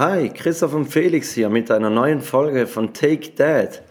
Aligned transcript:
Hi, 0.00 0.30
Christoph 0.30 0.72
und 0.72 0.86
Felix 0.86 1.34
hier 1.34 1.50
mit 1.50 1.70
einer 1.70 1.90
neuen 1.90 2.22
Folge 2.22 2.66
von 2.66 2.94
Take 2.94 3.34
That. 3.34 3.82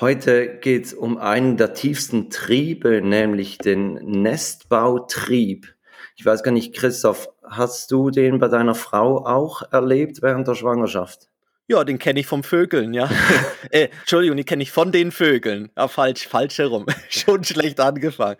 Heute 0.00 0.58
geht's 0.58 0.92
um 0.92 1.16
einen 1.16 1.56
der 1.56 1.72
tiefsten 1.72 2.28
Triebe, 2.28 3.00
nämlich 3.00 3.56
den 3.56 3.94
Nestbautrieb. 3.94 5.74
Ich 6.14 6.26
weiß 6.26 6.42
gar 6.42 6.52
nicht, 6.52 6.74
Christoph, 6.74 7.30
hast 7.42 7.90
du 7.90 8.10
den 8.10 8.38
bei 8.38 8.48
deiner 8.48 8.74
Frau 8.74 9.24
auch 9.24 9.62
erlebt 9.72 10.20
während 10.20 10.46
der 10.46 10.56
Schwangerschaft? 10.56 11.30
Ja, 11.68 11.84
den 11.84 11.98
kenne 11.98 12.20
ich 12.20 12.26
vom 12.26 12.44
Vögeln, 12.44 12.92
ja. 12.92 13.08
äh, 13.70 13.88
Entschuldigung, 14.00 14.36
den 14.36 14.44
kenne 14.44 14.62
ich 14.62 14.72
von 14.72 14.92
den 14.92 15.10
Vögeln. 15.10 15.70
Ja, 15.74 15.88
falsch, 15.88 16.28
falsch 16.28 16.58
herum. 16.58 16.84
Schon 17.08 17.44
schlecht 17.44 17.80
angefangen. 17.80 18.36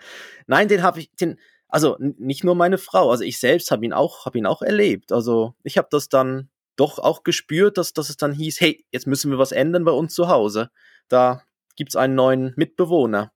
Nein, 0.47 0.69
den 0.69 0.83
habe 0.83 1.01
ich, 1.01 1.11
den, 1.13 1.39
also 1.67 1.97
nicht 1.99 2.45
nur 2.45 2.55
meine 2.55 2.77
Frau, 2.77 3.11
also 3.11 3.25
ich 3.25 3.39
selbst 3.39 3.71
habe 3.71 3.87
ihn 3.87 3.95
auch, 3.95 4.27
habe 4.27 4.37
ihn 4.37 4.45
auch 4.45 4.61
erlebt. 4.61 5.13
Also 5.13 5.55
ich 5.63 5.79
habe 5.79 5.89
das 5.91 6.11
dann 6.11 6.51
doch 6.77 6.99
auch 6.99 7.25
gespürt, 7.25 7.79
dass, 7.79 7.93
dass 7.93 8.09
es 8.09 8.17
dann 8.17 8.33
hieß, 8.33 8.61
hey, 8.61 8.85
jetzt 8.91 9.07
müssen 9.07 9.31
wir 9.31 9.39
was 9.39 9.53
ändern 9.53 9.85
bei 9.85 9.93
uns 9.93 10.15
zu 10.15 10.29
Hause. 10.29 10.71
Da 11.09 11.43
gibt's 11.77 11.97
einen 11.97 12.15
neuen 12.15 12.53
Mitbewohner. 12.57 13.33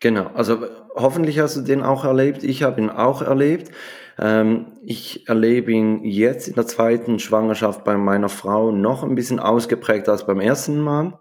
Genau, 0.00 0.28
also 0.28 0.66
hoffentlich 0.94 1.38
hast 1.38 1.56
du 1.56 1.60
den 1.60 1.82
auch 1.82 2.04
erlebt. 2.04 2.42
Ich 2.42 2.62
habe 2.62 2.80
ihn 2.80 2.88
auch 2.88 3.20
erlebt. 3.20 3.70
Ähm, 4.18 4.72
ich 4.82 5.28
erlebe 5.28 5.72
ihn 5.72 6.04
jetzt 6.04 6.48
in 6.48 6.54
der 6.54 6.66
zweiten 6.66 7.18
Schwangerschaft 7.18 7.84
bei 7.84 7.96
meiner 7.96 8.30
Frau 8.30 8.72
noch 8.72 9.02
ein 9.02 9.14
bisschen 9.14 9.40
ausgeprägt 9.40 10.08
als 10.08 10.26
beim 10.26 10.40
ersten 10.40 10.80
Mal. 10.80 11.18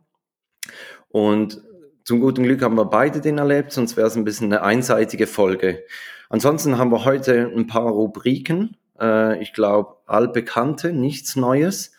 Und 1.10 1.62
zum 2.06 2.22
guten 2.22 2.44
Glück 2.44 2.62
haben 2.62 2.76
wir 2.76 2.86
beide 2.86 3.20
den 3.20 3.38
erlebt, 3.38 3.72
sonst 3.72 3.98
wäre 3.98 4.08
es 4.08 4.16
ein 4.16 4.24
bisschen 4.24 4.48
eine 4.48 4.64
einseitige 4.64 5.28
Folge. 5.28 5.84
Ansonsten 6.30 6.78
haben 6.78 6.92
wir 6.92 7.06
heute 7.06 7.52
ein 7.56 7.68
paar 7.68 7.92
Rubriken. 7.92 8.78
Äh, 9.00 9.42
ich 9.42 9.54
glaube, 9.54 9.98
allbekannte, 10.06 10.94
nichts 10.94 11.36
Neues. 11.36 11.92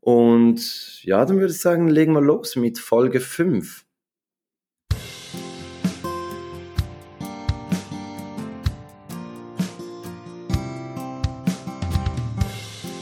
Und 0.00 1.02
ja, 1.04 1.24
dann 1.24 1.38
würde 1.38 1.52
ich 1.52 1.60
sagen, 1.60 1.88
legen 1.88 2.12
wir 2.12 2.20
los 2.20 2.56
mit 2.56 2.78
Folge 2.78 3.20
5. 3.20 3.84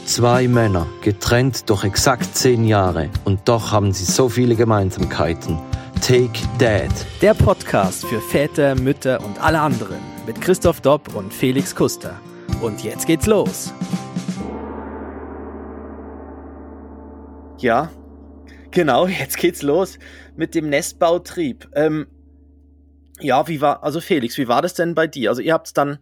Zwei 0.05 0.47
Männer, 0.47 0.85
getrennt 1.01 1.69
durch 1.71 1.83
exakt 1.83 2.35
zehn 2.35 2.65
Jahre 2.65 3.09
und 3.25 3.49
doch 3.49 3.71
haben 3.71 3.91
sie 3.93 4.05
so 4.05 4.29
viele 4.29 4.55
Gemeinsamkeiten. 4.55 5.57
Take 6.05 6.39
Dad. 6.59 6.91
Der 7.21 7.33
Podcast 7.33 8.05
für 8.05 8.21
Väter, 8.21 8.75
Mütter 8.75 9.25
und 9.25 9.41
alle 9.41 9.59
anderen 9.59 9.97
mit 10.27 10.39
Christoph 10.39 10.81
Dopp 10.81 11.15
und 11.15 11.33
Felix 11.33 11.75
Kuster. 11.75 12.19
Und 12.61 12.83
jetzt 12.83 13.07
geht's 13.07 13.25
los. 13.27 13.73
Ja, 17.59 17.91
genau, 18.71 19.07
jetzt 19.19 19.37
geht's 19.37 19.61
los 19.61 19.99
mit 20.35 20.55
dem 20.55 20.69
Nestbautrieb. 20.69 21.69
Ähm, 21.75 22.07
ja, 23.19 23.47
wie 23.47 23.61
war, 23.61 23.83
also 23.83 24.01
Felix, 24.01 24.37
wie 24.37 24.47
war 24.47 24.61
das 24.61 24.73
denn 24.73 24.95
bei 24.95 25.07
dir? 25.07 25.29
Also 25.29 25.41
ihr 25.41 25.53
habt's 25.53 25.73
dann 25.73 25.99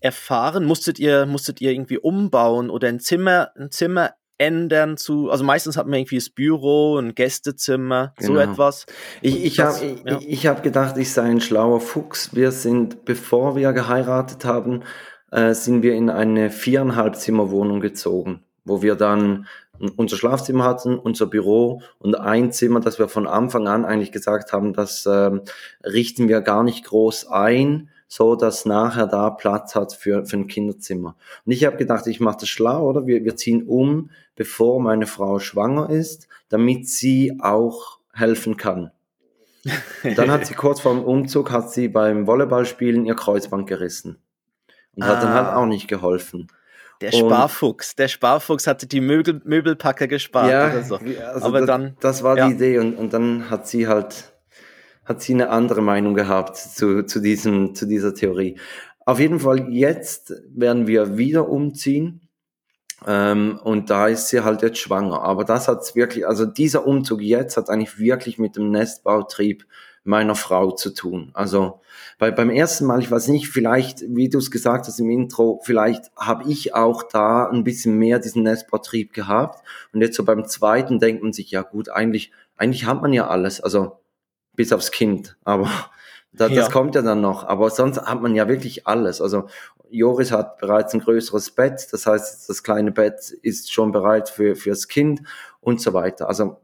erfahren, 0.00 0.64
musstet 0.64 0.98
ihr, 0.98 1.26
musstet 1.26 1.60
ihr 1.60 1.72
irgendwie 1.72 1.98
umbauen 1.98 2.70
oder 2.70 2.88
ein 2.88 3.00
Zimmer, 3.00 3.50
ein 3.56 3.70
Zimmer 3.70 4.14
ändern 4.38 4.96
zu, 4.96 5.30
also 5.30 5.42
meistens 5.42 5.76
hat 5.76 5.86
man 5.86 5.98
irgendwie 5.98 6.16
das 6.16 6.30
Büro, 6.30 6.96
ein 6.96 7.14
Gästezimmer, 7.14 8.14
genau. 8.16 8.34
so 8.34 8.38
etwas. 8.38 8.86
Ich, 9.20 9.44
ich 9.44 9.60
habe 9.60 9.98
ja. 10.04 10.18
ich, 10.18 10.28
ich 10.28 10.46
hab 10.46 10.62
gedacht, 10.62 10.96
ich 10.96 11.12
sei 11.12 11.22
ein 11.22 11.40
schlauer 11.40 11.80
Fuchs. 11.80 12.34
Wir 12.34 12.52
sind, 12.52 13.04
bevor 13.04 13.56
wir 13.56 13.72
geheiratet 13.72 14.44
haben, 14.44 14.84
äh, 15.30 15.54
sind 15.54 15.82
wir 15.82 15.94
in 15.94 16.10
eine 16.10 16.50
viereinhalb 16.50 17.16
Zimmer 17.16 17.50
Wohnung 17.50 17.80
gezogen, 17.80 18.42
wo 18.64 18.82
wir 18.82 18.94
dann 18.94 19.46
unser 19.96 20.16
Schlafzimmer 20.16 20.64
hatten, 20.64 20.98
unser 20.98 21.26
Büro 21.26 21.82
und 21.98 22.14
ein 22.14 22.52
Zimmer, 22.52 22.80
das 22.80 22.98
wir 22.98 23.08
von 23.08 23.26
Anfang 23.26 23.68
an 23.68 23.84
eigentlich 23.84 24.12
gesagt 24.12 24.52
haben, 24.52 24.72
das 24.72 25.06
ähm, 25.06 25.42
richten 25.84 26.28
wir 26.28 26.40
gar 26.40 26.64
nicht 26.64 26.84
groß 26.84 27.28
ein, 27.28 27.90
so 28.08 28.34
dass 28.34 28.64
nachher 28.64 29.06
da 29.06 29.30
Platz 29.30 29.74
hat 29.74 29.92
für, 29.92 30.24
für 30.24 30.36
ein 30.36 30.46
Kinderzimmer. 30.46 31.14
Und 31.44 31.52
ich 31.52 31.64
habe 31.64 31.76
gedacht, 31.76 32.06
ich 32.06 32.20
mache 32.20 32.38
das 32.40 32.48
schlau, 32.48 32.88
oder? 32.88 33.06
Wir, 33.06 33.24
wir 33.24 33.36
ziehen 33.36 33.64
um, 33.66 34.10
bevor 34.34 34.80
meine 34.80 35.06
Frau 35.06 35.38
schwanger 35.38 35.90
ist, 35.90 36.26
damit 36.48 36.88
sie 36.88 37.38
auch 37.40 37.98
helfen 38.12 38.56
kann. 38.56 38.90
Dann 40.16 40.30
hat 40.30 40.46
sie 40.46 40.54
kurz 40.56 40.80
vor 40.80 40.94
dem 40.94 41.04
Umzug, 41.04 41.50
hat 41.50 41.70
sie 41.70 41.88
beim 41.88 42.26
Volleyballspielen 42.26 43.04
ihr 43.04 43.14
Kreuzband 43.14 43.66
gerissen 43.66 44.18
und 44.98 45.04
ah. 45.04 45.06
hat 45.06 45.22
dann 45.22 45.32
halt 45.32 45.46
ah. 45.46 45.56
auch 45.56 45.66
nicht 45.66 45.86
geholfen. 45.86 46.48
Der 47.00 47.12
Sparfuchs, 47.12 47.94
der 47.94 48.08
Sparfuchs 48.08 48.66
hatte 48.66 48.88
die 48.88 49.00
Möbel, 49.00 49.40
Möbelpacker 49.44 50.08
gespart 50.08 50.50
ja, 50.50 50.68
oder 50.68 50.82
so. 50.82 50.96
Also 50.96 51.46
Aber 51.46 51.60
das, 51.60 51.66
dann, 51.68 51.96
das 52.00 52.22
war 52.24 52.36
ja. 52.36 52.48
die 52.48 52.54
Idee 52.54 52.78
und, 52.78 52.94
und 52.94 53.12
dann 53.12 53.50
hat 53.50 53.68
sie 53.68 53.86
halt, 53.86 54.32
hat 55.04 55.22
sie 55.22 55.34
eine 55.34 55.50
andere 55.50 55.80
Meinung 55.80 56.14
gehabt 56.14 56.56
zu, 56.56 57.04
zu 57.04 57.20
diesem, 57.20 57.76
zu 57.76 57.86
dieser 57.86 58.14
Theorie. 58.14 58.58
Auf 59.06 59.20
jeden 59.20 59.38
Fall 59.38 59.72
jetzt 59.72 60.34
werden 60.52 60.88
wir 60.88 61.16
wieder 61.16 61.48
umziehen. 61.48 62.28
Ähm, 63.06 63.60
und 63.62 63.90
da 63.90 64.08
ist 64.08 64.26
sie 64.26 64.40
halt 64.40 64.62
jetzt 64.62 64.78
schwanger. 64.78 65.22
Aber 65.22 65.44
das 65.44 65.68
hat's 65.68 65.94
wirklich, 65.94 66.26
also 66.26 66.44
dieser 66.46 66.84
Umzug 66.84 67.22
jetzt 67.22 67.56
hat 67.56 67.70
eigentlich 67.70 68.00
wirklich 68.00 68.38
mit 68.38 68.56
dem 68.56 68.72
Nestbautrieb 68.72 69.64
meiner 70.04 70.34
Frau 70.34 70.70
zu 70.70 70.90
tun. 70.90 71.30
Also 71.34 71.80
bei, 72.18 72.30
beim 72.30 72.50
ersten 72.50 72.86
Mal, 72.86 73.00
ich 73.00 73.10
weiß 73.10 73.28
nicht, 73.28 73.48
vielleicht, 73.48 74.02
wie 74.08 74.28
du 74.28 74.38
es 74.38 74.50
gesagt 74.50 74.86
hast 74.86 74.98
im 74.98 75.10
Intro, 75.10 75.60
vielleicht 75.62 76.10
habe 76.16 76.50
ich 76.50 76.74
auch 76.74 77.02
da 77.02 77.48
ein 77.48 77.64
bisschen 77.64 77.96
mehr 77.98 78.18
diesen 78.18 78.42
Nestbautrieb 78.42 79.12
gehabt. 79.12 79.62
Und 79.92 80.00
jetzt 80.00 80.16
so 80.16 80.24
beim 80.24 80.46
zweiten 80.46 80.98
denkt 80.98 81.22
man 81.22 81.32
sich, 81.32 81.50
ja 81.50 81.62
gut, 81.62 81.88
eigentlich, 81.88 82.32
eigentlich 82.56 82.86
hat 82.86 83.02
man 83.02 83.12
ja 83.12 83.28
alles, 83.28 83.60
also 83.60 84.00
bis 84.54 84.72
aufs 84.72 84.90
Kind. 84.90 85.36
Aber 85.44 85.70
das, 86.32 86.50
ja. 86.50 86.56
das 86.56 86.70
kommt 86.70 86.94
ja 86.94 87.02
dann 87.02 87.20
noch. 87.20 87.44
Aber 87.44 87.70
sonst 87.70 88.00
hat 88.00 88.20
man 88.22 88.34
ja 88.34 88.48
wirklich 88.48 88.86
alles. 88.86 89.20
Also 89.20 89.48
Joris 89.90 90.32
hat 90.32 90.58
bereits 90.58 90.94
ein 90.94 91.00
größeres 91.00 91.52
Bett, 91.52 91.88
das 91.92 92.06
heißt, 92.06 92.48
das 92.48 92.62
kleine 92.62 92.92
Bett 92.92 93.30
ist 93.42 93.72
schon 93.72 93.92
bereit 93.92 94.28
für 94.28 94.54
fürs 94.54 94.88
Kind 94.88 95.22
und 95.60 95.80
so 95.80 95.94
weiter. 95.94 96.28
Also 96.28 96.60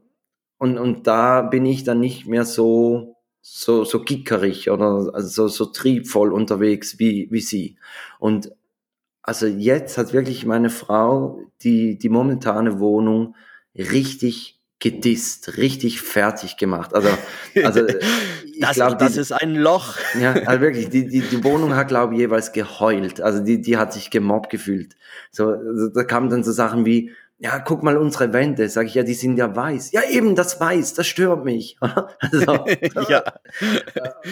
und 0.57 0.77
und 0.77 1.07
da 1.07 1.41
bin 1.41 1.65
ich 1.65 1.83
dann 1.83 1.99
nicht 1.99 2.27
mehr 2.27 2.45
so 2.45 3.14
so, 3.47 3.83
so 3.83 4.01
gickerig 4.01 4.71
oder 4.71 5.11
also 5.13 5.27
so, 5.27 5.47
so 5.47 5.65
triebvoll 5.67 6.33
unterwegs 6.33 6.97
wie, 6.97 7.27
wie 7.29 7.41
sie. 7.41 7.77
Und 8.17 8.51
also 9.21 9.45
jetzt 9.45 9.99
hat 9.99 10.13
wirklich 10.13 10.47
meine 10.47 10.71
Frau 10.71 11.39
die, 11.61 11.95
die 11.99 12.09
momentane 12.09 12.79
Wohnung 12.79 13.35
richtig 13.75 14.59
gedisst, 14.79 15.57
richtig 15.57 16.01
fertig 16.01 16.57
gemacht. 16.57 16.95
Also, 16.95 17.09
also 17.63 17.87
ich 18.45 18.59
das, 18.61 18.77
glaub, 18.77 18.97
das 18.97 19.13
die, 19.13 19.19
ist 19.19 19.31
ein 19.31 19.53
Loch. 19.53 19.97
Ja, 20.19 20.33
also 20.33 20.61
wirklich, 20.61 20.89
die, 20.89 21.07
die, 21.07 21.21
die 21.21 21.43
Wohnung 21.43 21.75
hat, 21.75 21.89
glaube 21.89 22.15
ich, 22.15 22.21
jeweils 22.21 22.51
geheult. 22.51 23.21
Also 23.21 23.43
die, 23.43 23.61
die 23.61 23.77
hat 23.77 23.93
sich 23.93 24.09
gemobbt 24.09 24.49
gefühlt. 24.49 24.95
So, 25.29 25.49
also 25.49 25.89
da 25.89 26.03
kamen 26.03 26.31
dann 26.31 26.43
so 26.43 26.51
Sachen 26.51 26.83
wie, 26.83 27.11
ja, 27.37 27.59
guck 27.59 27.83
mal 27.83 27.97
unsere 27.97 28.31
Wände. 28.31 28.69
Sag 28.69 28.87
ich, 28.87 28.95
ja, 28.95 29.03
die 29.03 29.13
sind 29.13 29.37
ja 29.37 29.53
weiß. 29.53 29.91
Ja, 29.91 30.03
eben 30.09 30.35
das 30.35 30.59
Weiß, 30.59 30.93
das 30.93 31.07
stört 31.07 31.43
mich. 31.43 31.77
also, 31.81 32.65
ja. 33.09 33.23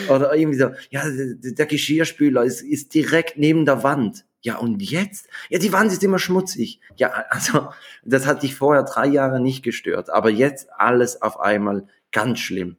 Oder 0.09 0.33
irgendwie 0.33 0.59
so, 0.59 0.71
ja, 0.89 1.03
der 1.07 1.65
Geschirrspüler 1.65 2.43
ist, 2.43 2.61
ist 2.61 2.93
direkt 2.93 3.37
neben 3.37 3.65
der 3.65 3.83
Wand. 3.83 4.25
Ja, 4.41 4.57
und 4.57 4.81
jetzt? 4.81 5.27
Ja, 5.49 5.59
die 5.59 5.73
Wand 5.73 5.91
ist 5.91 6.03
immer 6.03 6.19
schmutzig. 6.19 6.79
Ja, 6.95 7.25
also, 7.29 7.69
das 8.03 8.25
hat 8.25 8.43
dich 8.43 8.55
vorher 8.55 8.83
drei 8.83 9.07
Jahre 9.07 9.41
nicht 9.41 9.63
gestört. 9.63 10.09
Aber 10.09 10.29
jetzt 10.29 10.69
alles 10.77 11.21
auf 11.21 11.39
einmal 11.39 11.87
ganz 12.11 12.39
schlimm. 12.39 12.77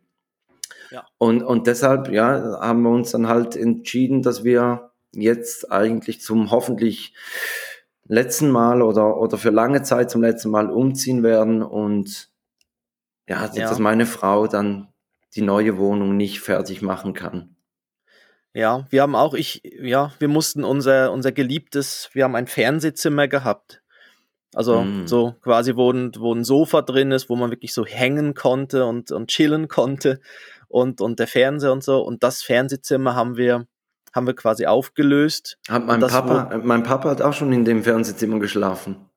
Ja. 0.90 1.06
Und, 1.18 1.42
und 1.42 1.66
deshalb, 1.66 2.10
ja, 2.10 2.60
haben 2.60 2.82
wir 2.82 2.90
uns 2.90 3.10
dann 3.10 3.28
halt 3.28 3.56
entschieden, 3.56 4.22
dass 4.22 4.44
wir 4.44 4.90
jetzt 5.12 5.70
eigentlich 5.70 6.20
zum 6.20 6.50
hoffentlich 6.50 7.14
letzten 8.06 8.50
Mal 8.50 8.82
oder, 8.82 9.18
oder 9.18 9.38
für 9.38 9.50
lange 9.50 9.82
Zeit 9.82 10.10
zum 10.10 10.22
letzten 10.22 10.50
Mal 10.50 10.70
umziehen 10.70 11.22
werden 11.22 11.62
und 11.62 12.30
ja, 13.26 13.50
ja, 13.52 13.68
dass 13.68 13.78
meine 13.78 14.06
Frau 14.06 14.46
dann 14.46 14.88
die 15.34 15.42
neue 15.42 15.78
Wohnung 15.78 16.16
nicht 16.16 16.40
fertig 16.40 16.82
machen 16.82 17.14
kann. 17.14 17.56
Ja, 18.52 18.86
wir 18.90 19.02
haben 19.02 19.16
auch, 19.16 19.34
ich, 19.34 19.62
ja, 19.64 20.12
wir 20.18 20.28
mussten 20.28 20.62
unser, 20.62 21.10
unser 21.10 21.32
geliebtes, 21.32 22.10
wir 22.12 22.24
haben 22.24 22.36
ein 22.36 22.46
Fernsehzimmer 22.46 23.26
gehabt. 23.26 23.82
Also 24.54 24.82
mm. 24.82 25.08
so 25.08 25.34
quasi, 25.42 25.74
wo 25.74 25.90
ein, 25.90 26.12
wo 26.16 26.32
ein 26.32 26.44
Sofa 26.44 26.82
drin 26.82 27.10
ist, 27.10 27.28
wo 27.28 27.34
man 27.34 27.50
wirklich 27.50 27.74
so 27.74 27.84
hängen 27.84 28.34
konnte 28.34 28.84
und, 28.84 29.10
und 29.10 29.28
chillen 29.28 29.66
konnte 29.66 30.20
und, 30.68 31.00
und 31.00 31.18
der 31.18 31.26
Fernseher 31.26 31.72
und 31.72 31.82
so. 31.82 32.00
Und 32.02 32.22
das 32.22 32.42
Fernsehzimmer 32.42 33.16
haben 33.16 33.36
wir 33.36 33.66
haben 34.14 34.26
wir 34.26 34.34
quasi 34.34 34.66
aufgelöst. 34.66 35.58
Hat 35.68 35.84
mein, 35.84 36.00
Papa, 36.00 36.60
mein 36.62 36.84
Papa 36.84 37.10
hat 37.10 37.20
auch 37.20 37.32
schon 37.32 37.52
in 37.52 37.64
dem 37.64 37.82
Fernsehzimmer 37.82 38.38
geschlafen. 38.38 39.10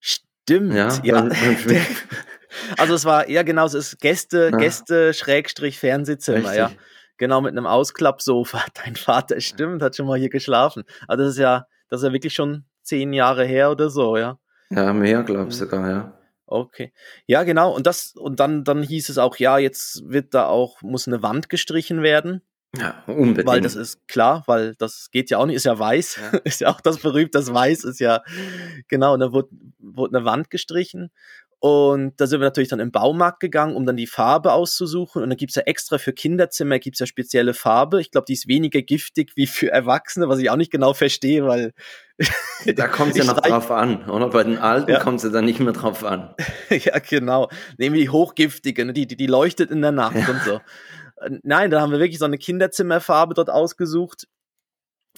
Stimmt, 0.00 0.74
ja. 0.74 0.88
ja. 1.02 1.28
also 2.78 2.94
es 2.94 3.04
war 3.04 3.28
eher 3.28 3.44
genau, 3.44 3.66
es 3.66 3.74
ist 3.74 4.00
Gäste, 4.00 4.50
ja. 4.52 4.56
Gäste 4.56 5.12
Schrägstrich 5.12 5.78
Fernsehzimmer, 5.78 6.38
Richtig. 6.38 6.56
ja. 6.56 6.70
Genau, 7.18 7.40
mit 7.40 7.52
einem 7.52 7.66
Ausklappsofa. 7.66 8.64
Dein 8.84 8.96
Vater, 8.96 9.40
stimmt, 9.40 9.82
hat 9.82 9.96
schon 9.96 10.06
mal 10.06 10.18
hier 10.18 10.30
geschlafen. 10.30 10.84
Aber 11.06 11.18
das 11.18 11.32
ist 11.32 11.38
ja, 11.38 11.66
das 11.88 12.00
ist 12.00 12.06
ja 12.06 12.12
wirklich 12.12 12.34
schon 12.34 12.64
zehn 12.82 13.12
Jahre 13.12 13.44
her 13.44 13.70
oder 13.70 13.90
so, 13.90 14.16
ja. 14.16 14.38
Ja, 14.70 14.92
mehr, 14.92 15.22
glaube 15.22 15.50
ich 15.50 15.56
sogar, 15.56 15.88
ja. 15.88 16.18
Okay. 16.46 16.92
Ja, 17.26 17.42
genau. 17.42 17.74
Und 17.74 17.86
das, 17.86 18.14
und 18.14 18.40
dann, 18.40 18.64
dann 18.64 18.82
hieß 18.82 19.08
es 19.08 19.18
auch, 19.18 19.36
ja, 19.36 19.58
jetzt 19.58 20.08
wird 20.08 20.32
da 20.32 20.46
auch, 20.46 20.80
muss 20.80 21.06
eine 21.06 21.22
Wand 21.22 21.48
gestrichen 21.48 22.02
werden. 22.02 22.42
Ja, 22.78 23.02
unbedingt. 23.06 23.46
Weil 23.46 23.60
das 23.60 23.74
ist 23.74 24.06
klar, 24.08 24.44
weil 24.46 24.74
das 24.76 25.10
geht 25.10 25.30
ja 25.30 25.38
auch 25.38 25.46
nicht, 25.46 25.56
ist 25.56 25.64
ja 25.64 25.78
weiß. 25.78 26.20
Ja. 26.20 26.38
ist 26.44 26.60
ja 26.60 26.68
auch 26.68 26.80
das 26.80 26.98
berühmt, 26.98 27.34
das 27.34 27.52
Weiß 27.52 27.84
ist 27.84 28.00
ja, 28.00 28.22
genau, 28.88 29.14
und 29.14 29.20
da 29.20 29.32
wurde, 29.32 29.48
wurde 29.78 30.16
eine 30.16 30.26
Wand 30.26 30.50
gestrichen. 30.50 31.10
Und 31.58 32.20
da 32.20 32.26
sind 32.26 32.40
wir 32.40 32.44
natürlich 32.44 32.68
dann 32.68 32.80
im 32.80 32.92
Baumarkt 32.92 33.40
gegangen, 33.40 33.76
um 33.76 33.86
dann 33.86 33.96
die 33.96 34.06
Farbe 34.06 34.52
auszusuchen. 34.52 35.22
Und 35.22 35.30
dann 35.30 35.38
gibt's 35.38 35.54
ja 35.54 35.62
extra 35.62 35.96
für 35.96 36.12
Kinderzimmer 36.12 36.78
gibt's 36.78 37.00
ja 37.00 37.06
spezielle 37.06 37.54
Farbe. 37.54 38.00
Ich 38.00 38.10
glaube, 38.10 38.26
die 38.26 38.34
ist 38.34 38.46
weniger 38.46 38.82
giftig 38.82 39.32
wie 39.36 39.46
für 39.46 39.70
Erwachsene, 39.70 40.28
was 40.28 40.38
ich 40.38 40.50
auch 40.50 40.56
nicht 40.56 40.70
genau 40.70 40.92
verstehe, 40.94 41.46
weil. 41.46 41.72
Da 42.74 42.88
kommt 42.88 43.12
es 43.12 43.18
ja 43.18 43.24
noch 43.24 43.40
drauf 43.40 43.70
an, 43.70 44.08
oder? 44.08 44.30
Bei 44.30 44.42
den 44.42 44.58
Alten 44.58 44.90
ja. 44.90 44.98
kommt 44.98 45.18
es 45.18 45.24
ja 45.24 45.30
dann 45.30 45.44
nicht 45.44 45.60
mehr 45.60 45.74
drauf 45.74 46.02
an. 46.02 46.34
ja, 46.70 46.98
genau. 46.98 47.48
Nehmen 47.76 47.94
wir 47.94 48.02
die 48.02 48.08
hochgiftige, 48.08 48.84
ne? 48.84 48.92
die, 48.92 49.06
die, 49.06 49.16
die 49.16 49.26
leuchtet 49.26 49.70
in 49.70 49.82
der 49.82 49.92
Nacht 49.92 50.16
ja. 50.16 50.28
und 50.28 50.40
so. 50.42 50.60
Äh, 51.16 51.38
nein, 51.42 51.70
da 51.70 51.80
haben 51.80 51.92
wir 51.92 51.98
wirklich 51.98 52.18
so 52.18 52.24
eine 52.24 52.38
Kinderzimmerfarbe 52.38 53.34
dort 53.34 53.50
ausgesucht. 53.50 54.26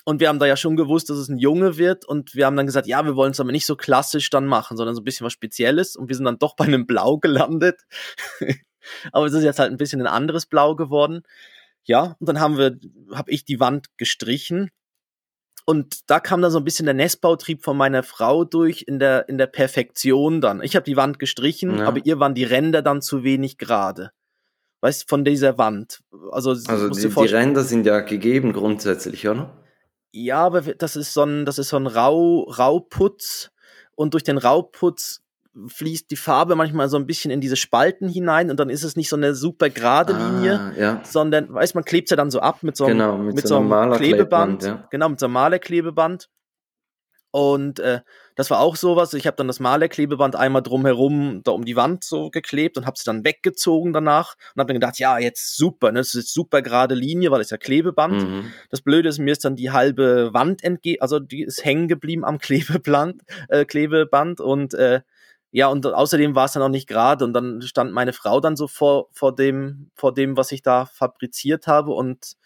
Und 0.05 0.21
wir 0.21 0.29
haben 0.29 0.39
da 0.39 0.47
ja 0.47 0.57
schon 0.57 0.77
gewusst, 0.77 1.11
dass 1.11 1.19
es 1.19 1.29
ein 1.29 1.39
Junge 1.39 1.77
wird. 1.77 2.05
Und 2.05 2.35
wir 2.35 2.47
haben 2.47 2.57
dann 2.57 2.67
gesagt, 2.67 2.87
ja, 2.87 3.05
wir 3.05 3.17
wollen 3.17 3.33
es 3.33 3.41
aber 3.41 3.53
nicht 3.53 3.67
so 3.67 3.77
klassisch 3.77 4.31
dann 4.31 4.47
machen, 4.47 4.77
sondern 4.77 4.95
so 4.95 5.01
ein 5.01 5.05
bisschen 5.05 5.25
was 5.25 5.33
Spezielles. 5.33 5.97
Und 5.97 6.09
wir 6.09 6.17
sind 6.17 6.25
dann 6.25 6.39
doch 6.39 6.57
bei 6.57 6.65
einem 6.65 6.87
Blau 6.87 7.19
gelandet. 7.19 7.83
aber 9.13 9.27
es 9.27 9.33
ist 9.33 9.45
jetzt 9.45 9.59
halt 9.59 9.71
ein 9.71 9.77
bisschen 9.77 10.01
ein 10.01 10.07
anderes 10.07 10.47
Blau 10.47 10.77
geworden. 10.77 11.23
Ja, 11.85 12.17
und 12.21 12.29
dann 12.29 12.41
haben 12.41 12.59
wir, 12.59 12.79
habe 13.15 13.31
ich 13.31 13.45
die 13.45 13.61
Wand 13.61 13.97
gestrichen. 13.97 14.71
Und 15.65 16.09
da 16.11 16.21
kam 16.21 16.41
dann 16.41 16.51
so 16.51 16.59
ein 16.59 16.65
bisschen 16.65 16.87
der 16.87 16.95
Nestbautrieb 16.95 17.63
von 17.63 17.77
meiner 17.77 18.03
Frau 18.03 18.45
durch 18.45 18.85
in 18.87 18.99
der, 18.99 19.29
in 19.29 19.37
der 19.37 19.49
Perfektion 19.49 20.41
dann. 20.41 20.63
Ich 20.63 20.77
habe 20.77 20.85
die 20.85 20.97
Wand 20.97 21.19
gestrichen, 21.19 21.79
ja. 21.79 21.87
aber 21.87 22.01
ihr 22.05 22.19
waren 22.19 22.35
die 22.35 22.45
Ränder 22.45 22.81
dann 22.81 23.03
zu 23.03 23.23
wenig 23.25 23.59
gerade 23.59 24.13
weißt 24.81 25.09
von 25.09 25.25
dieser 25.25 25.59
Wand. 25.59 26.01
Also, 26.31 26.51
also 26.51 26.89
die, 26.91 27.09
die 27.09 27.35
Ränder 27.35 27.63
sind 27.63 27.87
ja 27.87 28.01
gegeben 28.01 28.53
grundsätzlich, 28.53 29.29
oder? 29.29 29.57
Ja, 30.13 30.45
aber 30.45 30.63
das 30.63 30.97
ist 30.97 31.13
so 31.13 31.23
ein, 31.23 31.45
das 31.45 31.59
ist 31.59 31.69
so 31.69 31.77
ein 31.77 31.87
Rau, 31.87 32.45
Rauputz 32.45 33.51
und 33.95 34.15
durch 34.15 34.25
den 34.25 34.39
Rauputz 34.39 35.21
fließt 35.67 36.11
die 36.11 36.17
Farbe 36.17 36.55
manchmal 36.55 36.89
so 36.89 36.97
ein 36.97 37.07
bisschen 37.07 37.31
in 37.31 37.41
diese 37.41 37.57
Spalten 37.57 38.09
hinein 38.09 38.51
und 38.51 38.61
dann 38.61 38.71
ist 38.71 38.85
es 38.85 38.97
nicht 38.97 39.09
so 39.09 39.17
eine 39.17 39.35
super 39.35 39.71
gerade 39.71 40.13
Linie, 40.13 40.61
ah, 40.61 40.73
ja. 40.79 41.01
sondern, 41.05 41.53
weiß 41.53 41.75
man 41.75 41.85
klebt 41.85 42.11
ja 42.11 42.17
dann 42.17 42.31
so 42.31 42.41
ab 42.41 42.63
mit 42.63 42.77
so 42.77 42.85
einem, 42.85 42.99
genau, 42.99 43.19
mit, 43.19 43.35
mit 43.35 43.47
so 43.47 43.57
einem, 43.57 43.69
so 43.69 43.75
einem 43.75 43.93
Klebeband, 43.95 44.63
ja. 44.63 44.87
genau, 44.91 45.09
mit 45.09 45.19
so 45.19 45.27
einem 45.27 45.33
Malerklebeband 45.33 46.29
und 47.31 47.79
äh, 47.79 48.01
das 48.37 48.51
war 48.51 48.61
auch 48.61 48.77
sowas. 48.77 49.13
Ich 49.15 49.27
habe 49.27 49.37
dann 49.37 49.49
das 49.49 49.61
Malerklebeband 49.61 50.37
einmal 50.37 50.63
drumherum 50.63 51.43
da 51.45 51.51
um 51.51 51.65
die 51.65 51.77
Wand 51.77 52.05
so 52.05 52.31
geklebt 52.31 52.79
und 52.79 52.87
habe 52.87 52.97
sie 52.97 53.05
dann 53.05 53.25
weggezogen 53.25 53.93
danach 53.93 54.37
und 54.55 54.61
habe 54.61 54.69
dann 54.69 54.81
gedacht, 54.81 54.99
ja, 54.99 55.19
jetzt 55.19 55.57
super, 55.57 55.93
ne? 55.93 55.99
das 55.99 56.15
ist 56.15 56.33
super 56.33 56.63
gerade 56.63 56.95
Linie, 56.95 57.31
weil 57.31 57.41
es 57.41 57.51
ja 57.51 57.57
Klebeband. 57.57 58.23
Mhm. 58.23 58.53
Das 58.71 58.81
Blöde 58.81 59.09
ist, 59.09 59.19
mir 59.19 59.33
ist 59.33 59.45
dann 59.45 59.57
die 59.57 59.73
halbe 59.73 60.33
Wand 60.33 60.65
entge, 60.65 60.97
also 61.01 61.19
die 61.19 61.43
ist 61.43 61.65
hängen 61.65 61.89
geblieben 61.89 62.25
am 62.25 62.39
Klebeband, 62.39 63.23
äh, 63.49 63.65
Klebeband 63.65 64.41
und 64.41 64.75
äh, 64.75 65.01
ja, 65.51 65.69
und 65.69 65.87
außerdem 65.87 66.35
war 66.35 66.45
es 66.45 66.53
dann 66.53 66.63
auch 66.63 66.69
nicht 66.69 66.87
gerade 66.87 67.25
und 67.25 67.33
dann 67.33 67.63
stand 67.63 67.93
meine 67.93 68.13
Frau 68.13 68.39
dann 68.41 68.57
so 68.57 68.69
vor, 68.69 69.09
vor 69.13 69.35
dem, 69.35 69.91
vor 69.95 70.13
dem, 70.13 70.37
was 70.37 70.53
ich 70.53 70.63
da 70.63 70.87
fabriziert 70.87 71.67
habe 71.67 71.93
und 71.93 72.37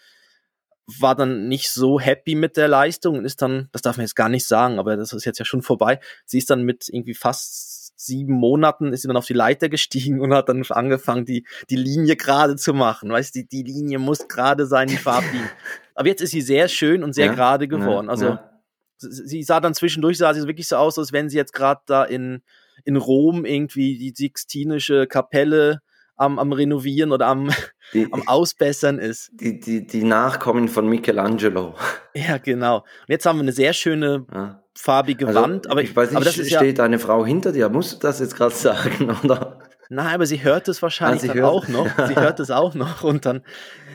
war 1.01 1.15
dann 1.15 1.49
nicht 1.49 1.71
so 1.71 2.01
happy 2.01 2.35
mit 2.35 2.57
der 2.57 2.69
Leistung 2.69 3.19
und 3.19 3.25
ist 3.25 3.43
dann, 3.43 3.69
das 3.73 3.83
darf 3.83 3.97
man 3.97 4.05
jetzt 4.05 4.17
gar 4.17 4.29
nicht 4.29 4.47
sagen, 4.47 4.79
aber 4.79 4.97
das 4.97 5.13
ist 5.13 5.25
jetzt 5.25 5.39
ja 5.39 5.45
schon 5.45 5.63
vorbei. 5.63 6.01
Sie 6.27 6.39
ist 6.39 6.51
dann 6.51 6.63
mit 6.63 6.89
irgendwie 6.89 7.15
fast 7.15 7.83
sieben 8.05 8.35
Monaten 8.35 8.93
ist 8.93 9.03
sie 9.03 9.09
dann 9.09 9.17
auf 9.17 9.27
die 9.27 9.33
Leiter 9.33 9.69
gestiegen 9.69 10.21
und 10.21 10.35
hat 10.35 10.49
dann 10.49 10.65
angefangen, 10.69 11.25
die, 11.25 11.47
die 11.71 11.77
Linie 11.77 12.17
gerade 12.17 12.57
zu 12.57 12.75
machen. 12.75 13.11
Weißt 13.11 13.35
du, 13.35 13.41
die, 13.41 13.49
die 13.49 13.63
Linie 13.63 13.99
muss 13.99 14.29
gerade 14.29 14.67
sein, 14.67 14.89
die 14.89 14.97
Farblinie. 14.97 15.49
aber 15.95 16.09
jetzt 16.09 16.21
ist 16.21 16.33
sie 16.33 16.41
sehr 16.41 16.69
schön 16.69 17.05
und 17.05 17.15
sehr 17.15 17.27
ja, 17.27 17.35
gerade 17.35 17.69
geworden. 17.69 18.11
also 18.11 18.27
ja. 18.27 18.51
sie 18.99 19.43
sah 19.43 19.61
dann 19.61 19.75
zwischendurch, 19.75 20.19
sah 20.19 20.35
sie 20.35 20.47
wirklich 20.47 20.69
so 20.69 20.77
aus, 20.77 20.99
als 20.99 21.13
wenn 21.13 21.29
sie 21.29 21.37
jetzt 21.37 21.53
gerade 21.53 21.83
da 21.87 22.05
in, 22.05 22.43
in 22.85 22.97
Rom 22.97 23.45
irgendwie 23.45 23.99
die 23.99 24.15
Sixtinische 24.17 25.07
Kapelle 25.07 25.81
am, 26.23 26.39
am 26.39 26.53
Renovieren 26.53 27.13
oder 27.13 27.27
am, 27.27 27.51
die, 27.93 28.09
am 28.13 28.27
Ausbessern 28.27 28.99
ist. 28.99 29.31
Die, 29.35 29.61
die, 29.61 29.87
die 29.87 30.05
Nachkommen 30.05 30.69
von 30.69 30.89
Michelangelo. 30.89 31.75
Ja, 32.15 32.37
genau. 32.37 32.81
Und 32.81 33.09
jetzt 33.09 33.25
haben 33.25 33.39
wir 33.39 33.43
eine 33.43 33.53
sehr 33.53 33.73
schöne 33.73 34.27
ja. 34.35 34.63
farbige 34.75 35.29
also, 35.29 35.41
Wand. 35.41 35.71
Aber 35.71 35.81
ich 35.81 35.97
weiß 35.97 36.11
nicht, 36.11 36.17
aber 36.17 36.27
das 36.27 36.35
steht 36.35 36.77
ja, 36.77 36.85
eine 36.85 36.99
Frau 36.99 37.25
hinter 37.25 37.53
dir? 37.53 37.71
Musst 37.71 37.95
du 37.95 37.99
das 38.07 38.21
jetzt 38.21 38.37
gerade 38.37 38.55
sagen, 38.55 39.17
oder? 39.25 39.59
Nein, 39.89 40.15
aber 40.15 40.27
sie 40.27 40.45
hört 40.45 40.69
es 40.69 40.83
wahrscheinlich 40.83 41.31
ah, 41.31 41.35
hört, 41.35 41.45
auch 41.47 41.69
noch. 41.69 41.87
Sie 42.07 42.15
hört 42.15 42.39
es 42.39 42.51
auch 42.51 42.75
noch 42.75 43.03
und 43.03 43.25
dann 43.25 43.41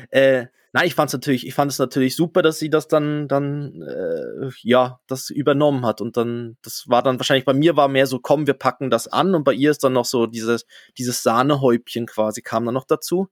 äh, 0.10 0.48
Nein, 0.78 0.86
ich 0.86 0.94
fand 0.94 1.10
es 1.10 1.14
natürlich, 1.14 1.48
ich 1.48 1.56
fand 1.56 1.72
es 1.72 1.80
natürlich 1.80 2.16
super, 2.16 2.44
dass 2.44 2.60
sie 2.60 2.70
das 2.70 2.88
dann, 2.88 3.28
dann, 3.28 3.82
äh, 3.82 4.52
ja, 4.62 5.00
das 5.08 5.32
übernommen 5.32 5.84
hat. 5.88 6.02
Und 6.02 6.18
dann, 6.18 6.58
das 6.62 6.84
war 6.88 7.02
dann 7.02 7.18
wahrscheinlich 7.18 7.46
bei 7.46 7.56
mir 7.56 7.76
war 7.76 7.88
mehr 7.88 8.06
so, 8.06 8.20
komm, 8.20 8.46
wir 8.46 8.54
packen 8.54 8.92
das 8.92 9.08
an. 9.08 9.34
Und 9.34 9.44
bei 9.44 9.54
ihr 9.54 9.72
ist 9.72 9.84
dann 9.84 9.94
noch 9.94 10.06
so 10.06 10.28
dieses, 10.28 10.68
dieses 10.96 11.24
Sahnehäubchen 11.24 12.06
quasi 12.06 12.44
kam 12.44 12.64
dann 12.66 12.76
noch 12.76 12.86
dazu. 12.86 13.28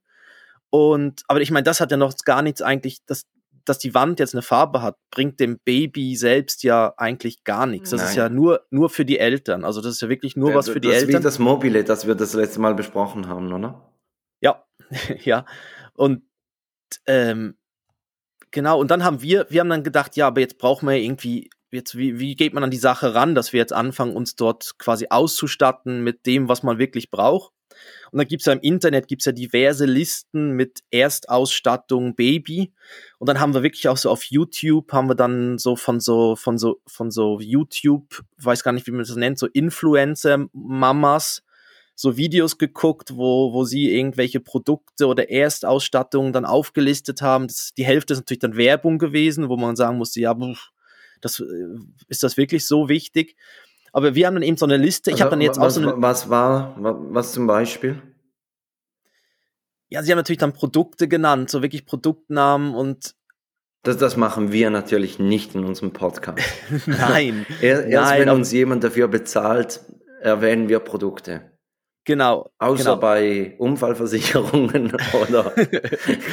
Und, 0.70 1.22
aber 1.28 1.40
ich 1.40 1.52
meine, 1.52 1.62
das 1.62 1.80
hat 1.80 1.92
ja 1.92 1.96
noch 1.96 2.16
gar 2.24 2.42
nichts 2.42 2.62
eigentlich, 2.62 2.98
das, 3.06 3.26
dass 3.64 3.78
die 3.78 3.94
Wand 3.94 4.18
jetzt 4.18 4.34
eine 4.34 4.42
Farbe 4.42 4.82
hat, 4.82 4.96
bringt 5.12 5.38
dem 5.38 5.60
Baby 5.64 6.16
selbst 6.16 6.64
ja 6.64 6.94
eigentlich 6.96 7.44
gar 7.44 7.66
nichts. 7.66 7.90
Das 7.90 8.00
Nein. 8.00 8.10
ist 8.10 8.16
ja 8.16 8.28
nur, 8.28 8.66
nur 8.70 8.90
für 8.90 9.04
die 9.04 9.20
Eltern. 9.20 9.64
Also 9.64 9.80
das 9.80 9.92
ist 9.92 10.00
ja 10.00 10.08
wirklich 10.08 10.34
nur 10.34 10.50
ja, 10.50 10.56
was 10.56 10.68
für 10.68 10.80
die 10.80 10.88
Eltern. 10.88 11.00
Das 11.02 11.14
ist 11.14 11.20
wie 11.20 11.22
das 11.22 11.38
Mobile, 11.38 11.84
das 11.84 12.08
wir 12.08 12.16
das 12.16 12.34
letzte 12.34 12.60
Mal 12.60 12.74
besprochen 12.74 13.28
haben, 13.28 13.52
oder? 13.52 13.88
Ja, 14.40 14.64
ja. 15.22 15.46
Und 15.94 16.22
ähm, 17.06 17.56
genau, 18.50 18.80
und 18.80 18.90
dann 18.90 19.04
haben 19.04 19.22
wir, 19.22 19.46
wir 19.50 19.60
haben 19.60 19.70
dann 19.70 19.84
gedacht, 19.84 20.16
ja, 20.16 20.26
aber 20.28 20.40
jetzt 20.40 20.58
brauchen 20.58 20.88
wir 20.88 20.96
irgendwie, 20.96 21.50
jetzt, 21.70 21.96
wie, 21.96 22.18
wie 22.18 22.34
geht 22.34 22.54
man 22.54 22.64
an 22.64 22.70
die 22.70 22.76
Sache 22.76 23.14
ran, 23.14 23.34
dass 23.34 23.52
wir 23.52 23.60
jetzt 23.60 23.72
anfangen, 23.72 24.16
uns 24.16 24.36
dort 24.36 24.78
quasi 24.78 25.06
auszustatten 25.10 26.02
mit 26.02 26.26
dem, 26.26 26.48
was 26.48 26.62
man 26.62 26.78
wirklich 26.78 27.10
braucht. 27.10 27.52
Und 28.10 28.18
dann 28.18 28.28
gibt's 28.28 28.46
ja 28.46 28.52
im 28.52 28.60
Internet 28.60 29.08
gibt's 29.08 29.26
ja 29.26 29.32
diverse 29.32 29.84
Listen 29.84 30.52
mit 30.52 30.80
Erstausstattung 30.90 32.14
Baby. 32.14 32.72
Und 33.18 33.28
dann 33.28 33.40
haben 33.40 33.54
wir 33.54 33.62
wirklich 33.62 33.88
auch 33.88 33.96
so 33.96 34.10
auf 34.10 34.24
YouTube, 34.24 34.92
haben 34.92 35.08
wir 35.08 35.14
dann 35.14 35.58
so 35.58 35.76
von 35.76 36.00
so, 36.00 36.36
von 36.36 36.58
so, 36.58 36.80
von 36.86 37.10
so 37.10 37.40
YouTube, 37.40 38.22
weiß 38.38 38.62
gar 38.62 38.72
nicht, 38.72 38.86
wie 38.86 38.92
man 38.92 39.00
das 39.00 39.14
nennt, 39.16 39.38
so 39.38 39.46
Influencer-Mamas, 39.46 41.42
so 41.98 42.18
Videos 42.18 42.58
geguckt, 42.58 43.16
wo, 43.16 43.54
wo 43.54 43.64
sie 43.64 43.90
irgendwelche 43.90 44.38
Produkte 44.38 45.06
oder 45.06 45.30
Erstausstattungen 45.30 46.32
dann 46.32 46.44
aufgelistet 46.44 47.22
haben. 47.22 47.48
Das, 47.48 47.72
die 47.76 47.86
Hälfte 47.86 48.12
ist 48.12 48.20
natürlich 48.20 48.40
dann 48.40 48.56
Werbung 48.56 48.98
gewesen, 48.98 49.48
wo 49.48 49.56
man 49.56 49.76
sagen 49.76 49.96
musste, 49.96 50.20
ja, 50.20 50.36
das, 51.22 51.40
äh, 51.40 51.44
ist 52.08 52.22
das 52.22 52.36
wirklich 52.36 52.66
so 52.66 52.90
wichtig? 52.90 53.34
Aber 53.92 54.14
wir 54.14 54.26
haben 54.26 54.34
dann 54.34 54.42
eben 54.42 54.58
so 54.58 54.66
eine 54.66 54.76
Liste. 54.76 55.10
Ich 55.10 55.14
also, 55.14 55.24
habe 55.24 55.30
dann 55.30 55.40
jetzt 55.40 55.58
was, 55.58 55.78
auch 55.78 55.82
so 55.82 55.88
eine, 55.88 56.02
was 56.02 56.28
war, 56.28 56.76
was 56.78 57.32
zum 57.32 57.46
Beispiel? 57.46 58.02
Ja, 59.88 60.02
sie 60.02 60.12
haben 60.12 60.18
natürlich 60.18 60.38
dann 60.38 60.52
Produkte 60.52 61.08
genannt, 61.08 61.48
so 61.48 61.62
wirklich 61.62 61.86
Produktnamen 61.86 62.74
und 62.74 63.14
das, 63.84 63.98
das 63.98 64.16
machen 64.16 64.50
wir 64.50 64.68
natürlich 64.70 65.20
nicht 65.20 65.54
in 65.54 65.64
unserem 65.64 65.92
Podcast. 65.92 66.42
nein. 66.86 67.46
Erst 67.62 67.88
nein, 67.88 68.20
wenn 68.20 68.30
uns 68.30 68.50
jemand 68.50 68.82
dafür 68.82 69.06
bezahlt, 69.06 69.80
erwähnen 70.20 70.68
wir 70.68 70.80
Produkte. 70.80 71.55
Genau. 72.06 72.50
Außer 72.58 72.84
genau. 72.84 72.96
bei 72.96 73.56
Unfallversicherungen 73.58 74.96
oder 75.28 75.52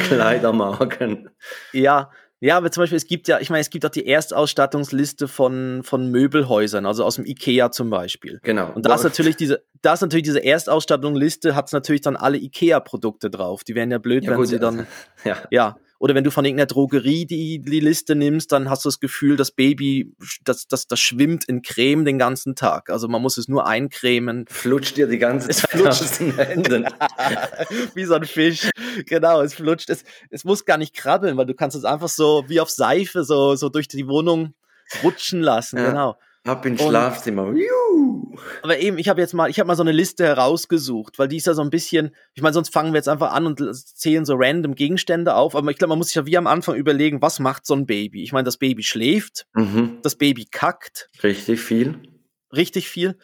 Kleidermarken. 0.07 1.29
Ja, 1.73 2.11
ja, 2.39 2.57
aber 2.57 2.69
zum 2.71 2.83
Beispiel, 2.83 2.97
es 2.97 3.07
gibt 3.07 3.29
ja, 3.29 3.39
ich 3.39 3.49
meine, 3.49 3.61
es 3.61 3.69
gibt 3.69 3.85
auch 3.85 3.89
die 3.89 4.05
Erstausstattungsliste 4.05 5.29
von, 5.29 5.81
von 5.83 6.11
Möbelhäusern, 6.11 6.85
also 6.85 7.05
aus 7.05 7.15
dem 7.15 7.25
IKEA 7.25 7.71
zum 7.71 7.89
Beispiel. 7.89 8.41
Genau. 8.43 8.69
Und 8.73 8.85
da 8.85 8.95
ist 8.95 9.03
natürlich 9.03 9.37
diese, 9.37 9.63
da 9.81 9.93
ist 9.93 10.01
natürlich 10.01 10.25
diese 10.25 10.43
Erstausstattungsliste, 10.43 11.55
hat 11.55 11.67
es 11.67 11.71
natürlich 11.71 12.01
dann 12.01 12.17
alle 12.17 12.37
IKEA-Produkte 12.37 13.29
drauf. 13.29 13.63
Die 13.63 13.75
wären 13.75 13.91
ja 13.91 13.97
blöd, 13.97 14.25
ja, 14.25 14.31
wenn 14.31 14.37
gut, 14.37 14.47
sie 14.47 14.59
dann, 14.59 14.87
ja. 15.23 15.37
ja. 15.51 15.77
Oder 16.03 16.15
wenn 16.15 16.25
du 16.25 16.31
von 16.31 16.43
irgendeiner 16.43 16.67
Drogerie 16.67 17.25
die, 17.25 17.59
die 17.59 17.79
Liste 17.79 18.13
nimmst, 18.13 18.51
dann 18.51 18.69
hast 18.69 18.83
du 18.83 18.89
das 18.89 18.99
Gefühl, 18.99 19.37
das 19.37 19.51
Baby, 19.51 20.13
das, 20.43 20.67
das, 20.67 20.85
das 20.85 20.99
schwimmt 20.99 21.45
in 21.45 21.61
Creme 21.61 22.03
den 22.03 22.19
ganzen 22.19 22.55
Tag. 22.55 22.89
Also 22.89 23.07
man 23.07 23.21
muss 23.21 23.37
es 23.37 23.47
nur 23.47 23.67
eincremen. 23.67 24.43
Flutscht 24.49 24.97
dir 24.97 25.07
die 25.07 25.17
ganze 25.17 25.47
Zeit 25.47 25.55
es 25.55 25.61
flutscht. 25.61 26.01
aus 26.01 26.17
den 26.17 26.35
Händen. 26.35 26.87
wie 27.95 28.03
so 28.03 28.15
ein 28.15 28.25
Fisch. 28.25 28.69
Genau, 29.05 29.39
es 29.43 29.53
flutscht. 29.53 29.89
Es, 29.89 30.03
es 30.29 30.43
muss 30.43 30.65
gar 30.65 30.77
nicht 30.77 30.93
krabbeln, 30.93 31.37
weil 31.37 31.45
du 31.45 31.53
kannst 31.53 31.77
es 31.77 31.85
einfach 31.85 32.09
so 32.09 32.43
wie 32.49 32.59
auf 32.59 32.69
Seife 32.69 33.23
so, 33.23 33.55
so 33.55 33.69
durch 33.69 33.87
die 33.87 34.05
Wohnung 34.05 34.53
rutschen 35.03 35.39
lassen. 35.39 35.77
Ja. 35.77 35.87
Genau. 35.87 36.17
Ab 36.45 36.65
ins 36.65 36.81
Schlafzimmer. 36.81 37.53
Juhu. 37.53 38.35
Aber 38.61 38.77
eben, 38.79 38.97
ich 38.97 39.07
habe 39.07 39.21
jetzt 39.21 39.33
mal, 39.33 39.49
ich 39.49 39.59
habe 39.59 39.67
mal 39.67 39.75
so 39.75 39.83
eine 39.83 39.93
Liste 39.93 40.25
herausgesucht, 40.25 41.17
weil 41.17 41.27
die 41.29 41.37
ist 41.37 41.47
ja 41.47 41.53
so 41.53 41.61
ein 41.61 41.69
bisschen, 41.69 42.13
ich 42.33 42.41
meine, 42.41 42.53
sonst 42.53 42.73
fangen 42.73 42.91
wir 42.91 42.97
jetzt 42.97 43.07
einfach 43.07 43.31
an 43.31 43.45
und 43.45 43.61
zählen 43.75 44.25
so 44.25 44.35
random 44.37 44.75
Gegenstände 44.75 45.35
auf, 45.35 45.55
aber 45.55 45.71
ich 45.71 45.77
glaube, 45.77 45.89
man 45.89 45.99
muss 45.99 46.07
sich 46.07 46.15
ja 46.15 46.25
wie 46.25 46.37
am 46.37 46.47
Anfang 46.47 46.75
überlegen, 46.75 47.21
was 47.21 47.39
macht 47.39 47.65
so 47.65 47.75
ein 47.75 47.85
Baby? 47.85 48.23
Ich 48.23 48.33
meine, 48.33 48.43
das 48.43 48.57
Baby 48.57 48.83
schläft, 48.83 49.45
mhm. 49.53 49.99
das 50.03 50.15
Baby 50.15 50.45
kackt. 50.45 51.09
Richtig 51.23 51.61
viel. 51.61 51.95
richtig 52.51 52.89
viel. 52.89 53.17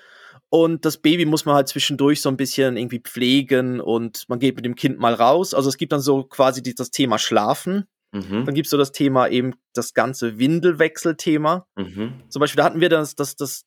Und 0.49 0.83
das 0.83 0.97
Baby 0.97 1.25
muss 1.25 1.45
man 1.45 1.55
halt 1.55 1.67
zwischendurch 1.67 2.21
so 2.21 2.29
ein 2.29 2.37
bisschen 2.37 2.75
irgendwie 2.75 2.99
pflegen 2.99 3.79
und 3.79 4.27
man 4.29 4.39
geht 4.39 4.55
mit 4.55 4.65
dem 4.65 4.75
Kind 4.75 4.97
mal 4.97 5.13
raus. 5.13 5.53
Also 5.53 5.69
es 5.69 5.77
gibt 5.77 5.91
dann 5.91 5.99
so 5.99 6.23
quasi 6.23 6.63
die, 6.63 6.73
das 6.73 6.89
Thema 6.89 7.19
Schlafen. 7.19 7.85
Mhm. 8.11 8.45
Dann 8.45 8.55
gibt 8.55 8.67
es 8.67 8.71
so 8.71 8.77
das 8.77 8.91
Thema 8.91 9.27
eben 9.27 9.53
das 9.73 9.93
ganze 9.93 10.39
Windelwechselthema. 10.39 11.67
Mhm. 11.75 12.23
Zum 12.29 12.39
Beispiel, 12.39 12.57
da 12.57 12.63
hatten 12.65 12.81
wir 12.81 12.89
das, 12.89 13.15
das, 13.15 13.35
das, 13.35 13.65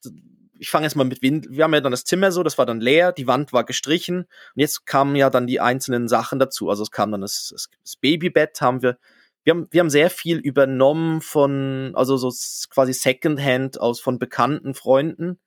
ich 0.59 0.71
fange 0.71 0.87
jetzt 0.87 0.97
mal 0.97 1.05
mit 1.05 1.23
Wind. 1.23 1.47
Wir 1.51 1.65
haben 1.65 1.75
ja 1.75 1.81
dann 1.81 1.93
das 1.93 2.05
Zimmer 2.05 2.33
so, 2.33 2.43
das 2.43 2.59
war 2.59 2.67
dann 2.67 2.81
leer, 2.81 3.13
die 3.13 3.27
Wand 3.27 3.53
war 3.53 3.65
gestrichen 3.65 4.19
und 4.19 4.27
jetzt 4.61 4.87
kamen 4.87 5.17
ja 5.17 5.31
dann 5.31 5.47
die 5.47 5.61
einzelnen 5.61 6.09
Sachen 6.09 6.39
dazu. 6.39 6.71
Also 6.71 6.83
es 6.83 6.91
kam 6.91 7.13
dann 7.13 7.21
das, 7.21 7.53
das 7.83 7.97
Babybett 7.97 8.61
haben 8.61 8.83
wir. 8.83 8.99
Wir 9.45 9.55
haben, 9.55 9.67
wir 9.73 9.81
haben 9.81 9.91
sehr 9.91 10.09
viel 10.09 10.39
übernommen 10.39 11.21
von, 11.21 11.91
also 11.97 12.17
so 12.17 12.33
quasi 12.71 12.93
Secondhand 12.93 13.81
aus 13.81 13.99
von 13.99 14.21
bekannten 14.21 14.73
Freunden. 14.73 15.41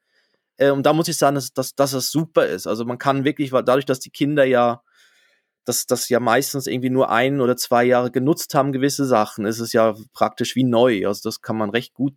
Äh, 0.58 0.72
und 0.72 0.86
da 0.86 0.92
muss 0.92 1.08
ich 1.08 1.16
sagen, 1.16 1.36
dass, 1.36 1.54
dass, 1.54 1.76
dass 1.76 1.92
das 1.92 2.12
super 2.12 2.46
ist. 2.46 2.68
Also 2.68 2.84
man 2.84 2.98
kann 2.98 3.24
wirklich, 3.24 3.54
weil 3.54 3.64
dadurch, 3.64 3.86
dass 3.86 4.02
die 4.02 4.10
Kinder 4.10 4.44
ja 4.44 4.82
dass 5.66 5.88
das 5.88 6.10
ja 6.10 6.20
meistens 6.20 6.68
irgendwie 6.68 6.92
nur 6.92 7.10
ein 7.10 7.42
oder 7.42 7.58
zwei 7.58 7.84
Jahre 7.84 8.12
genutzt 8.12 8.54
haben, 8.54 8.72
gewisse 8.72 9.06
Sachen, 9.06 9.46
ist 9.46 9.60
es 9.60 9.74
ja 9.74 9.96
praktisch 10.14 10.56
wie 10.56 10.64
neu. 10.64 11.08
Also 11.08 11.28
das 11.30 11.42
kann 11.42 11.58
man 11.58 11.72
recht 11.72 11.94
gut, 11.94 12.14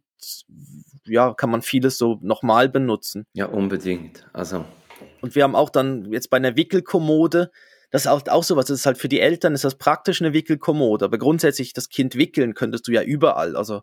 ja, 1.06 1.32
kann 1.34 1.50
man 1.50 1.62
vieles 1.62 1.98
so 1.98 2.18
nochmal 2.22 2.68
benutzen. 2.68 3.26
Ja, 3.32 3.46
unbedingt. 3.46 4.26
Also. 4.32 4.64
Und 5.20 5.34
wir 5.34 5.42
haben 5.42 5.56
auch 5.56 5.70
dann 5.70 6.12
jetzt 6.12 6.30
bei 6.30 6.36
einer 6.36 6.56
Wickelkommode, 6.56 7.50
das 7.90 8.02
ist 8.02 8.08
auch, 8.08 8.26
auch 8.28 8.44
sowas, 8.44 8.66
das 8.66 8.80
ist 8.80 8.86
halt 8.86 8.98
für 8.98 9.08
die 9.08 9.20
Eltern 9.20 9.54
ist 9.54 9.64
das 9.64 9.76
praktisch 9.76 10.20
eine 10.20 10.34
Wickelkommode, 10.34 11.06
aber 11.06 11.16
grundsätzlich 11.18 11.72
das 11.72 11.88
Kind 11.88 12.16
wickeln 12.16 12.54
könntest 12.54 12.86
du 12.86 12.92
ja 12.92 13.02
überall. 13.02 13.56
Also 13.56 13.82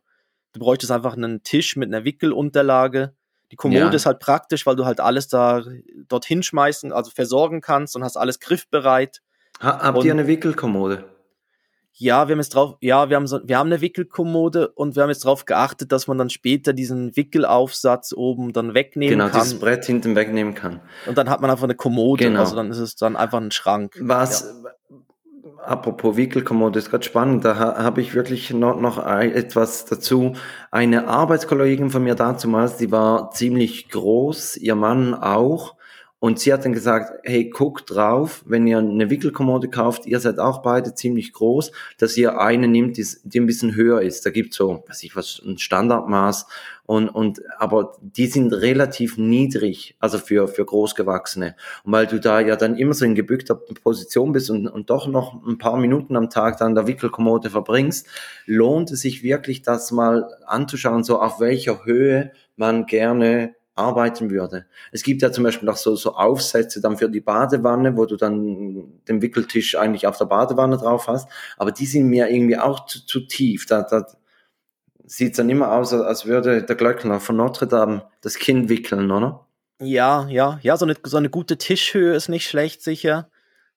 du 0.54 0.60
bräuchtest 0.60 0.92
einfach 0.92 1.16
einen 1.16 1.42
Tisch 1.42 1.76
mit 1.76 1.90
einer 1.90 2.06
Wickelunterlage. 2.06 3.16
Die 3.52 3.56
Kommode 3.56 3.80
ja. 3.80 3.92
ist 3.92 4.06
halt 4.06 4.20
praktisch, 4.20 4.66
weil 4.66 4.76
du 4.76 4.86
halt 4.86 5.00
alles 5.00 5.28
da 5.28 5.64
dorthin 6.08 6.44
schmeißen, 6.44 6.92
also 6.92 7.12
versorgen 7.12 7.62
kannst 7.62 7.96
und 7.96 8.04
hast 8.04 8.18
alles 8.18 8.40
griffbereit. 8.40 9.22
Ha, 9.62 9.80
habt 9.82 10.00
und, 10.00 10.06
ihr 10.06 10.12
eine 10.12 10.28
Wickelkommode? 10.28 11.06
Ja, 11.98 12.28
wir 12.28 12.34
haben 12.34 12.40
jetzt 12.40 12.54
drauf, 12.54 12.76
ja, 12.82 13.10
wir 13.10 13.16
haben 13.16 13.26
so, 13.26 13.40
wir 13.46 13.58
haben 13.58 13.68
eine 13.68 13.80
Wickelkommode 13.80 14.68
und 14.70 14.98
wir 14.98 15.04
haben 15.04 15.10
jetzt 15.10 15.24
darauf 15.24 15.46
geachtet, 15.46 15.94
dass 15.94 16.08
man 16.08 16.18
dann 16.18 16.30
später 16.30 16.74
diesen 16.74 17.16
Wickelaufsatz 17.16 18.14
oben 18.14 18.52
dann 18.52 18.74
wegnehmen 18.74 19.12
genau, 19.12 19.26
kann. 19.26 19.32
Genau, 19.32 19.44
dieses 19.44 19.60
Brett 19.60 19.86
hinten 19.86 20.14
wegnehmen 20.14 20.56
kann. 20.56 20.82
Und 21.06 21.18
dann 21.18 21.30
hat 21.30 21.40
man 21.40 21.50
einfach 21.50 21.64
eine 21.64 21.76
Kommode, 21.76 22.26
genau. 22.26 22.42
also 22.42 22.58
dann 22.58 22.70
ist 22.70 22.80
es 22.80 22.98
dann 22.98 23.16
einfach 23.16 23.40
ein 23.40 23.52
Schrank. 23.52 23.96
Was, 24.02 24.54
ja. 24.62 25.64
apropos 25.64 26.18
Wickelkommode, 26.18 26.80
ist 26.80 26.90
gerade 26.90 27.06
spannend, 27.06 27.46
da 27.46 27.58
ha, 27.58 27.82
habe 27.82 28.02
ich 28.02 28.14
wirklich 28.14 28.52
noch, 28.52 28.78
noch 28.78 28.98
etwas 29.08 29.86
dazu. 29.86 30.34
Eine 30.72 31.08
Arbeitskollegin 31.08 31.92
von 31.92 32.04
mir 32.04 32.16
damals, 32.16 32.76
die 32.76 32.92
war 32.92 33.32
ziemlich 33.32 33.88
groß, 33.88 34.58
ihr 34.58 34.76
Mann 34.76 35.14
auch 35.14 35.75
und 36.26 36.40
sie 36.40 36.52
hat 36.52 36.66
dann 36.66 36.74
gesagt, 36.74 37.20
hey, 37.24 37.52
guckt 37.52 37.94
drauf, 37.94 38.44
wenn 38.48 38.66
ihr 38.66 38.80
eine 38.80 39.12
Wickelkommode 39.12 39.70
kauft, 39.70 40.08
ihr 40.08 40.20
seid 40.20 40.40
auch 40.40 40.64
beide 40.64 40.96
ziemlich 40.96 41.34
groß, 41.34 41.72
dass 42.00 42.18
ihr 42.18 42.40
eine 42.40 42.68
nimmt, 42.68 42.98
die, 42.98 43.06
die 43.26 43.40
ein 43.40 43.46
bisschen 43.46 43.76
höher 43.76 44.02
ist. 44.02 44.26
Da 44.26 44.32
gibt's 44.32 44.58
so, 44.58 44.84
weiß 44.88 45.04
ich 45.04 45.16
was, 45.16 45.40
ein 45.46 45.60
Standardmaß. 45.60 46.48
Und, 46.88 47.10
und, 47.10 47.44
aber 47.60 47.96
die 48.02 48.26
sind 48.26 48.54
relativ 48.54 49.20
niedrig, 49.20 49.98
also 50.00 50.18
für, 50.18 50.48
für 50.48 50.66
Großgewachsene. 50.66 51.56
Und 51.84 51.92
weil 51.92 52.08
du 52.08 52.20
da 52.20 52.40
ja 52.40 52.56
dann 52.56 52.76
immer 52.76 52.96
so 52.96 53.06
in 53.06 53.14
gebückter 53.14 53.54
Position 53.54 54.32
bist 54.32 54.50
und, 54.50 54.68
und 54.68 54.90
doch 54.90 55.06
noch 55.06 55.46
ein 55.46 55.60
paar 55.60 55.78
Minuten 55.78 56.16
am 56.16 56.32
Tag 56.32 56.58
dann 56.58 56.74
der 56.74 56.88
Wickelkommode 56.88 57.52
verbringst, 57.52 58.08
lohnt 58.48 58.90
es 58.90 59.02
sich 59.02 59.22
wirklich, 59.22 59.62
das 59.62 59.92
mal 59.92 60.28
anzuschauen, 60.48 61.04
so 61.04 61.22
auf 61.22 61.40
welcher 61.40 61.86
Höhe 61.86 62.32
man 62.56 62.88
gerne 62.88 63.54
arbeiten 63.76 64.32
würde. 64.32 64.66
Es 64.92 65.04
gibt 65.04 65.22
ja 65.22 65.32
zum 65.32 65.44
Beispiel 65.44 65.70
auch 65.70 65.78
so, 65.78 65.96
so 65.96 66.16
Aufsätze 66.16 66.82
dann 66.82 66.98
für 66.98 67.10
die 67.10 67.20
Badewanne, 67.20 67.98
wo 67.98 68.06
du 68.06 68.16
dann 68.16 69.02
den 69.08 69.22
Wickeltisch 69.22 69.76
eigentlich 69.76 70.08
auf 70.08 70.18
der 70.18 70.26
Badewanne 70.26 70.78
drauf 70.78 71.08
hast, 71.08 71.30
aber 71.58 71.72
die 71.72 71.86
sind 71.86 72.08
mir 72.08 72.30
irgendwie 72.30 72.58
auch 72.58 72.86
zu, 72.86 73.06
zu 73.06 73.22
tief. 73.22 73.66
Da, 73.66 73.84
da 73.84 74.08
sieht 75.06 75.38
dann 75.38 75.50
immer 75.50 75.74
aus, 75.74 75.94
als 75.94 76.26
würde 76.26 76.64
der 76.64 76.76
Glöckner 76.76 77.20
von 77.20 77.36
Notre 77.36 77.68
Dame 77.68 78.04
das 78.22 78.36
Kind 78.36 78.70
wickeln, 78.70 79.12
oder? 79.12 79.46
Ja, 79.80 80.26
ja, 80.30 80.58
ja, 80.62 80.78
so 80.78 80.86
eine, 80.86 80.96
so 81.04 81.18
eine 81.18 81.30
gute 81.30 81.58
Tischhöhe 81.58 82.16
ist 82.16 82.30
nicht 82.30 82.48
schlecht, 82.48 82.82
sicher, 82.82 83.30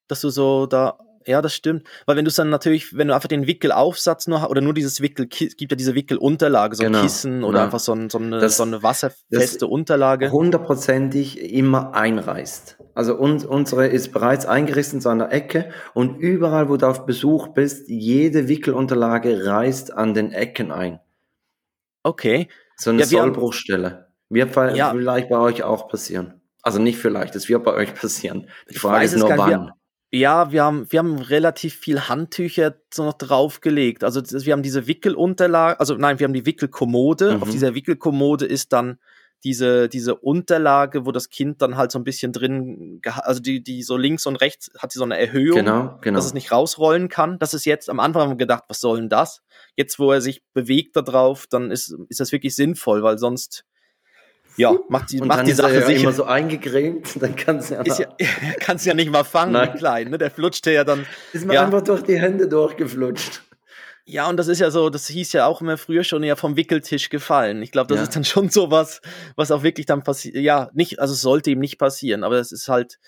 dass 0.06 0.20
du 0.20 0.30
so 0.30 0.66
da 0.66 0.98
ja, 1.28 1.42
das 1.42 1.54
stimmt. 1.54 1.86
Weil 2.06 2.16
wenn 2.16 2.24
du 2.24 2.30
dann 2.30 2.48
natürlich, 2.48 2.96
wenn 2.96 3.08
du 3.08 3.14
einfach 3.14 3.28
den 3.28 3.46
Wickelaufsatz 3.46 4.28
nur 4.28 4.40
hast, 4.40 4.48
oder 4.48 4.62
nur 4.62 4.72
dieses 4.72 5.02
Wickel, 5.02 5.26
gibt 5.26 5.70
ja 5.70 5.76
diese 5.76 5.94
Wickelunterlage, 5.94 6.74
so 6.74 6.84
ein 6.84 6.92
genau. 6.92 7.02
Kissen 7.02 7.44
oder 7.44 7.58
ja. 7.58 7.64
einfach 7.66 7.80
so, 7.80 7.92
ein, 7.92 8.08
so, 8.08 8.16
eine, 8.16 8.40
das, 8.40 8.56
so 8.56 8.62
eine 8.62 8.82
wasserfeste 8.82 9.66
Unterlage. 9.66 10.32
Hundertprozentig 10.32 11.52
immer 11.52 11.94
einreißt. 11.94 12.78
Also 12.94 13.14
uns, 13.14 13.44
unsere 13.44 13.88
ist 13.88 14.10
bereits 14.12 14.46
eingerissen 14.46 15.02
zu 15.02 15.10
einer 15.10 15.30
Ecke 15.30 15.70
und 15.92 16.16
überall, 16.16 16.70
wo 16.70 16.78
du 16.78 16.86
auf 16.86 17.04
Besuch 17.04 17.48
bist, 17.48 17.90
jede 17.90 18.48
Wickelunterlage 18.48 19.44
reißt 19.44 19.92
an 19.92 20.14
den 20.14 20.32
Ecken 20.32 20.72
ein. 20.72 20.98
Okay. 22.02 22.48
So 22.76 22.88
eine 22.88 23.00
ja, 23.00 23.06
Sollbruchstelle. 23.06 24.08
Wird 24.30 24.56
ja. 24.56 24.92
vielleicht 24.92 25.28
bei 25.28 25.38
euch 25.38 25.62
auch 25.62 25.88
passieren. 25.88 26.40
Also 26.62 26.80
nicht 26.80 26.98
vielleicht, 26.98 27.36
es 27.36 27.48
wird 27.50 27.64
bei 27.64 27.74
euch 27.74 27.94
passieren. 28.00 28.48
Die 28.70 28.78
Frage 28.78 29.04
ist 29.04 29.16
nur 29.16 29.36
wann. 29.36 29.72
Ja, 30.10 30.52
wir 30.52 30.64
haben, 30.64 30.90
wir 30.90 31.00
haben 31.00 31.18
relativ 31.18 31.74
viel 31.74 32.08
Handtücher 32.08 32.76
so 32.92 33.04
noch 33.04 33.14
draufgelegt. 33.14 34.04
Also 34.04 34.22
wir 34.22 34.52
haben 34.52 34.62
diese 34.62 34.86
Wickelunterlage, 34.86 35.78
also 35.78 35.94
nein, 35.96 36.18
wir 36.18 36.24
haben 36.24 36.32
die 36.32 36.46
Wickelkommode. 36.46 37.36
Mhm. 37.36 37.42
Auf 37.42 37.50
dieser 37.50 37.74
Wickelkommode 37.74 38.46
ist 38.46 38.72
dann 38.72 38.98
diese, 39.44 39.88
diese 39.88 40.16
Unterlage, 40.16 41.06
wo 41.06 41.12
das 41.12 41.28
Kind 41.28 41.62
dann 41.62 41.76
halt 41.76 41.92
so 41.92 41.98
ein 41.98 42.04
bisschen 42.04 42.32
drin, 42.32 43.00
also 43.04 43.40
die, 43.40 43.62
die 43.62 43.82
so 43.82 43.96
links 43.96 44.26
und 44.26 44.36
rechts 44.36 44.70
hat 44.78 44.92
sie 44.92 44.98
so 44.98 45.04
eine 45.04 45.18
Erhöhung, 45.18 45.58
genau, 45.58 45.98
genau. 46.00 46.16
dass 46.16 46.26
es 46.26 46.34
nicht 46.34 46.50
rausrollen 46.50 47.08
kann. 47.08 47.38
Das 47.38 47.54
ist 47.54 47.64
jetzt, 47.64 47.88
am 47.88 48.00
Anfang 48.00 48.22
haben 48.22 48.30
wir 48.30 48.36
gedacht, 48.36 48.64
was 48.68 48.80
soll 48.80 48.98
denn 48.98 49.08
das? 49.08 49.42
Jetzt, 49.76 49.98
wo 49.98 50.10
er 50.10 50.20
sich 50.20 50.42
bewegt 50.54 50.96
da 50.96 51.02
drauf, 51.02 51.46
dann 51.48 51.70
ist, 51.70 51.94
ist 52.08 52.20
das 52.20 52.32
wirklich 52.32 52.56
sinnvoll, 52.56 53.02
weil 53.02 53.18
sonst 53.18 53.64
ja, 54.58 54.76
macht 54.88 55.12
die, 55.12 55.20
und 55.20 55.28
macht 55.28 55.46
die 55.46 55.52
Sache 55.52 55.74
ja 55.74 55.86
sicher. 55.86 56.02
immer 56.02 56.12
so 56.12 56.24
eingecremt, 56.24 57.22
dann 57.22 57.36
kannst 57.36 57.70
du 57.70 57.74
ja, 57.74 57.82
ja 57.84 58.06
kannst 58.60 58.84
ja 58.84 58.94
nicht 58.94 59.10
mal 59.10 59.24
fangen, 59.24 59.52
Nein. 59.52 59.74
klein, 59.74 60.10
ne? 60.10 60.18
Der 60.18 60.30
flutschte 60.30 60.72
ja 60.72 60.84
dann. 60.84 61.06
Ist 61.32 61.46
mir 61.46 61.54
ja. 61.54 61.64
einfach 61.64 61.82
durch 61.82 62.02
die 62.02 62.18
Hände 62.18 62.48
durchgeflutscht. 62.48 63.42
Ja, 64.04 64.26
und 64.28 64.38
das 64.38 64.48
ist 64.48 64.58
ja 64.58 64.70
so, 64.70 64.88
das 64.88 65.06
hieß 65.06 65.34
ja 65.34 65.46
auch 65.46 65.60
immer 65.60 65.76
früher 65.76 66.02
schon 66.02 66.22
ja 66.24 66.34
vom 66.34 66.56
Wickeltisch 66.56 67.10
gefallen. 67.10 67.62
Ich 67.62 67.72
glaube, 67.72 67.88
das 67.88 67.98
ja. 67.98 68.02
ist 68.04 68.16
dann 68.16 68.24
schon 68.24 68.48
so 68.48 68.70
was, 68.70 69.02
was 69.36 69.50
auch 69.50 69.62
wirklich 69.62 69.84
dann 69.84 70.02
passiert. 70.02 70.34
Ja, 70.36 70.70
nicht, 70.72 70.98
also 70.98 71.12
es 71.12 71.20
sollte 71.20 71.50
ihm 71.50 71.58
nicht 71.58 71.78
passieren, 71.78 72.24
aber 72.24 72.36
es 72.36 72.50
ist 72.50 72.68
halt, 72.68 72.98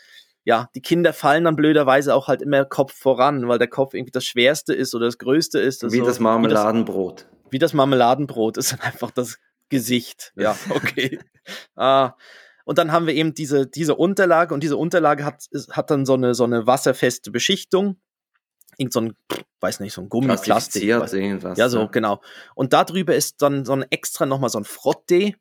ja, 0.45 0.69
die 0.75 0.83
Kinder 0.83 1.15
fallen 1.15 1.45
dann 1.45 1.57
blöderweise 1.57 2.15
auch 2.15 2.29
halt 2.29 2.43
immer 2.43 2.67
Kopf 2.67 2.93
voran, 2.93 3.49
weil 3.49 3.59
der 3.59 3.69
Kopf 3.69 3.95
irgendwie 3.95 4.13
das 4.13 4.27
Schwerste 4.27 4.75
ist 4.75 4.95
oder 4.95 5.07
das 5.07 5.17
Größte 5.17 5.59
ist. 5.59 5.83
Also, 5.83 5.97
wie 5.97 6.03
das 6.03 6.21
Marmeladenbrot. 6.21 7.21
Wie 7.21 7.25
das, 7.25 7.53
wie 7.53 7.59
das 7.59 7.73
Marmeladenbrot 7.73 8.59
ist 8.59 8.73
dann 8.73 8.81
einfach 8.81 9.11
das 9.11 9.39
Gesicht. 9.71 10.33
Ja, 10.37 10.57
okay. 10.71 11.19
ah. 11.77 12.13
Und 12.65 12.79
dann 12.79 12.93
haben 12.93 13.07
wir 13.07 13.15
eben 13.15 13.35
diese, 13.35 13.67
diese 13.67 13.95
Unterlage 13.97 14.55
und 14.55 14.63
diese 14.63 14.77
Unterlage 14.77 15.25
hat, 15.25 15.47
hat 15.71 15.91
dann 15.91 16.05
so 16.05 16.15
eine, 16.15 16.35
so 16.35 16.45
eine 16.45 16.67
wasserfeste 16.67 17.31
Beschichtung. 17.31 17.97
Irgend 18.77 18.93
so 18.93 19.01
ein, 19.01 19.15
weiß 19.61 19.81
nicht, 19.81 19.93
so 19.93 20.03
ein 20.03 20.09
Gummiplastik. 20.09 20.83
irgendwas. 21.13 21.59
Ja, 21.59 21.69
so, 21.69 21.81
ja. 21.81 21.87
genau. 21.87 22.21
Und 22.55 22.73
darüber 22.73 23.15
ist 23.15 23.43
dann 23.43 23.65
so 23.65 23.73
ein 23.73 23.85
extra 23.91 24.27
nochmal 24.27 24.51
so 24.51 24.59
ein 24.59 24.65
Frottee, 24.65 25.35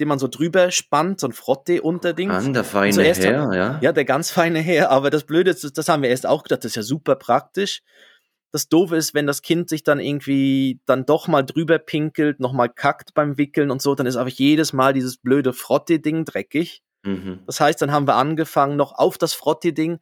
den 0.00 0.08
man 0.08 0.18
so 0.18 0.26
drüber 0.26 0.70
spannt, 0.70 1.20
so 1.20 1.28
ein 1.28 1.32
Frottee-Unterding. 1.32 2.30
An 2.30 2.52
der 2.52 2.64
feine 2.64 3.02
Herr, 3.02 3.52
ja. 3.52 3.78
Ja, 3.80 3.92
der 3.92 4.04
ganz 4.04 4.30
feine 4.30 4.60
Herr. 4.60 4.90
Aber 4.90 5.10
das 5.10 5.24
Blöde 5.24 5.50
ist, 5.50 5.76
das 5.76 5.88
haben 5.88 6.02
wir 6.02 6.08
erst 6.08 6.26
auch 6.26 6.44
gedacht, 6.44 6.64
das 6.64 6.70
ist 6.70 6.76
ja 6.76 6.82
super 6.82 7.16
praktisch 7.16 7.82
das 8.54 8.68
Doofe 8.68 8.94
ist, 8.94 9.14
wenn 9.14 9.26
das 9.26 9.42
Kind 9.42 9.68
sich 9.68 9.82
dann 9.82 9.98
irgendwie 9.98 10.78
dann 10.86 11.04
doch 11.06 11.26
mal 11.26 11.42
drüber 11.42 11.80
pinkelt, 11.80 12.38
nochmal 12.38 12.68
kackt 12.68 13.12
beim 13.12 13.36
Wickeln 13.36 13.72
und 13.72 13.82
so, 13.82 13.96
dann 13.96 14.06
ist 14.06 14.14
einfach 14.14 14.38
jedes 14.38 14.72
Mal 14.72 14.92
dieses 14.92 15.16
blöde 15.16 15.52
Frotti-Ding 15.52 16.24
dreckig. 16.24 16.84
Mhm. 17.02 17.40
Das 17.46 17.58
heißt, 17.58 17.82
dann 17.82 17.90
haben 17.90 18.06
wir 18.06 18.14
angefangen, 18.14 18.76
noch 18.76 18.92
auf 18.92 19.18
das 19.18 19.34
Frotti-Ding 19.34 19.98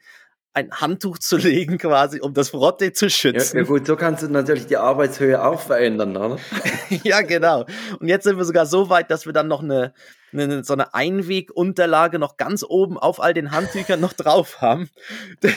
ein 0.55 0.71
Handtuch 0.73 1.19
zu 1.19 1.37
legen, 1.39 1.79
quasi, 1.79 2.21
um 2.21 2.35
das 2.35 2.51
Frotte 2.51 2.93
zu 2.93 3.09
schützen. 3.09 3.57
Ja, 3.57 3.63
ja, 3.63 3.69
gut, 3.69 3.87
so 3.87 3.97
kannst 3.97 4.23
du 4.23 4.29
natürlich 4.29 4.67
die 4.67 4.77
Arbeitshöhe 4.77 5.43
auch 5.43 5.61
verändern, 5.61 6.17
oder? 6.17 6.39
ja, 7.05 7.23
genau. 7.23 7.67
Und 7.99 8.09
jetzt 8.09 8.25
sind 8.25 8.37
wir 8.37 8.45
sogar 8.45 8.67
so 8.67 8.89
weit, 8.89 9.11
dass 9.11 9.27
wir 9.27 9.33
dann 9.33 9.49
noch 9.49 9.63
eine, 9.63 9.95
eine 10.33 10.65
so 10.65 10.73
eine 10.73 10.95
Einwegunterlage 10.95 12.19
noch 12.19 12.37
ganz 12.37 12.65
oben 12.67 12.99
auf 12.99 13.21
all 13.21 13.35
den 13.35 13.51
Handtüchern 13.51 14.01
noch 14.01 14.13
drauf 14.13 14.61
haben. 14.61 14.91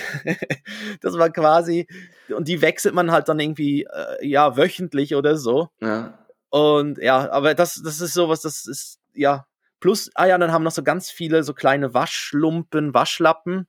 das 1.02 1.18
war 1.18 1.30
quasi, 1.30 1.88
und 2.30 2.48
die 2.48 2.62
wechselt 2.62 2.96
man 2.96 3.12
halt 3.12 3.30
dann 3.30 3.40
irgendwie, 3.40 3.84
äh, 3.84 4.26
ja, 4.26 4.58
wöchentlich 4.58 5.16
oder 5.16 5.38
so. 5.38 5.70
Ja. 5.82 6.20
Und 6.50 7.00
ja, 7.00 7.30
aber 7.32 7.54
das, 7.54 7.82
das 7.84 8.00
ist 8.00 8.14
sowas, 8.14 8.42
das 8.42 8.66
ist, 8.66 9.00
ja, 9.14 9.46
plus, 9.82 10.10
ah 10.16 10.26
ja, 10.26 10.38
dann 10.38 10.54
haben 10.54 10.64
noch 10.64 10.72
so 10.72 10.84
ganz 10.84 11.12
viele 11.12 11.44
so 11.44 11.54
kleine 11.54 11.94
Waschlumpen, 11.94 12.94
Waschlappen 12.94 13.68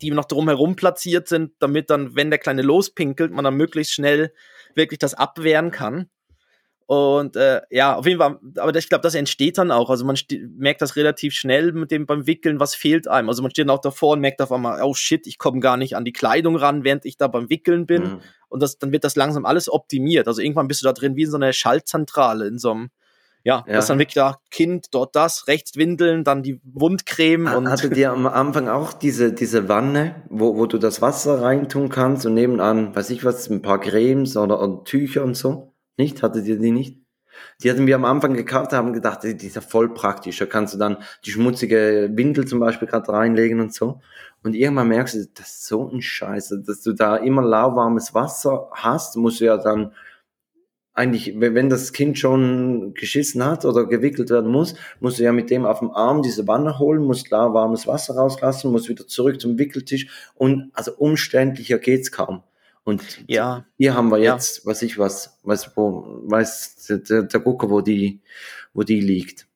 die 0.00 0.10
noch 0.10 0.24
drumherum 0.24 0.76
platziert 0.76 1.28
sind, 1.28 1.52
damit 1.58 1.90
dann, 1.90 2.16
wenn 2.16 2.30
der 2.30 2.38
Kleine 2.38 2.62
lospinkelt, 2.62 3.32
man 3.32 3.44
dann 3.44 3.56
möglichst 3.56 3.92
schnell 3.92 4.32
wirklich 4.74 4.98
das 4.98 5.14
abwehren 5.14 5.70
kann. 5.70 6.08
Und 6.86 7.36
äh, 7.36 7.62
ja, 7.70 7.96
auf 7.96 8.06
jeden 8.06 8.18
Fall, 8.18 8.38
aber 8.58 8.74
ich 8.74 8.88
glaube, 8.88 9.02
das 9.02 9.14
entsteht 9.14 9.56
dann 9.56 9.70
auch. 9.70 9.88
Also 9.88 10.04
man 10.04 10.16
merkt 10.58 10.82
das 10.82 10.96
relativ 10.96 11.32
schnell 11.32 11.72
mit 11.72 11.90
dem 11.90 12.06
beim 12.06 12.26
Wickeln, 12.26 12.60
was 12.60 12.74
fehlt 12.74 13.08
einem. 13.08 13.28
Also 13.28 13.40
man 13.40 13.50
steht 13.50 13.66
dann 13.66 13.74
auch 13.74 13.80
davor 13.80 14.12
und 14.12 14.20
merkt 14.20 14.42
auf 14.42 14.52
einmal, 14.52 14.82
oh 14.82 14.92
shit, 14.92 15.26
ich 15.26 15.38
komme 15.38 15.60
gar 15.60 15.76
nicht 15.76 15.96
an 15.96 16.04
die 16.04 16.12
Kleidung 16.12 16.56
ran, 16.56 16.84
während 16.84 17.04
ich 17.06 17.16
da 17.16 17.28
beim 17.28 17.48
Wickeln 17.48 17.86
bin. 17.86 18.02
Mhm. 18.02 18.20
Und 18.48 18.62
das, 18.62 18.78
dann 18.78 18.92
wird 18.92 19.04
das 19.04 19.16
langsam 19.16 19.46
alles 19.46 19.70
optimiert. 19.70 20.28
Also 20.28 20.42
irgendwann 20.42 20.68
bist 20.68 20.82
du 20.82 20.84
da 20.84 20.92
drin 20.92 21.16
wie 21.16 21.22
in 21.22 21.30
so 21.30 21.36
einer 21.36 21.54
Schaltzentrale, 21.54 22.46
in 22.46 22.58
so 22.58 22.72
einem 22.72 22.90
ja, 23.44 23.64
ja. 23.66 23.74
das 23.74 23.84
ist 23.84 23.90
dann 23.90 23.98
wirklich 23.98 24.14
da, 24.14 24.38
Kind, 24.50 24.88
dort 24.92 25.16
das, 25.16 25.48
rechts 25.48 25.76
Windeln, 25.76 26.24
dann 26.24 26.42
die 26.42 26.60
Wundcreme 26.64 27.54
und. 27.54 27.68
Hattet 27.68 27.96
ihr 27.96 28.12
am 28.12 28.26
Anfang 28.26 28.68
auch 28.68 28.92
diese, 28.92 29.32
diese 29.32 29.68
Wanne, 29.68 30.22
wo, 30.28 30.56
wo 30.56 30.66
du 30.66 30.78
das 30.78 31.02
Wasser 31.02 31.42
reintun 31.42 31.88
kannst 31.88 32.26
und 32.26 32.34
nebenan, 32.34 32.94
weiß 32.94 33.10
ich 33.10 33.24
was, 33.24 33.50
ein 33.50 33.62
paar 33.62 33.80
Cremes 33.80 34.36
oder, 34.36 34.62
oder 34.62 34.84
Tücher 34.84 35.24
und 35.24 35.36
so? 35.36 35.72
Nicht? 35.96 36.22
Hattet 36.22 36.46
ihr 36.46 36.58
die 36.58 36.70
nicht? 36.70 37.02
Die 37.62 37.70
hatten 37.70 37.86
wir 37.86 37.96
am 37.96 38.04
Anfang 38.04 38.34
gekauft, 38.34 38.72
haben 38.72 38.92
gedacht, 38.92 39.20
die 39.22 39.46
ist 39.46 39.56
ja 39.56 39.62
voll 39.62 39.92
praktisch. 39.92 40.38
Da 40.38 40.46
kannst 40.46 40.74
du 40.74 40.78
dann 40.78 40.98
die 41.24 41.30
schmutzige 41.30 42.10
Windel 42.12 42.46
zum 42.46 42.60
Beispiel 42.60 42.88
gerade 42.88 43.12
reinlegen 43.12 43.60
und 43.60 43.74
so. 43.74 44.00
Und 44.42 44.54
irgendwann 44.54 44.88
merkst 44.88 45.14
du, 45.14 45.26
das 45.34 45.48
ist 45.48 45.66
so 45.66 45.88
ein 45.88 46.02
Scheiße, 46.02 46.62
dass 46.66 46.82
du 46.82 46.92
da 46.92 47.16
immer 47.16 47.42
lauwarmes 47.42 48.14
Wasser 48.14 48.68
hast, 48.72 49.16
musst 49.16 49.40
du 49.40 49.44
ja 49.44 49.56
dann 49.56 49.92
eigentlich, 50.94 51.34
wenn 51.40 51.70
das 51.70 51.92
Kind 51.92 52.18
schon 52.18 52.92
geschissen 52.94 53.44
hat 53.44 53.64
oder 53.64 53.86
gewickelt 53.86 54.30
werden 54.30 54.50
muss, 54.50 54.74
musst 55.00 55.18
du 55.18 55.22
ja 55.22 55.32
mit 55.32 55.50
dem 55.50 55.64
auf 55.64 55.78
dem 55.78 55.90
Arm 55.90 56.22
diese 56.22 56.46
Wanne 56.46 56.78
holen, 56.78 57.02
musst 57.02 57.26
klar 57.26 57.54
warmes 57.54 57.86
Wasser 57.86 58.14
rauslassen, 58.14 58.70
musst 58.70 58.88
wieder 58.88 59.06
zurück 59.06 59.40
zum 59.40 59.58
Wickeltisch 59.58 60.08
und 60.34 60.70
also 60.74 60.92
umständlicher 60.92 61.78
geht's 61.78 62.12
kaum. 62.12 62.42
Und 62.84 63.24
ja. 63.26 63.64
hier 63.78 63.94
haben 63.94 64.10
wir 64.10 64.18
jetzt, 64.18 64.64
ja. 64.64 64.70
weiß 64.70 64.82
ich 64.82 64.98
was, 64.98 65.38
weiß 65.44 65.70
wo, 65.76 66.20
weiß 66.24 67.00
der, 67.08 67.22
der 67.22 67.40
Gucker, 67.40 67.70
wo 67.70 67.80
die, 67.80 68.20
wo 68.74 68.82
die 68.82 69.00
liegt. 69.00 69.46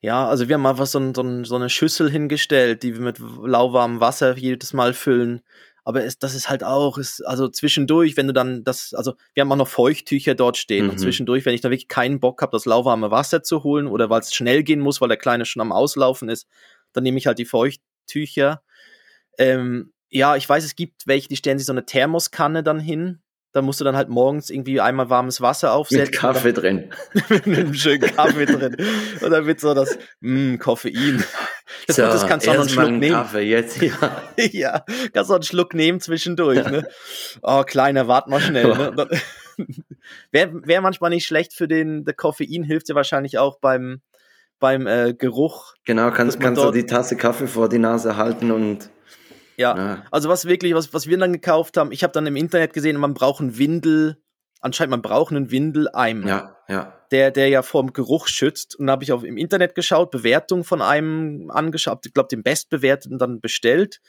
Ja, 0.00 0.28
also 0.28 0.48
wir 0.48 0.54
haben 0.54 0.66
einfach 0.66 0.86
so, 0.86 0.98
ein, 0.98 1.14
so, 1.14 1.22
ein, 1.22 1.44
so 1.44 1.56
eine 1.56 1.70
Schüssel 1.70 2.10
hingestellt, 2.10 2.82
die 2.82 2.94
wir 2.94 3.00
mit 3.00 3.18
lauwarmem 3.18 4.00
Wasser 4.00 4.36
jedes 4.36 4.72
Mal 4.74 4.94
füllen 4.94 5.42
aber 5.84 6.04
es, 6.04 6.18
das 6.18 6.34
ist 6.34 6.48
halt 6.48 6.62
auch, 6.62 6.96
ist, 6.98 7.26
also 7.26 7.48
zwischendurch, 7.48 8.16
wenn 8.16 8.28
du 8.28 8.32
dann 8.32 8.62
das, 8.62 8.94
also 8.94 9.14
wir 9.34 9.40
haben 9.40 9.50
auch 9.52 9.56
noch 9.56 9.68
Feuchttücher 9.68 10.34
dort 10.34 10.56
stehen 10.56 10.84
mhm. 10.84 10.90
und 10.92 10.98
zwischendurch, 10.98 11.44
wenn 11.44 11.54
ich 11.54 11.60
da 11.60 11.70
wirklich 11.70 11.88
keinen 11.88 12.20
Bock 12.20 12.40
habe, 12.42 12.52
das 12.52 12.66
lauwarme 12.66 13.10
Wasser 13.10 13.42
zu 13.42 13.64
holen 13.64 13.86
oder 13.86 14.08
weil 14.08 14.20
es 14.20 14.34
schnell 14.34 14.62
gehen 14.62 14.80
muss, 14.80 15.00
weil 15.00 15.08
der 15.08 15.16
Kleine 15.16 15.44
schon 15.44 15.60
am 15.60 15.72
Auslaufen 15.72 16.28
ist, 16.28 16.46
dann 16.92 17.02
nehme 17.02 17.18
ich 17.18 17.26
halt 17.26 17.38
die 17.38 17.44
Feuchttücher. 17.44 18.62
Ähm, 19.38 19.92
ja, 20.08 20.36
ich 20.36 20.48
weiß, 20.48 20.62
es 20.64 20.76
gibt 20.76 21.06
welche, 21.06 21.28
die 21.28 21.36
stellen 21.36 21.58
sich 21.58 21.66
so 21.66 21.72
eine 21.72 21.86
Thermoskanne 21.86 22.62
dann 22.62 22.78
hin. 22.78 23.20
Da 23.52 23.60
musst 23.60 23.80
du 23.80 23.84
dann 23.84 23.96
halt 23.96 24.08
morgens 24.08 24.48
irgendwie 24.48 24.80
einmal 24.80 25.10
warmes 25.10 25.40
Wasser 25.40 25.72
aufsetzen. 25.74 26.10
Mit 26.10 26.12
Kaffee 26.12 26.52
drin. 26.52 26.90
mit 27.28 27.46
einem 27.46 27.74
schönen 27.74 28.00
Kaffee 28.00 28.46
drin. 28.46 28.76
Und 29.20 29.30
dann 29.30 29.46
wird 29.46 29.60
so 29.60 29.74
das, 29.74 29.98
mh, 30.20 30.54
mm, 30.54 30.58
Koffein. 30.58 31.22
Das, 31.86 31.96
so, 31.96 32.02
das 32.02 32.26
kannst 32.26 32.46
du 32.46 32.50
auch 32.50 32.54
noch 32.54 32.62
einen 32.62 32.70
Schluck 32.70 32.90
nehmen. 32.90 33.14
Kaffee 33.14 33.42
jetzt, 33.42 33.80
ja. 33.82 34.22
ja, 34.36 34.84
kannst 35.12 35.30
du 35.30 35.34
auch 35.34 35.38
einen 35.38 35.42
Schluck 35.42 35.74
nehmen 35.74 36.00
zwischendurch, 36.00 36.64
ne? 36.64 36.86
Oh, 37.42 37.62
Kleiner, 37.64 38.08
wart 38.08 38.28
mal 38.28 38.40
schnell, 38.40 38.68
ne? 38.68 39.08
Wäre 40.30 40.66
wär 40.66 40.80
manchmal 40.80 41.10
nicht 41.10 41.26
schlecht 41.26 41.52
für 41.52 41.68
den, 41.68 42.04
der 42.04 42.14
Koffein 42.14 42.64
hilft 42.64 42.88
dir 42.88 42.94
wahrscheinlich 42.94 43.38
auch 43.38 43.58
beim, 43.58 44.00
beim 44.58 44.86
äh, 44.86 45.14
Geruch. 45.14 45.74
Genau, 45.84 46.10
kannst, 46.10 46.40
kannst 46.40 46.62
du 46.62 46.70
die 46.70 46.86
Tasse 46.86 47.16
Kaffee 47.16 47.46
vor 47.46 47.68
die 47.68 47.78
Nase 47.78 48.16
halten 48.16 48.50
und 48.50 48.90
ja. 49.56 49.76
ja. 49.76 50.04
Also 50.10 50.28
was 50.28 50.46
wirklich, 50.46 50.74
was, 50.74 50.92
was 50.94 51.06
wir 51.06 51.18
dann 51.18 51.32
gekauft 51.32 51.76
haben, 51.76 51.92
ich 51.92 52.02
habe 52.02 52.12
dann 52.12 52.26
im 52.26 52.36
Internet 52.36 52.72
gesehen, 52.72 52.96
man 52.98 53.14
braucht 53.14 53.40
einen 53.40 53.58
Windel, 53.58 54.22
anscheinend 54.60 54.92
man 54.92 55.02
braucht 55.02 55.32
einen 55.32 55.50
Windeleimer. 55.50 56.26
Ja, 56.26 56.56
ja. 56.68 56.98
Der, 57.10 57.30
der 57.30 57.48
ja 57.48 57.62
vorm 57.62 57.92
Geruch 57.92 58.26
schützt. 58.26 58.74
Und 58.76 58.86
da 58.86 58.92
habe 58.92 59.04
ich 59.04 59.12
auch 59.12 59.22
im 59.22 59.36
Internet 59.36 59.74
geschaut, 59.74 60.10
Bewertung 60.10 60.64
von 60.64 60.80
einem 60.80 61.50
angeschaut, 61.50 62.06
ich 62.06 62.14
glaube, 62.14 62.28
den 62.28 62.42
bestbewerteten 62.42 63.18
dann 63.18 63.40
bestellt. 63.40 64.00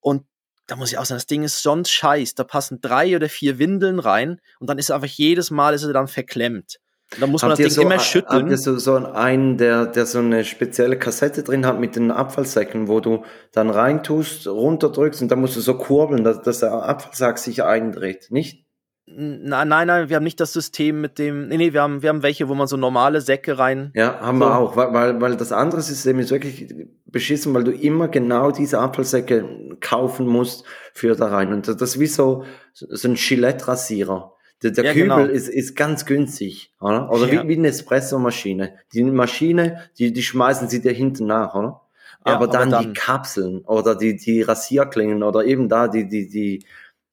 Und 0.00 0.26
da 0.66 0.76
muss 0.76 0.92
ich 0.92 0.98
auch 0.98 1.04
sagen, 1.04 1.16
das 1.16 1.26
Ding 1.26 1.42
ist 1.42 1.62
sonst 1.62 1.90
scheiß. 1.90 2.34
Da 2.34 2.44
passen 2.44 2.80
drei 2.80 3.16
oder 3.16 3.28
vier 3.28 3.58
Windeln 3.58 3.98
rein 3.98 4.40
und 4.60 4.68
dann 4.68 4.78
ist 4.78 4.90
einfach 4.90 5.08
jedes 5.08 5.50
Mal 5.50 5.74
ist 5.74 5.84
er 5.84 5.92
dann 5.92 6.08
verklemmt. 6.08 6.78
Da 7.20 7.26
muss 7.26 7.42
man 7.42 7.52
habt 7.52 7.60
das 7.60 7.66
Ding 7.66 7.74
so, 7.74 7.82
immer 7.82 7.98
schütteln. 7.98 8.42
Habt 8.42 8.50
ihr 8.50 8.58
so, 8.58 8.76
so 8.78 8.96
einen, 8.96 9.56
der, 9.56 9.86
der 9.86 10.06
so 10.06 10.18
eine 10.18 10.44
spezielle 10.44 10.98
Kassette 10.98 11.42
drin 11.42 11.66
hat 11.66 11.78
mit 11.78 11.96
den 11.96 12.10
Abfallsäcken, 12.10 12.88
wo 12.88 13.00
du 13.00 13.24
dann 13.52 13.70
reintust, 13.70 14.48
runterdrückst 14.48 15.22
und 15.22 15.30
dann 15.30 15.40
musst 15.40 15.56
du 15.56 15.60
so 15.60 15.76
kurbeln, 15.76 16.24
dass, 16.24 16.42
dass 16.42 16.60
der 16.60 16.72
Abfallsack 16.72 17.38
sich 17.38 17.62
eindreht, 17.62 18.28
nicht? 18.30 18.64
Nein, 19.06 19.68
nein, 19.68 19.86
nein, 19.86 20.08
wir 20.08 20.16
haben 20.16 20.24
nicht 20.24 20.40
das 20.40 20.54
System 20.54 21.02
mit 21.02 21.18
dem. 21.18 21.48
Nee, 21.48 21.58
nee, 21.58 21.72
wir 21.74 21.82
haben, 21.82 22.02
wir 22.02 22.08
haben 22.08 22.22
welche, 22.22 22.48
wo 22.48 22.54
man 22.54 22.66
so 22.66 22.78
normale 22.78 23.20
Säcke 23.20 23.58
rein. 23.58 23.92
Ja, 23.94 24.18
haben 24.20 24.38
so. 24.38 24.46
wir 24.46 24.56
auch, 24.56 24.76
weil, 24.76 25.20
weil, 25.20 25.36
das 25.36 25.52
andere 25.52 25.82
System 25.82 26.18
ist 26.20 26.30
wirklich 26.30 26.74
beschissen, 27.04 27.52
weil 27.52 27.64
du 27.64 27.70
immer 27.70 28.08
genau 28.08 28.50
diese 28.50 28.78
Abfallsäcke 28.78 29.76
kaufen 29.80 30.26
musst 30.26 30.64
für 30.94 31.14
da 31.16 31.26
rein. 31.26 31.52
Und 31.52 31.68
das 31.68 31.76
ist 31.76 32.00
wie 32.00 32.06
so, 32.06 32.44
so 32.72 33.08
ein 33.08 33.14
Gillette-Rasierer. 33.14 34.33
Der, 34.64 34.70
der 34.70 34.84
ja, 34.84 34.92
Kübel 34.94 35.08
genau. 35.08 35.24
ist, 35.26 35.48
ist 35.48 35.76
ganz 35.76 36.06
günstig, 36.06 36.72
oder? 36.80 37.10
Oder 37.10 37.30
ja. 37.30 37.42
wie, 37.44 37.48
wie 37.48 37.58
eine 37.58 37.68
Espresso-Maschine. 37.68 38.72
Die 38.94 39.04
Maschine, 39.04 39.82
die, 39.98 40.10
die 40.10 40.22
schmeißen 40.22 40.68
sie 40.68 40.80
dir 40.80 40.92
hinten 40.92 41.26
nach, 41.26 41.54
oder? 41.54 41.82
Ja, 42.26 42.36
aber, 42.36 42.46
dann, 42.48 42.72
aber 42.72 42.82
dann 42.82 42.94
die 42.94 42.98
Kapseln 42.98 43.60
oder 43.66 43.94
die, 43.94 44.16
die 44.16 44.40
Rasierklingen 44.40 45.22
oder 45.22 45.44
eben 45.44 45.68
da 45.68 45.86
die, 45.86 46.08
die, 46.08 46.30
die. 46.30 46.64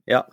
Ja, 0.06 0.28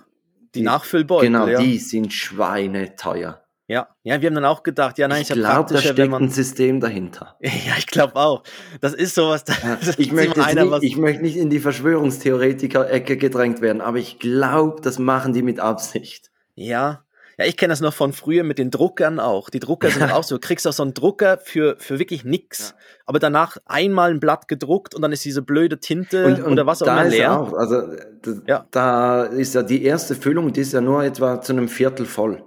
die, 0.54 0.60
die 0.60 0.62
Nachfüllbeutel. 0.62 1.26
Genau, 1.28 1.48
ja. 1.48 1.58
die 1.58 1.78
sind 1.78 2.12
schweineteuer. 2.12 3.42
Ja, 3.66 3.88
ja, 4.04 4.22
wir 4.22 4.28
haben 4.28 4.34
dann 4.36 4.44
auch 4.44 4.62
gedacht, 4.62 4.96
ja, 4.96 5.08
nein, 5.08 5.22
ich 5.22 5.28
glaube, 5.28 5.74
da 5.74 5.80
steckt 5.80 6.10
man, 6.10 6.22
ein 6.22 6.30
System 6.30 6.80
dahinter. 6.80 7.36
Ja, 7.42 7.74
ich 7.76 7.88
glaube 7.88 8.14
auch. 8.14 8.44
Das 8.80 8.94
ist 8.94 9.16
sowas. 9.16 9.44
Das 9.44 9.62
ja, 9.62 9.94
ich, 9.98 10.12
möchte 10.12 10.40
nicht, 10.40 10.82
ich 10.82 10.96
möchte 10.96 11.22
nicht 11.22 11.36
in 11.36 11.50
die 11.50 11.58
Verschwörungstheoretiker-Ecke 11.58 13.16
gedrängt 13.16 13.60
werden, 13.60 13.80
aber 13.80 13.98
ich 13.98 14.20
glaube, 14.20 14.80
das 14.80 15.00
machen 15.00 15.32
die 15.32 15.42
mit 15.42 15.58
Absicht. 15.58 16.30
Ja, 16.54 17.04
ja, 17.38 17.44
ich 17.44 17.56
kenne 17.56 17.70
das 17.70 17.80
noch 17.80 17.94
von 17.94 18.12
früher 18.12 18.42
mit 18.42 18.58
den 18.58 18.72
Druckern 18.72 19.20
auch. 19.20 19.48
Die 19.48 19.60
Drucker 19.60 19.90
sind 19.90 20.10
auch 20.12 20.24
so, 20.24 20.36
du 20.36 20.40
kriegst 20.40 20.66
auch 20.66 20.72
so 20.72 20.82
einen 20.82 20.92
Drucker 20.92 21.38
für, 21.38 21.76
für 21.78 22.00
wirklich 22.00 22.24
nix, 22.24 22.70
ja. 22.70 22.76
aber 23.06 23.20
danach 23.20 23.58
einmal 23.64 24.10
ein 24.10 24.18
Blatt 24.18 24.48
gedruckt 24.48 24.94
und 24.96 25.02
dann 25.02 25.12
ist 25.12 25.24
diese 25.24 25.42
blöde 25.42 25.78
Tinte 25.78 26.26
und, 26.26 26.42
und 26.42 26.52
oder 26.52 26.66
was 26.66 26.82
auch 26.82 26.88
immer 26.88 27.04
leer. 27.04 27.40
Auch, 27.40 27.52
also 27.52 27.82
das, 28.22 28.42
ja. 28.46 28.66
da 28.72 29.22
ist 29.22 29.54
ja 29.54 29.62
die 29.62 29.84
erste 29.84 30.16
Füllung, 30.16 30.52
die 30.52 30.62
ist 30.62 30.72
ja 30.72 30.80
nur 30.80 31.04
etwa 31.04 31.40
zu 31.40 31.52
einem 31.52 31.68
Viertel 31.68 32.06
voll 32.06 32.38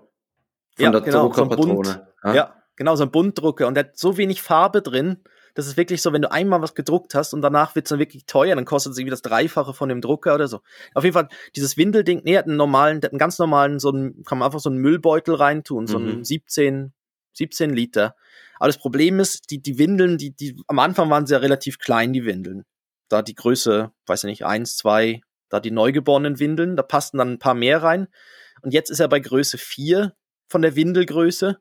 von 0.75 0.83
ja, 0.83 0.91
der 0.91 1.01
genau, 1.01 1.27
Druckerpatrone. 1.27 1.89
So 2.21 2.27
ja? 2.27 2.33
ja, 2.35 2.53
genau, 2.75 2.95
so 2.97 3.03
ein 3.03 3.11
Buntdrucker 3.11 3.67
und 3.67 3.75
der 3.75 3.85
hat 3.85 3.97
so 3.97 4.17
wenig 4.17 4.41
Farbe 4.41 4.81
drin, 4.81 5.17
das 5.55 5.67
ist 5.67 5.77
wirklich 5.77 6.01
so, 6.01 6.13
wenn 6.13 6.21
du 6.21 6.31
einmal 6.31 6.61
was 6.61 6.75
gedruckt 6.75 7.15
hast 7.15 7.33
und 7.33 7.41
danach 7.41 7.75
wird 7.75 7.85
es 7.85 7.89
dann 7.89 7.99
wirklich 7.99 8.25
teuer, 8.25 8.55
dann 8.55 8.65
kostet 8.65 8.93
es 8.93 8.97
irgendwie 8.97 9.11
das 9.11 9.21
Dreifache 9.21 9.73
von 9.73 9.89
dem 9.89 10.01
Drucker 10.01 10.35
oder 10.35 10.47
so. 10.47 10.61
Auf 10.93 11.03
jeden 11.03 11.13
Fall, 11.13 11.27
dieses 11.55 11.77
Windelding, 11.77 12.21
nee, 12.23 12.37
hat 12.37 12.47
einen 12.47 12.57
normalen, 12.57 12.97
hat 12.97 13.11
einen 13.11 13.19
ganz 13.19 13.39
normalen, 13.39 13.79
so 13.79 13.89
einen, 13.89 14.23
kann 14.23 14.37
man 14.37 14.45
einfach 14.47 14.59
so 14.59 14.69
einen 14.69 14.79
Müllbeutel 14.79 15.35
reintun, 15.35 15.87
so 15.87 15.97
einen 15.97 16.23
17, 16.23 16.75
mhm. 16.75 16.91
17 17.33 17.69
Liter. 17.71 18.15
Aber 18.59 18.67
das 18.67 18.77
Problem 18.77 19.19
ist, 19.19 19.49
die, 19.49 19.61
die 19.61 19.77
Windeln, 19.77 20.17
die, 20.17 20.35
die, 20.35 20.61
am 20.67 20.79
Anfang 20.79 21.09
waren 21.09 21.25
sie 21.25 21.33
ja 21.33 21.39
relativ 21.39 21.79
klein, 21.79 22.13
die 22.13 22.25
Windeln. 22.25 22.63
Da 23.09 23.21
die 23.21 23.35
Größe, 23.35 23.91
weiß 24.05 24.23
ich 24.23 24.27
nicht, 24.29 24.45
eins, 24.45 24.77
zwei, 24.77 25.21
da 25.49 25.59
die 25.59 25.71
neugeborenen 25.71 26.39
Windeln, 26.39 26.75
da 26.75 26.83
passten 26.83 27.17
dann 27.17 27.33
ein 27.33 27.39
paar 27.39 27.55
mehr 27.55 27.81
rein. 27.81 28.07
Und 28.61 28.73
jetzt 28.73 28.89
ist 28.89 28.99
er 28.99 29.07
bei 29.07 29.19
Größe 29.19 29.57
vier 29.57 30.13
von 30.47 30.61
der 30.61 30.75
Windelgröße. 30.75 31.59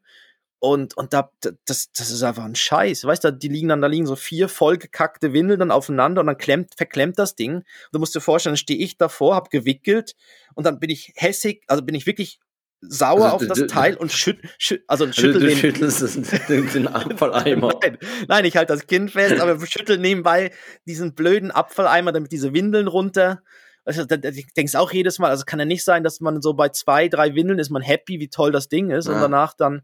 Und, 0.62 0.94
und 0.96 1.14
da, 1.14 1.31
das, 1.64 1.90
das 1.92 2.11
ist 2.11 2.23
einfach 2.23 2.44
ein 2.44 2.55
Scheiß. 2.55 3.05
Weißt 3.05 3.25
du, 3.25 3.33
die 3.33 3.49
liegen 3.49 3.68
dann, 3.68 3.81
da 3.81 3.88
liegen 3.88 4.07
so 4.07 4.14
vier 4.14 4.46
vollgekackte 4.46 5.33
Windeln 5.33 5.59
dann 5.59 5.70
aufeinander 5.70 6.20
und 6.20 6.27
dann 6.27 6.37
klemmt, 6.37 6.75
verklemmt 6.77 7.18
das 7.18 7.35
Ding. 7.35 7.57
Und 7.57 7.64
du 7.92 7.99
musst 7.99 8.14
dir 8.14 8.20
vorstellen, 8.20 8.53
dann 8.53 8.59
stehe 8.59 8.79
ich 8.79 8.99
davor, 8.99 9.37
hab 9.37 9.51
gewickelt 9.51 10.14
und 10.55 10.66
dann 10.66 10.79
bin 10.79 10.90
ich 10.90 11.14
hässig, 11.16 11.62
also 11.66 11.83
bin 11.83 11.94
ich 11.94 12.05
wirklich 12.05 12.40
sauer 12.83 13.25
also, 13.25 13.37
auf 13.37 13.46
das 13.46 13.59
du, 13.59 13.66
Teil 13.68 13.96
und 13.96 14.12
schütt, 14.12 14.38
schütt, 14.59 14.83
also, 14.87 15.07
also 15.07 15.20
schüttel 15.20 15.40
du, 15.40 15.49
du 15.49 15.57
schüttelst 15.57 16.49
den, 16.49 16.70
den 16.70 16.88
Abfalleimer. 16.88 17.79
nein, 17.83 17.99
nein, 18.29 18.44
ich 18.44 18.57
halte 18.57 18.75
das 18.75 18.87
Kind 18.87 19.11
fest, 19.11 19.40
aber 19.40 19.64
schüttel 19.66 19.96
nebenbei 19.96 20.53
diesen 20.87 21.14
blöden 21.14 21.51
Abfalleimer, 21.51 22.12
damit 22.12 22.33
diese 22.33 22.53
Windeln 22.53 22.87
runter. 22.87 23.42
Also, 23.85 24.05
da, 24.05 24.16
ich 24.29 24.53
denke 24.53 24.79
auch 24.79 24.92
jedes 24.92 25.18
Mal, 25.18 25.31
also 25.31 25.44
kann 25.46 25.59
ja 25.59 25.64
nicht 25.64 25.85
sein, 25.85 26.05
dass 26.05 26.20
man 26.20 26.42
so 26.42 26.53
bei 26.53 26.68
zwei, 26.68 27.09
drei 27.09 27.35
Windeln 27.35 27.59
ist 27.59 27.70
man 27.70 27.81
happy, 27.81 28.20
wie 28.20 28.29
toll 28.29 28.53
das 28.53 28.68
Ding 28.68 28.90
ist 28.90 29.09
ja. 29.09 29.14
und 29.14 29.20
danach 29.20 29.55
dann 29.55 29.83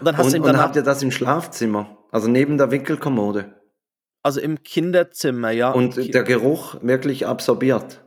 und 0.00 0.06
dann 0.06 0.16
hast 0.16 0.26
und, 0.26 0.32
du 0.32 0.36
ihm 0.38 0.42
dann 0.44 0.58
habt 0.58 0.76
ihr 0.76 0.82
das 0.82 1.02
im 1.02 1.10
Schlafzimmer, 1.10 1.98
also 2.10 2.28
neben 2.28 2.58
der 2.58 2.70
Wickelkommode. 2.70 3.54
Also 4.22 4.40
im 4.40 4.62
Kinderzimmer, 4.62 5.50
ja. 5.50 5.72
Und 5.72 5.96
der 6.14 6.22
Geruch 6.22 6.76
wirklich 6.80 7.26
absorbiert. 7.26 8.02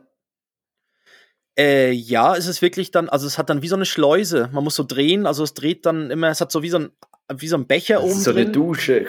Äh, 1.58 1.90
ja, 1.90 2.36
es 2.36 2.46
ist 2.46 2.60
wirklich 2.60 2.90
dann, 2.90 3.08
also 3.08 3.26
es 3.26 3.38
hat 3.38 3.48
dann 3.48 3.62
wie 3.62 3.68
so 3.68 3.76
eine 3.76 3.86
Schleuse. 3.86 4.50
Man 4.52 4.62
muss 4.62 4.74
so 4.74 4.84
drehen, 4.84 5.26
also 5.26 5.42
es 5.42 5.54
dreht 5.54 5.86
dann 5.86 6.10
immer, 6.10 6.28
es 6.28 6.40
hat 6.40 6.52
so 6.52 6.62
wie 6.62 6.68
so 6.68 6.78
ein, 6.78 6.90
wie 7.34 7.48
so 7.48 7.56
ein 7.56 7.66
Becher 7.66 8.02
oben. 8.02 8.12
So 8.12 8.32
drin. 8.32 8.44
eine 8.44 8.52
Dusche. 8.52 9.06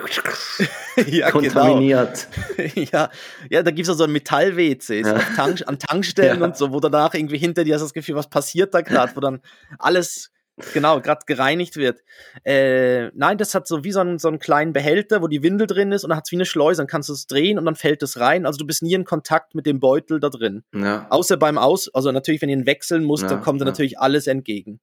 ja. 1.08 1.30
Kontaminiert. 1.32 2.28
Genau. 2.56 2.88
ja, 2.94 3.10
ja, 3.50 3.64
da 3.64 3.72
gibt 3.72 3.88
es 3.88 3.98
so 3.98 4.04
ein 4.04 4.12
Metall-WCs 4.12 4.90
ja. 5.08 5.20
Tank, 5.36 5.64
an 5.68 5.78
Tankstellen 5.78 6.40
ja. 6.40 6.46
und 6.46 6.56
so, 6.56 6.72
wo 6.72 6.80
danach 6.80 7.14
irgendwie 7.14 7.38
hinter 7.38 7.66
dir 7.66 7.76
hast 7.76 7.82
das 7.82 7.94
Gefühl, 7.94 8.16
was 8.16 8.30
passiert 8.30 8.74
da 8.74 8.82
gerade, 8.82 9.14
wo 9.16 9.20
dann 9.20 9.42
alles 9.78 10.32
genau, 10.74 11.02
gerade 11.02 11.22
gereinigt 11.26 11.76
wird. 11.78 12.00
Äh, 12.44 13.08
nein, 13.16 13.38
das 13.38 13.54
hat 13.56 13.68
so 13.68 13.84
wie 13.84 13.92
so 13.92 14.00
einen, 14.00 14.20
so 14.20 14.28
einen 14.28 14.40
kleinen 14.40 14.74
Behälter, 14.74 15.22
wo 15.22 15.28
die 15.28 15.44
Windel 15.44 15.68
drin 15.68 15.92
ist 15.92 16.04
und 16.04 16.10
dann 16.10 16.18
hat 16.18 16.26
es 16.26 16.32
wie 16.32 16.38
eine 16.38 16.46
Schleuse, 16.46 16.82
dann 16.82 16.88
kannst 16.88 17.10
du 17.10 17.14
es 17.14 17.28
drehen 17.28 17.58
und 17.58 17.66
dann 17.66 17.76
fällt 17.76 18.04
es 18.04 18.20
rein. 18.20 18.46
Also 18.46 18.58
du 18.58 18.66
bist 18.66 18.84
nie 18.84 18.94
in 18.94 19.06
Kontakt 19.06 19.56
mit 19.56 19.66
dem 19.66 19.80
Beutel 19.80 20.20
da 20.20 20.30
drin. 20.30 20.64
Ja. 20.74 21.08
Außer 21.10 21.38
beim 21.38 21.58
Aus, 21.58 21.94
also 21.94 22.12
natürlich, 22.12 22.42
wenn 22.42 22.50
ihr 22.50 22.58
ihn 22.58 22.66
wechseln 22.66 23.04
musst, 23.04 23.24
Ja, 23.24 23.30
dann 23.30 23.42
kommt 23.42 23.62
dir 23.62 23.66
ja. 23.66 23.72
natürlich 23.72 24.00
alles 24.00 24.28
entgegen. 24.28 24.80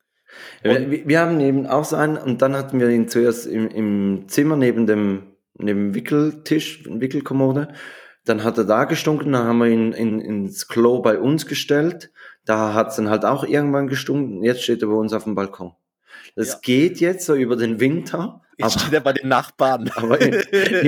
Wir, 0.63 1.07
wir- 1.07 1.21
haben 1.21 1.39
eben 1.41 1.67
auch 1.67 1.85
so 1.85 1.97
einen 1.97 2.17
und 2.17 2.43
dann 2.43 2.57
hatten 2.57 2.81
wir 2.81 2.89
ihn 2.89 3.09
zuerst 3.09 3.47
im, 3.47 3.69
im 3.69 4.25
Zimmer 4.27 4.57
neben 4.57 4.87
dem, 4.87 5.23
neben 5.59 5.79
dem 5.91 5.95
Wickeltisch, 5.95 6.85
Wickelkommode. 6.89 7.69
Dann 8.25 8.43
hat 8.43 8.59
er 8.59 8.65
da 8.65 8.85
gestunken, 8.85 9.33
dann 9.33 9.45
haben 9.47 9.59
wir 9.59 9.67
ihn 9.69 9.93
in, 9.93 10.21
ins 10.21 10.67
Klo 10.67 11.01
bei 11.03 11.19
uns 11.19 11.47
gestellt. 11.47 12.11
Da 12.45 12.75
hat 12.75 12.89
es 12.89 12.97
dann 12.97 13.09
halt 13.11 13.25
auch 13.25 13.45
irgendwann 13.45 13.89
gestunken. 13.89 14.43
Jetzt 14.43 14.63
steht 14.63 14.83
er 14.83 14.89
bei 14.89 14.95
uns 14.95 15.13
auf 15.13 15.25
dem 15.25 15.35
Balkon. 15.35 15.73
Das 16.37 16.49
Ja. 16.53 16.59
geht 16.63 17.01
jetzt 17.01 17.27
so 17.27 17.35
über 17.35 17.57
den 17.57 17.81
Winter, 17.81 18.41
Jetzt 18.57 18.77
aber, 18.77 18.81
steht 18.81 18.93
er 18.95 19.01
bei 19.01 19.13
den 19.15 19.29
Nachbarn. 19.29 19.91
aber 19.97 20.21
im, 20.21 20.35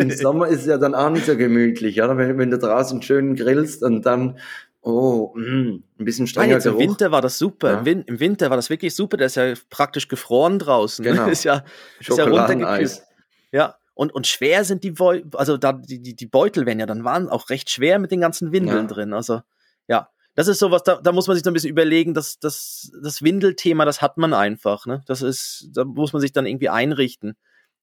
im 0.00 0.10
Sommer 0.10 0.48
ist 0.48 0.60
es 0.60 0.66
ja 0.66 0.78
dann 0.78 0.94
auch 0.94 1.10
nicht 1.10 1.26
so 1.26 1.36
gemütlich, 1.36 2.00
oder? 2.00 2.16
Wenn, 2.16 2.38
wenn 2.38 2.50
du 2.50 2.58
draußen 2.58 3.02
schön 3.02 3.34
grillst 3.34 3.82
und 3.82 4.06
dann, 4.06 4.38
oh, 4.82 5.32
mh, 5.34 5.78
ein 5.98 6.04
bisschen 6.04 6.24
Nein, 6.24 6.28
strenger 6.28 6.52
jetzt 6.54 6.66
im 6.66 6.72
Geruch. 6.72 6.82
Winter 6.84 7.10
war 7.10 7.22
das 7.22 7.38
super. 7.38 7.72
Ja. 7.72 7.78
Im, 7.80 7.84
Win 7.86 8.02
Im 8.02 8.20
Winter 8.20 8.50
war 8.50 8.56
das 8.56 8.70
wirklich 8.70 8.94
super. 8.94 9.16
Der 9.16 9.26
ist 9.26 9.34
ja 9.36 9.54
praktisch 9.70 10.06
gefroren 10.08 10.58
draußen. 10.58 11.04
ne? 11.04 11.12
Genau. 11.12 11.26
Ist 11.28 11.44
ja, 11.44 11.64
ist 11.98 12.16
ja 12.16 12.24
runtergekühlt. 12.24 13.02
Ja. 13.52 13.76
Und, 13.94 14.14
und 14.14 14.26
schwer 14.26 14.62
sind 14.64 14.84
die 14.84 14.90
Beutel, 14.90 15.28
also 15.34 15.56
da, 15.56 15.72
die, 15.72 16.00
die, 16.02 16.14
die 16.14 16.26
Beutel 16.26 16.66
werden 16.66 16.78
ja 16.80 16.86
dann 16.86 17.02
waren 17.02 17.28
auch 17.30 17.48
recht 17.50 17.70
schwer 17.70 17.98
mit 17.98 18.10
den 18.10 18.20
ganzen 18.20 18.52
Windeln 18.52 18.86
Ja. 18.88 18.94
drin. 18.94 19.12
Also, 19.14 19.40
ja. 19.88 20.08
Das 20.36 20.48
ist 20.48 20.58
sowas, 20.58 20.82
da, 20.84 20.96
da 20.96 21.12
muss 21.12 21.26
man 21.26 21.34
sich 21.34 21.42
so 21.42 21.50
ein 21.50 21.54
bisschen 21.54 21.70
überlegen, 21.70 22.12
dass 22.12 22.38
das, 22.38 22.92
das 23.02 23.22
Windelthema, 23.22 23.86
das 23.86 24.02
hat 24.02 24.18
man 24.18 24.34
einfach, 24.34 24.84
ne? 24.84 25.02
Das 25.06 25.22
ist, 25.22 25.70
da 25.72 25.84
muss 25.84 26.12
man 26.12 26.20
sich 26.20 26.32
dann 26.32 26.46
irgendwie 26.46 26.68
einrichten. 26.68 27.36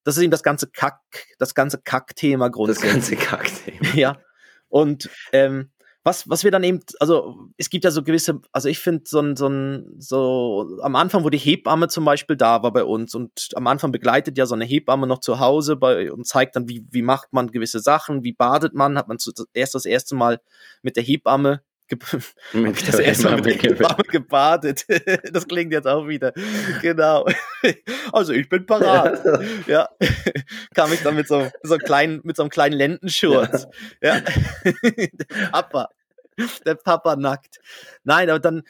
Das 0.03 0.17
ist 0.17 0.23
eben 0.23 0.31
das 0.31 0.43
ganze 0.43 0.67
Kack, 0.67 0.99
das 1.39 1.55
ganze 1.55 1.79
Kackthema 1.79 2.49
Das 2.49 2.53
grundsätzlich. 2.53 2.91
ganze 2.91 3.15
Kackthema. 3.15 3.95
Ja. 3.95 4.17
Und 4.69 5.09
ähm, 5.31 5.71
was, 6.03 6.29
was 6.29 6.43
wir 6.43 6.51
dann 6.51 6.63
eben, 6.63 6.81
also 6.99 7.49
es 7.57 7.69
gibt 7.69 7.85
ja 7.85 7.91
so 7.91 8.03
gewisse, 8.03 8.41
also 8.51 8.67
ich 8.67 8.79
finde 8.79 9.03
so 9.07 9.19
ein, 9.19 9.35
so 9.35 9.47
ein, 9.47 9.95
so 9.97 10.77
am 10.81 10.95
Anfang, 10.95 11.23
wo 11.23 11.29
die 11.29 11.37
Hebamme 11.37 11.87
zum 11.87 12.03
Beispiel 12.05 12.35
da 12.35 12.61
war 12.61 12.73
bei 12.73 12.83
uns 12.83 13.15
und 13.15 13.49
am 13.55 13.67
Anfang 13.67 13.91
begleitet 13.91 14.37
ja 14.37 14.45
so 14.45 14.53
eine 14.53 14.65
Hebamme 14.65 15.07
noch 15.07 15.19
zu 15.19 15.39
Hause 15.39 15.77
bei 15.77 16.11
und 16.11 16.27
zeigt 16.27 16.55
dann, 16.55 16.67
wie, 16.67 16.85
wie 16.91 17.01
macht 17.01 17.31
man 17.31 17.51
gewisse 17.51 17.79
Sachen, 17.79 18.23
wie 18.23 18.33
badet 18.33 18.73
man, 18.73 18.97
hat 18.97 19.07
man 19.07 19.17
zuerst 19.17 19.75
das 19.75 19.85
erste 19.85 20.15
Mal 20.15 20.41
mit 20.81 20.97
der 20.97 21.03
Hebamme 21.03 21.61
Mit 22.53 22.67
hab 22.67 22.75
ich 22.77 22.85
das 22.85 22.99
erste 22.99 23.29
Mal 23.29 23.35
mit 23.37 23.45
der 23.45 23.53
Hebamme 23.71 24.03
gebadet. 24.03 24.85
Das 25.31 25.47
klingt 25.47 25.71
jetzt 25.71 25.87
auch 25.87 26.07
wieder. 26.07 26.33
Genau. 26.81 27.25
Also 28.11 28.33
ich 28.33 28.49
bin 28.49 28.65
parat. 28.65 29.23
Ja. 29.67 29.89
Kam 30.75 30.91
ich 30.91 31.01
dann 31.01 31.15
mit 31.15 31.27
so, 31.27 31.49
so, 31.63 31.75
einem 31.75 31.83
kleinen, 31.83 32.21
mit 32.23 32.35
so 32.35 32.43
einem 32.43 32.49
kleinen 32.49 32.75
Lendenschurz. 32.75 33.67
Ja. 34.01 34.21
Der 34.21 35.49
Papa. 35.51 35.89
Der 36.65 36.75
Papa 36.75 37.15
nackt. 37.15 37.59
Nein, 38.03 38.29
aber 38.29 38.39
dann, 38.39 38.63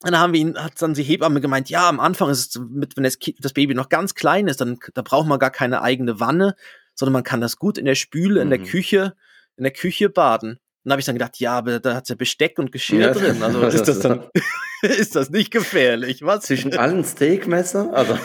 dann 0.00 0.18
haben 0.18 0.32
wir 0.32 0.40
ihn, 0.40 0.56
hat 0.58 0.80
dann 0.80 0.94
die 0.94 1.02
Hebamme 1.02 1.40
gemeint, 1.40 1.68
ja, 1.68 1.88
am 1.88 2.00
Anfang 2.00 2.30
ist 2.30 2.56
es 2.56 2.62
mit, 2.70 2.96
wenn 2.96 3.04
das, 3.04 3.18
das 3.38 3.52
Baby 3.52 3.74
noch 3.74 3.88
ganz 3.88 4.14
klein 4.14 4.48
ist, 4.48 4.60
dann 4.60 4.78
da 4.94 5.02
braucht 5.02 5.28
man 5.28 5.38
gar 5.38 5.50
keine 5.50 5.82
eigene 5.82 6.20
Wanne, 6.20 6.56
sondern 6.94 7.12
man 7.12 7.24
kann 7.24 7.40
das 7.40 7.56
gut 7.56 7.76
in 7.76 7.84
der 7.84 7.94
Spüle, 7.94 8.40
in 8.40 8.50
der 8.50 8.60
Mhm. 8.60 8.64
Küche, 8.64 9.14
in 9.56 9.64
der 9.64 9.72
Küche 9.72 10.08
baden. 10.08 10.58
Dann 10.84 10.92
habe 10.92 11.00
ich 11.00 11.06
dann 11.06 11.14
gedacht, 11.14 11.38
ja, 11.38 11.58
aber 11.58 11.78
da 11.78 11.94
hat's 11.94 12.08
ja 12.08 12.14
Besteck 12.14 12.58
und 12.58 12.72
Geschirr 12.72 13.00
Ja, 13.00 13.12
drin. 13.12 13.42
Also 13.42 13.62
ist 13.66 13.86
das 13.88 14.00
dann, 14.00 14.24
ist 14.82 15.14
das 15.14 15.30
nicht 15.30 15.50
gefährlich? 15.50 16.22
Was? 16.22 16.44
Zwischen 16.44 16.76
allen 16.76 17.04
Steakmesser, 17.04 17.92
also 17.92 18.16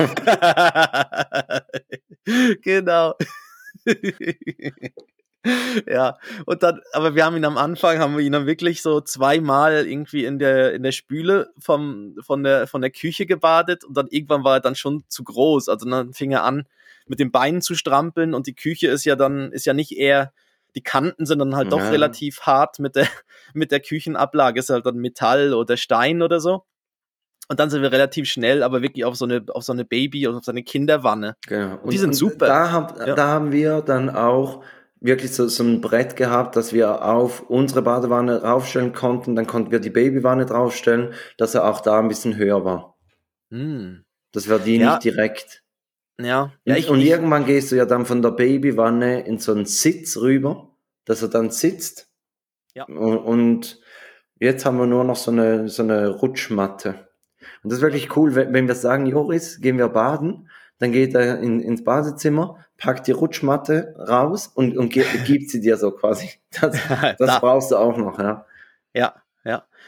genau. 2.61 3.15
ja, 5.87 6.17
und 6.45 6.63
dann, 6.63 6.79
aber 6.93 7.13
wir 7.13 7.25
haben 7.25 7.35
ihn 7.35 7.45
am 7.45 7.57
Anfang, 7.57 7.99
haben 7.99 8.15
wir 8.15 8.23
ihn 8.23 8.31
dann 8.31 8.47
wirklich 8.47 8.81
so 8.81 9.01
zweimal 9.01 9.85
irgendwie 9.85 10.23
in 10.23 10.39
der, 10.39 10.73
in 10.73 10.83
der 10.83 10.93
Spüle 10.93 11.49
vom, 11.59 12.15
von, 12.21 12.43
der, 12.43 12.67
von 12.67 12.81
der 12.81 12.91
Küche 12.91 13.25
gebadet 13.25 13.83
und 13.83 13.97
dann 13.97 14.07
irgendwann 14.07 14.45
war 14.45 14.55
er 14.55 14.61
dann 14.61 14.75
schon 14.75 15.03
zu 15.09 15.25
groß. 15.25 15.67
Also 15.67 15.89
dann 15.89 16.13
fing 16.13 16.31
er 16.31 16.43
an, 16.43 16.65
mit 17.05 17.19
den 17.19 17.31
Beinen 17.31 17.61
zu 17.61 17.75
strampeln 17.75 18.33
und 18.33 18.47
die 18.47 18.55
Küche 18.55 18.87
ist 18.87 19.05
ja 19.05 19.15
dann, 19.15 19.51
ist 19.51 19.65
ja 19.65 19.73
nicht 19.73 19.97
eher, 19.97 20.33
die 20.75 20.83
Kanten 20.83 21.25
sind 21.25 21.39
dann 21.39 21.55
halt 21.55 21.71
doch 21.71 21.79
Ja. 21.79 21.89
relativ 21.89 22.41
hart 22.41 22.79
mit 22.79 22.95
der, 22.95 23.07
mit 23.53 23.71
der 23.71 23.79
Küchenablage, 23.79 24.59
ist 24.59 24.69
halt 24.69 24.85
dann 24.85 24.97
Metall 24.97 25.53
oder 25.53 25.77
Stein 25.77 26.21
oder 26.21 26.39
so. 26.39 26.65
Und 27.47 27.59
dann 27.59 27.69
sind 27.69 27.81
wir 27.83 27.91
relativ 27.91 28.27
schnell, 28.27 28.63
aber 28.63 28.81
wirklich 28.81 29.05
auf 29.05 29.15
so 29.15 29.25
eine, 29.25 29.43
auf 29.53 29.63
so 29.63 29.71
eine 29.71 29.85
Baby, 29.85 30.27
auf 30.27 30.43
so 30.43 30.51
eine 30.51 30.63
Kinderwanne. 30.63 31.35
genau. 31.47 31.77
Die 31.87 31.97
sind 31.97 32.15
super. 32.15 32.47
Da, 32.47 32.71
hab, 32.71 32.97
Ja. 33.07 33.13
da 33.13 33.27
haben 33.27 33.51
wir 33.51 33.81
dann 33.81 34.09
auch 34.09 34.63
wirklich 34.99 35.31
so, 35.33 35.47
so 35.47 35.63
ein 35.63 35.79
Brett 35.81 36.15
gehabt, 36.15 36.55
dass 36.55 36.73
wir 36.73 37.05
auf 37.05 37.41
unsere 37.47 37.83
Badewanne 37.83 38.41
raufstellen 38.41 38.93
konnten. 38.93 39.35
Dann 39.35 39.45
konnten 39.45 39.69
wir 39.71 39.79
die 39.79 39.91
Babywanne 39.91 40.47
draufstellen, 40.47 41.13
dass 41.37 41.53
er 41.53 41.65
auch 41.69 41.81
da 41.81 41.99
ein 41.99 42.07
bisschen 42.07 42.35
höher 42.37 42.65
war. 42.65 42.97
Hm. 43.51 44.03
Das 44.31 44.49
war 44.49 44.57
die 44.57 44.77
Ja. 44.77 44.93
nicht 44.93 45.03
direkt. 45.03 45.61
Ja, 46.19 46.53
ja, 46.63 46.75
ich, 46.77 46.89
und 46.89 47.01
ich, 47.01 47.09
irgendwann 47.09 47.45
gehst 47.45 47.71
du 47.71 47.75
ja 47.75 47.85
dann 47.85 48.05
von 48.05 48.21
der 48.21 48.31
Babywanne 48.31 49.21
in 49.21 49.37
so 49.37 49.51
einen 49.51 49.65
Sitz 49.65 50.17
rüber, 50.17 50.69
dass 51.03 51.21
er 51.21 51.27
dann 51.27 51.51
sitzt. 51.51 52.09
Ja. 52.73 52.85
Und, 52.85 53.17
und 53.17 53.81
jetzt 54.39 54.65
haben 54.65 54.77
wir 54.77 54.85
nur 54.85 55.03
noch 55.03 55.17
so 55.17 55.31
eine, 55.31 55.67
so 55.67 55.83
eine 55.83 56.09
Rutschmatte. 56.09 57.07
Und 57.63 57.71
das 57.71 57.79
ist 57.79 57.83
wirklich 57.83 58.15
cool, 58.15 58.35
wenn, 58.35 58.53
wenn 58.53 58.67
wir 58.67 58.75
sagen, 58.75 59.05
Joris, 59.05 59.59
gehen 59.59 59.77
wir 59.77 59.89
baden, 59.89 60.49
dann 60.79 60.91
geht 60.91 61.15
er 61.15 61.39
in, 61.39 61.59
ins 61.59 61.83
Badezimmer, 61.83 62.65
packt 62.77 63.07
die 63.07 63.11
Rutschmatte 63.11 63.95
raus 63.97 64.47
und, 64.47 64.77
und 64.77 64.89
gibt 64.89 65.49
sie 65.49 65.61
dir 65.61 65.77
so 65.77 65.91
quasi. 65.91 66.31
Das, 66.61 66.77
das 67.17 67.17
Da. 67.17 67.39
brauchst 67.39 67.71
du 67.71 67.77
auch 67.77 67.97
noch, 67.97 68.19
ja. 68.19 68.45
Ja, 68.93 69.13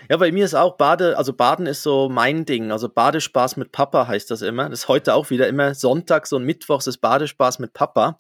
ja. 0.10 0.18
Bei 0.18 0.32
mir 0.32 0.46
ist 0.46 0.56
auch 0.56 0.78
Bade, 0.78 1.18
also 1.18 1.34
Baden 1.34 1.66
ist 1.66 1.84
so 1.84 2.10
mein 2.10 2.46
Ding. 2.46 2.72
Also 2.72 2.90
Badespaß 2.90 3.58
mit 3.58 3.72
Papa 3.72 4.08
heißt 4.08 4.32
das 4.32 4.42
immer. 4.42 4.70
Das 4.70 4.80
ist 4.82 4.88
heute 4.88 5.14
auch 5.14 5.30
wieder 5.30 5.48
immer 5.48 5.74
Sonntags 5.74 6.34
und 6.34 6.44
Mittwochs 6.44 6.88
ist 6.88 6.98
Badespaß 7.00 7.60
mit 7.60 7.74
Papa. 7.74 8.20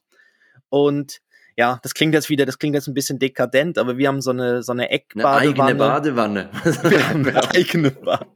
Und 0.70 1.20
ja, 1.60 1.80
das 1.82 1.96
klingt 1.96 2.14
jetzt 2.14 2.30
wieder, 2.30 2.46
das 2.46 2.60
klingt 2.60 2.76
jetzt 2.76 2.88
ein 2.88 2.94
bisschen 2.94 3.18
dekadent, 3.18 3.80
aber 3.80 3.98
wir 3.98 4.08
haben 4.10 4.22
so 4.22 4.30
eine, 4.30 4.62
so 4.62 4.74
eine 4.74 4.84
Eine 4.84 4.92
Eckbadewanne. 4.92 5.40
eigene 5.64 5.76
Badewanne. 5.76 6.50
Wir 6.84 7.10
haben 7.10 7.28
eine 7.28 7.50
eigene 7.50 7.90
Bade. 7.92 8.28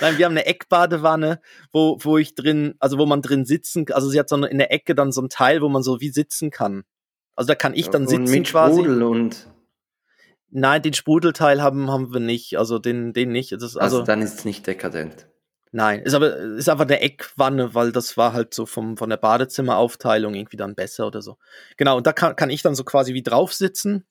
Nein, 0.00 0.16
wir 0.16 0.24
haben 0.26 0.32
eine 0.32 0.46
Eckbadewanne, 0.46 1.40
wo, 1.72 1.98
wo 2.00 2.18
ich 2.18 2.36
drin, 2.36 2.76
also 2.78 2.96
wo 2.98 3.04
man 3.06 3.20
drin 3.20 3.44
sitzen, 3.44 3.86
also 3.90 4.08
sie 4.08 4.18
hat 4.20 4.28
so 4.28 4.36
eine, 4.36 4.46
in 4.46 4.58
der 4.58 4.72
Ecke 4.72 4.94
dann 4.94 5.10
so 5.10 5.20
ein 5.20 5.28
Teil, 5.28 5.60
wo 5.60 5.68
man 5.68 5.82
so 5.82 6.00
wie 6.00 6.10
sitzen 6.10 6.52
kann. 6.52 6.84
Also 7.34 7.48
da 7.48 7.56
kann 7.56 7.74
ich 7.74 7.88
dann 7.90 8.02
und 8.02 8.08
sitzen 8.08 8.30
mit 8.30 8.46
quasi. 8.48 8.80
Sprudel 8.80 9.02
und 9.02 9.48
Nein, 10.50 10.82
den 10.82 10.94
Sprudelteil 10.94 11.62
haben, 11.62 11.90
haben 11.90 12.12
wir 12.12 12.20
nicht, 12.20 12.58
also 12.58 12.78
den, 12.78 13.12
den 13.12 13.30
nicht. 13.32 13.52
Das 13.52 13.62
also, 13.62 13.80
also, 13.80 14.02
dann 14.02 14.22
ist 14.22 14.38
es 14.38 14.44
nicht 14.44 14.66
dekadent. 14.66 15.26
nein, 15.72 16.00
ist 16.00 16.14
aber, 16.14 16.36
ist 16.36 16.68
einfach 16.68 16.86
eine 16.86 17.00
Eckwanne, 17.00 17.74
weil 17.74 17.92
das 17.92 18.16
war 18.16 18.32
halt 18.32 18.54
so 18.54 18.64
vom, 18.64 18.96
von 18.96 19.10
der 19.10 19.18
Badezimmeraufteilung 19.18 20.34
irgendwie 20.34 20.56
dann 20.56 20.74
besser 20.74 21.06
oder 21.06 21.20
so. 21.20 21.36
Genau, 21.76 21.96
und 21.98 22.06
da 22.06 22.12
kann, 22.12 22.34
kann 22.36 22.50
ich 22.50 22.62
dann 22.62 22.74
so 22.74 22.84
quasi 22.84 23.12
wie 23.14 23.22
drauf 23.22 23.52
sitzen 23.52 24.06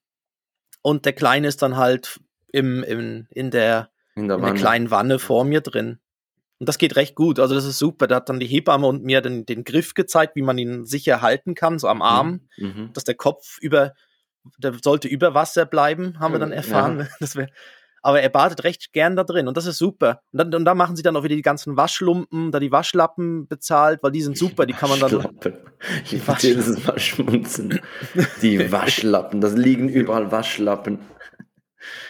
und 0.83 1.05
der 1.05 1.13
Kleine 1.13 1.47
ist 1.47 1.61
dann 1.63 1.75
halt 1.77 2.19
im, 2.51 2.83
im, 2.83 3.27
in 3.31 3.49
der, 3.51 3.89
In 4.15 4.27
der 4.27 4.37
in 4.37 4.43
der 4.43 4.53
kleinen 4.53 4.91
Wanne 4.91 5.17
vor 5.19 5.43
mir 5.43 5.61
drin. 5.61 5.99
Und 6.59 6.67
das 6.69 6.77
geht 6.79 6.95
recht 6.95 7.13
gut. 7.15 7.39
Also 7.39 7.53
das 7.53 7.65
ist 7.65 7.77
super. 7.77 8.07
Da 8.07 8.15
hat 8.15 8.29
dann 8.29 8.39
die 8.39 8.47
Hebamme 8.47 8.87
und 8.87 9.03
mir 9.03 9.21
den, 9.21 9.45
den 9.45 9.63
Griff 9.63 9.93
gezeigt, 9.93 10.35
wie 10.35 10.41
man 10.41 10.57
ihn 10.57 10.85
sicher 10.85 11.21
halten 11.21 11.53
kann, 11.53 11.77
so 11.77 11.87
am 11.87 12.01
Arm, 12.01 12.47
Mhm. 12.57 12.91
dass 12.93 13.03
der 13.03 13.13
Kopf 13.15 13.57
über, 13.61 13.93
der 14.57 14.73
sollte 14.83 15.07
über 15.07 15.33
Wasser 15.33 15.65
bleiben, 15.65 16.19
haben 16.19 16.33
wir 16.33 16.39
dann 16.39 16.49
Ja. 16.51 16.57
erfahren. 16.57 17.07
Das 17.19 17.35
wär, 17.35 17.49
aber 18.03 18.21
er 18.21 18.29
badet 18.29 18.63
recht 18.63 18.93
gern 18.93 19.15
da 19.15 19.23
drin 19.23 19.47
und 19.47 19.57
das 19.57 19.65
ist 19.65 19.77
super. 19.79 20.21
Und 20.31 20.37
dann, 20.39 20.53
und 20.53 20.65
da 20.65 20.75
machen 20.75 20.95
sie 20.95 21.03
dann 21.03 21.15
auch 21.17 21.23
wieder 21.23 21.35
die 21.35 21.41
ganzen 21.41 21.75
Waschlumpen, 21.75 22.51
da 22.51 22.59
die 22.59 22.71
Waschlappen 22.71 23.47
bezahlt, 23.47 24.01
weil 24.03 24.11
die 24.11 24.21
sind 24.21 24.37
super, 24.37 24.65
die 24.65 24.73
kann 24.73 24.89
man 24.89 24.99
dann. 24.99 25.11
Waschlappen. 25.13 25.53
Ich 26.03 26.09
Die 26.11 26.21
muss 26.25 26.41
jedes 26.43 26.85
Mal. 26.85 27.81
Die 28.41 28.71
Waschlappen, 28.71 29.41
das 29.41 29.53
liegen 29.55 29.89
überall 29.89 30.31
Waschlappen. 30.31 30.99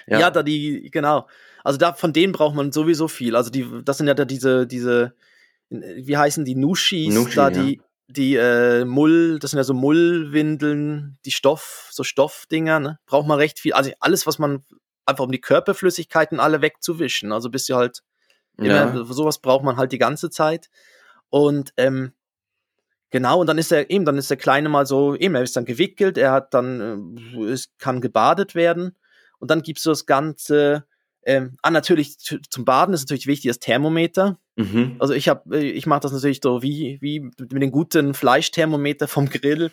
Ja. 0.08 0.30
da 0.32 0.44
die, 0.44 0.90
genau. 0.92 1.28
Also 1.64 1.78
da 1.78 1.94
von 1.94 2.14
denen 2.14 2.32
braucht 2.32 2.56
man 2.56 2.72
sowieso 2.72 3.08
viel. 3.08 3.36
Also 3.36 3.50
die, 3.50 3.66
das 3.84 3.98
sind 3.98 4.08
ja 4.08 4.14
da 4.14 4.26
diese, 4.26 4.68
diese, 4.68 5.14
wie 5.70 6.16
heißen 6.18 6.46
die 6.46 6.56
Nushis, 6.56 7.14
Nushi, 7.14 7.36
da 7.36 7.50
ja. 7.50 7.74
Die, 8.08 8.36
äh, 8.36 8.86
Mull, 8.86 9.40
das 9.40 9.52
sind 9.52 9.58
ja 9.58 9.64
so 9.64 9.74
Mullwindeln, 9.74 11.20
die 11.26 11.32
Stoff, 11.32 11.90
so 11.92 12.04
Stoffdinger, 12.04 12.80
ne? 12.80 13.00
Braucht 13.06 13.28
man 13.28 13.38
recht 13.38 13.60
viel. 13.60 13.74
Also 13.74 13.92
alles, 14.00 14.26
was 14.26 14.40
man 14.40 14.64
einfach 15.06 15.26
um 15.26 15.32
die 15.32 15.42
Körperflüssigkeiten 15.42 16.40
alle 16.40 16.62
wegzuwischen. 16.62 17.32
Also 17.32 17.50
bis 17.50 17.66
sie 17.66 17.76
halt 17.76 18.02
ja. 18.60 18.90
immer, 18.90 19.06
sowas 19.06 19.40
braucht 19.40 19.64
man 19.64 19.78
halt 19.78 19.92
die 19.92 19.98
ganze 19.98 20.30
Zeit. 20.30 20.70
Und 21.30 21.74
ähm, 21.78 22.14
genau, 23.10 23.42
und 23.42 23.48
dann 23.48 23.58
ist 23.58 23.72
er 23.72 23.90
eben, 23.90 24.06
dann 24.06 24.18
ist 24.18 24.30
der 24.30 24.38
Kleine 24.38 24.70
mal 24.70 24.86
so, 24.86 25.16
eben, 25.16 25.36
er 25.36 25.44
ist 25.44 25.56
dann 25.56 25.66
gewickelt, 25.66 26.18
er 26.18 26.32
hat 26.32 26.54
dann, 26.54 27.18
äh, 27.36 27.44
es 27.46 27.78
kann 27.78 28.02
gebadet 28.02 28.56
werden. 28.56 28.98
Und 29.40 29.52
dann 29.52 29.62
gibt's 29.62 29.84
so 29.84 29.92
das 29.92 30.06
Ganze, 30.06 30.86
ähm, 31.24 31.58
ah, 31.62 31.72
natürlich 31.72 32.20
zu- 32.20 32.40
zum 32.50 32.64
Baden 32.66 32.94
ist 32.94 33.02
natürlich 33.02 33.28
wichtig 33.28 33.50
das 33.50 33.60
Thermometer. 33.60 34.40
Mhm. 34.58 34.96
Also 34.98 35.14
ich 35.14 35.30
habe, 35.30 35.60
ich 35.60 35.86
mache 35.86 36.00
das 36.02 36.12
natürlich 36.12 36.40
so 36.44 36.64
wie 36.64 36.98
wie 37.00 37.20
mit 37.20 37.62
dem 37.62 37.72
guten 37.72 38.16
Fleischthermometer 38.16 39.08
vom 39.08 39.30
Grill. 39.30 39.72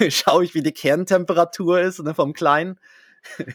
Schaue 0.08 0.44
ich, 0.44 0.54
wie 0.54 0.62
die 0.62 0.72
Kerntemperatur 0.72 1.80
ist, 1.80 2.02
ne, 2.02 2.14
vom 2.14 2.32
kleinen. 2.32 2.78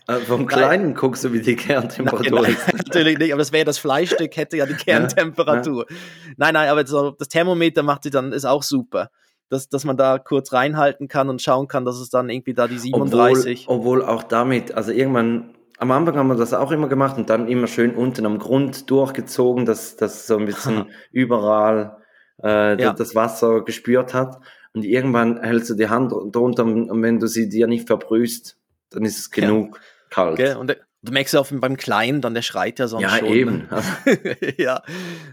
Äh, 0.07 0.19
vom 0.19 0.47
Kleinen 0.47 0.95
guckst 0.95 1.25
du, 1.25 1.33
wie 1.33 1.41
die 1.41 1.55
Kerntemperatur 1.55 2.41
nein, 2.41 2.53
ist. 2.53 2.73
natürlich 2.87 3.17
nicht, 3.17 3.33
aber 3.33 3.39
das 3.39 3.51
wäre 3.51 3.65
das 3.65 3.77
Fleischstück, 3.77 4.37
hätte 4.37 4.55
ja 4.55 4.65
die 4.65 4.75
Kerntemperatur. 4.75 5.85
Ja, 5.89 5.95
ja. 5.95 6.33
Nein, 6.37 6.53
nein, 6.53 6.69
aber 6.69 6.87
so, 6.87 7.11
das 7.11 7.27
Thermometer 7.27 7.83
macht 7.83 8.03
sie 8.03 8.09
dann, 8.09 8.31
ist 8.31 8.45
auch 8.45 8.63
super. 8.63 9.09
Dass, 9.49 9.67
dass 9.67 9.83
man 9.83 9.97
da 9.97 10.19
kurz 10.19 10.53
reinhalten 10.53 11.07
kann 11.07 11.29
und 11.29 11.41
schauen 11.41 11.67
kann, 11.67 11.85
dass 11.85 11.97
es 11.97 12.09
dann 12.09 12.29
irgendwie 12.29 12.53
da 12.53 12.67
die 12.67 12.77
37. 12.77 13.65
Obwohl, 13.67 14.01
obwohl 14.01 14.05
auch 14.05 14.23
damit, 14.23 14.73
also 14.73 14.91
irgendwann, 14.91 15.56
am 15.77 15.91
Anfang 15.91 16.15
haben 16.15 16.27
wir 16.27 16.35
das 16.35 16.53
auch 16.53 16.71
immer 16.71 16.87
gemacht 16.87 17.17
und 17.17 17.29
dann 17.29 17.47
immer 17.47 17.67
schön 17.67 17.95
unten 17.95 18.25
am 18.25 18.39
Grund 18.39 18.89
durchgezogen, 18.89 19.65
dass 19.65 19.95
das 19.95 20.25
so 20.25 20.37
ein 20.37 20.45
bisschen 20.45 20.87
überall 21.11 21.97
äh, 22.43 22.81
ja. 22.81 22.93
das 22.93 23.15
Wasser 23.15 23.63
gespürt 23.63 24.13
hat. 24.13 24.39
Und 24.73 24.83
irgendwann 24.83 25.41
hältst 25.41 25.69
du 25.69 25.75
die 25.75 25.89
Hand 25.89 26.11
drunter 26.11 26.65
und 26.65 27.01
wenn 27.01 27.19
du 27.19 27.27
sie 27.27 27.49
dir 27.49 27.67
nicht 27.67 27.87
verbrühst, 27.87 28.57
dann 28.89 29.05
ist 29.05 29.17
es 29.17 29.31
genug 29.31 29.75
ja. 29.75 29.81
kalt. 30.09 30.37
Gell? 30.37 30.55
Und 30.57 30.75
du 31.03 31.11
merkst 31.11 31.33
ja 31.33 31.39
auch 31.39 31.47
beim 31.51 31.77
Kleinen, 31.77 32.21
dann 32.21 32.33
der 32.33 32.41
schreit 32.41 32.79
ja 32.79 32.87
sonst 32.87 33.03
ja, 33.03 33.17
schon. 33.17 33.27
Ja, 33.27 33.33
eben. 33.33 33.69
ja, 34.57 34.81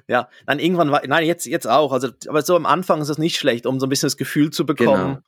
ja. 0.08 0.28
Dann 0.46 0.58
irgendwann 0.58 0.90
war, 0.90 1.02
nein, 1.06 1.26
jetzt, 1.26 1.46
jetzt 1.46 1.66
auch. 1.66 1.92
Also, 1.92 2.08
aber 2.28 2.42
so 2.42 2.56
am 2.56 2.66
Anfang 2.66 3.00
ist 3.00 3.08
es 3.08 3.18
nicht 3.18 3.36
schlecht, 3.36 3.66
um 3.66 3.80
so 3.80 3.86
ein 3.86 3.90
bisschen 3.90 4.06
das 4.06 4.16
Gefühl 4.16 4.50
zu 4.50 4.66
bekommen, 4.66 5.14
genau. 5.14 5.18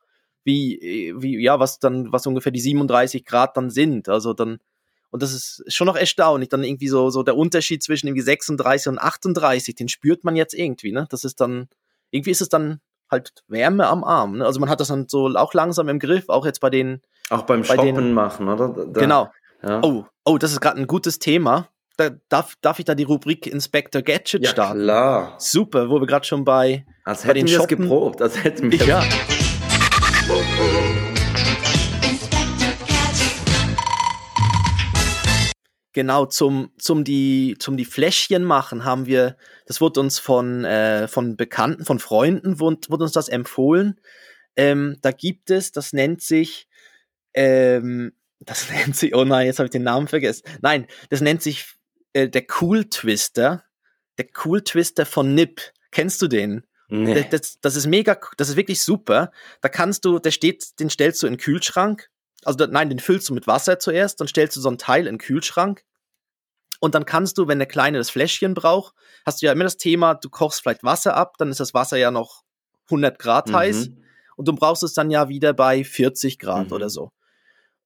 wie, 0.45 1.15
wie, 1.17 1.43
ja, 1.43 1.59
was 1.59 1.79
dann, 1.79 2.13
was 2.13 2.27
ungefähr 2.27 2.53
die 2.53 2.61
37 2.61 3.25
Grad 3.25 3.57
dann 3.57 3.71
sind. 3.71 4.09
Also 4.09 4.33
dann, 4.35 4.59
und 5.11 5.23
das 5.23 5.33
ist 5.33 5.65
schon 5.69 5.87
noch 5.87 5.97
erstaunlich. 5.97 6.49
Dann 6.49 6.65
irgendwie 6.65 6.89
so, 6.89 7.11
so 7.11 7.23
der 7.23 7.37
Unterschied 7.37 7.83
zwischen 7.83 8.09
irgendwie 8.09 8.23
36 8.23 8.89
und 8.89 8.99
38, 8.99 9.75
den 9.75 9.89
spürt 9.89 10.25
man 10.25 10.37
jetzt 10.37 10.55
irgendwie, 10.55 10.93
ne? 10.93 11.07
Das 11.11 11.25
ist 11.25 11.41
dann, 11.41 11.69
irgendwie 12.11 12.31
ist 12.31 12.41
es 12.41 12.49
dann 12.49 12.81
halt 13.11 13.33
Wärme 13.49 13.87
am 13.87 14.05
Arm. 14.05 14.39
Ne? 14.39 14.47
Also 14.47 14.61
man 14.61 14.69
hat 14.69 14.81
das 14.81 14.89
dann 14.89 15.07
so 15.09 15.27
auch 15.29 15.55
langsam 15.55 15.89
im 15.89 15.99
Griff, 15.99 16.29
auch 16.29 16.45
jetzt 16.45 16.61
bei 16.61 16.71
den 16.71 17.03
auch 17.31 17.43
beim 17.43 17.63
bei 17.63 17.77
Shoppen 17.77 17.95
den, 17.95 18.13
machen, 18.13 18.49
oder? 18.49 18.69
Da, 18.69 19.01
genau. 19.01 19.31
Ja. 19.63 19.81
Oh, 19.83 20.05
oh, 20.25 20.39
das 20.39 20.53
ist 20.53 20.61
gerade 20.61 20.79
ein 20.79 20.87
gutes 20.87 21.19
Thema. 21.19 21.69
Da, 21.97 22.11
darf, 22.29 22.55
darf 22.61 22.79
ich 22.79 22.85
da 22.85 22.95
die 22.95 23.05
Rubrik 23.05 23.47
Inspector 23.47 24.03
Gadget 24.03 24.45
ja, 24.45 24.51
starten? 24.51 24.81
klar. 24.81 25.35
Super, 25.39 25.89
wo 25.89 25.99
wir 25.99 26.07
gerade 26.07 26.27
schon 26.27 26.45
bei, 26.45 26.85
als 27.05 27.23
bei 27.23 27.29
hätten 27.31 27.49
wir 27.49 27.61
es 27.61 27.67
geprobt, 27.67 28.21
als 28.21 28.43
hätten 28.43 28.71
wir 28.71 28.85
ja. 28.85 29.03
Genau, 35.97 36.27
zum, 36.27 36.71
zum, 36.77 37.05
die, 37.05 37.57
zum 37.59 37.79
die 37.79 37.87
Fläschchen 37.87 38.45
machen 38.45 38.85
haben 38.85 39.07
wir, 39.07 39.39
das 39.65 39.81
wurde 39.81 40.01
uns 40.01 40.19
von, 40.19 40.63
äh, 40.67 41.09
von 41.09 41.37
Bekannten, 41.37 41.87
von 41.87 41.99
Freunden, 41.99 42.61
wurde, 42.61 42.89
wurde 42.91 43.05
uns 43.05 43.13
das 43.13 43.31
empfohlen. 43.31 43.99
Ähm, 44.57 44.99
da 45.01 45.11
gibt 45.11 45.51
es, 45.51 45.73
das 45.73 45.95
nennt 45.95 46.21
sich 46.21 46.69
ähm, 47.33 48.13
das 48.41 48.69
nennt 48.71 48.95
sich, 48.95 49.15
oh 49.15 49.25
nein, 49.25 49.47
jetzt 49.47 49.59
habe 49.59 49.67
ich 49.67 49.71
den 49.73 49.85
Namen 49.85 50.07
vergessen. 50.07 50.45
Nein, 50.61 50.87
das 51.11 51.23
nennt 51.23 51.43
sich 51.43 51.65
äh, 52.13 52.29
der 52.29 52.45
Cool 52.61 52.85
Twister. 52.85 53.65
Der 54.19 54.27
Cool 54.45 54.63
Twister 54.63 55.07
von 55.07 55.35
Nip. 55.35 55.61
Kennst 55.91 56.21
du 56.23 56.29
den? 56.29 56.67
Nee. 56.89 57.15
Das, 57.15 57.31
das, 57.31 57.61
das, 57.61 57.77
ist 57.77 57.87
mega, 57.87 58.19
das 58.37 58.51
ist 58.51 58.57
wirklich 58.57 58.83
super. 58.83 59.33
Da 59.61 59.69
kannst 59.71 60.05
du, 60.05 60.19
der 60.19 60.31
steht, 60.31 60.79
den 60.79 60.91
stellst 60.91 61.23
du 61.23 61.27
in 61.27 61.35
den 61.35 61.41
Kühlschrank. 61.41 62.11
Also 62.47 62.65
nein, 62.67 62.89
den 62.89 62.99
füllst 62.99 63.29
du 63.29 63.35
mit 63.35 63.47
Wasser 63.47 63.79
zuerst, 63.79 64.21
dann 64.21 64.29
stellst 64.29 64.57
du 64.57 64.61
so 64.61 64.71
ein 64.71 64.79
Teil 64.79 65.07
in 65.07 65.15
den 65.15 65.19
Kühlschrank. 65.19 65.85
Und 66.79 66.95
dann 66.95 67.07
kannst 67.07 67.39
du, 67.39 67.49
wenn 67.49 67.59
der 67.59 67.69
Kleine 67.69 67.99
das 67.99 68.11
Fläschchen 68.11 68.55
braucht, 68.55 68.95
hast 69.25 69.41
du 69.41 69.47
ja 69.47 69.53
immer 69.53 69.65
das 69.65 69.79
Thema, 69.79 70.15
du 70.15 70.29
kochst 70.29 70.63
vielleicht 70.63 70.85
Wasser 70.85 71.17
ab, 71.17 71.37
dann 71.39 71.51
ist 71.51 71.61
das 71.61 71.75
Wasser 71.75 71.97
ja 71.97 72.11
noch 72.11 72.45
100 72.87 73.19
Grad 73.19 73.49
mhm. 73.49 73.57
heiß 73.57 73.91
und 74.37 74.49
du 74.49 74.55
brauchst 74.55 74.83
es 74.83 74.93
dann 74.93 75.11
ja 75.11 75.29
wieder 75.29 75.55
bei 75.55 75.85
40 75.85 76.39
Grad 76.39 76.67
mhm. 76.67 76.73
oder 76.73 76.91
so 76.91 77.13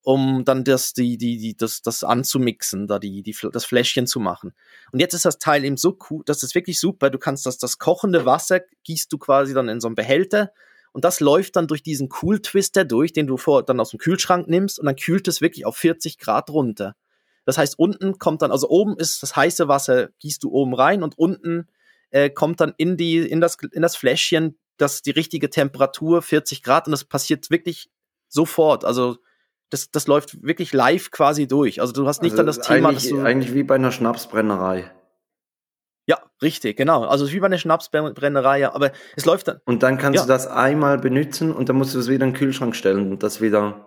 um 0.03 0.45
dann 0.45 0.65
das, 0.65 0.95
die, 0.95 1.19
die, 1.19 1.37
die, 1.37 1.57
das, 1.57 1.83
das 1.83 2.05
anzumixen, 2.05 2.87
da 2.87 2.99
die, 2.99 3.23
die, 3.23 3.37
das 3.53 3.65
Fläschchen 3.65 4.07
zu 4.07 4.19
machen. 4.19 4.55
Und 4.93 5.01
jetzt 5.01 5.15
ist 5.15 5.25
das 5.25 5.39
Teil 5.39 5.65
eben 5.65 5.77
so 5.77 5.99
cool, 6.09 6.23
das 6.25 6.43
ist 6.43 6.55
wirklich 6.55 6.81
super. 6.81 7.11
Du 7.11 7.19
kannst 7.19 7.45
das, 7.47 7.59
das 7.59 7.79
kochende 7.79 8.25
Wasser 8.25 8.61
gießt 8.85 9.13
du 9.13 9.19
quasi 9.19 9.53
dann 9.53 9.69
in 9.69 9.81
so 9.81 9.89
einen 9.89 9.97
Behälter 9.97 10.53
und 10.93 11.05
das 11.05 11.21
läuft 11.21 11.57
dann 11.57 11.69
durch 11.69 11.83
diesen 11.83 12.09
Cool 12.21 12.41
Twister 12.41 12.85
durch, 12.85 13.13
den 13.13 13.27
du 13.27 13.37
vor, 13.37 13.63
dann 13.65 13.81
aus 13.81 13.91
dem 13.91 13.99
Kühlschrank 13.99 14.49
nimmst 14.49 14.79
und 14.79 14.87
dann 14.87 14.97
kühlt 14.97 15.29
es 15.29 15.41
wirklich 15.41 15.67
auf 15.67 15.77
40 15.77 16.19
Grad 16.19 16.51
runter. 16.51 16.97
Das 17.45 17.59
heißt, 17.59 17.79
unten 17.79 18.19
kommt 18.19 18.43
dann, 18.43 18.53
also 18.53 18.69
oben 18.69 18.97
ist 18.99 19.23
das 19.23 19.37
heiße 19.37 19.69
Wasser, 19.69 20.09
gießt 20.19 20.43
du 20.43 20.51
oben 20.51 20.75
rein 20.75 21.03
und 21.03 21.17
unten 21.19 21.69
äh, 22.11 22.31
kommt 22.31 22.61
dann 22.61 22.75
in 22.77 22.97
die, 22.97 23.19
in 23.19 23.41
das, 23.41 23.57
in 23.73 23.83
das 23.83 23.97
Fläschchen 23.97 24.59
das 24.77 25.03
die 25.03 25.11
richtige 25.11 25.51
Temperatur, 25.51 26.23
40 26.23 26.63
Grad 26.63 26.87
und 26.87 26.93
das 26.93 27.05
passiert 27.05 27.51
wirklich 27.51 27.91
sofort. 28.29 28.85
Also 28.85 29.19
das, 29.69 29.91
das 29.91 30.07
läuft 30.07 30.43
wirklich 30.43 30.73
live 30.73 31.11
quasi 31.11 31.47
durch. 31.47 31.81
Also 31.81 31.93
du 31.93 32.07
hast 32.07 32.23
nicht 32.23 32.33
also 32.33 32.39
dann 32.39 32.47
das 32.47 32.61
Thema. 32.61 32.89
Eigentlich, 32.89 33.15
eigentlich 33.15 33.55
wie 33.55 33.63
bei 33.63 33.77
einer 33.77 33.93
Schnapsbrennerei. 33.93 34.91
Ja, 36.11 36.19
richtig, 36.43 36.77
genau. 36.77 37.05
Also 37.05 37.31
wie 37.31 37.39
bei 37.39 37.47
einer 37.47 37.57
Schnapsbrennerei. 37.57 38.69
Aber 38.69 38.91
es 39.15 39.27
läuft 39.27 39.47
dann. 39.47 39.61
Und 39.65 39.85
dann 39.85 39.97
kannst 39.97 40.17
ja. 40.17 40.23
du 40.23 40.29
das 40.29 40.49
einmal 40.49 40.99
benutzen 40.99 41.53
und 41.55 41.69
dann 41.69 41.77
musst 41.77 41.95
du 41.95 42.01
es 42.01 42.09
wieder 42.09 42.25
in 42.25 42.33
den 42.33 42.37
Kühlschrank 42.37 42.75
stellen 42.75 43.13
und 43.13 43.23
das 43.23 43.41
wieder. 43.41 43.87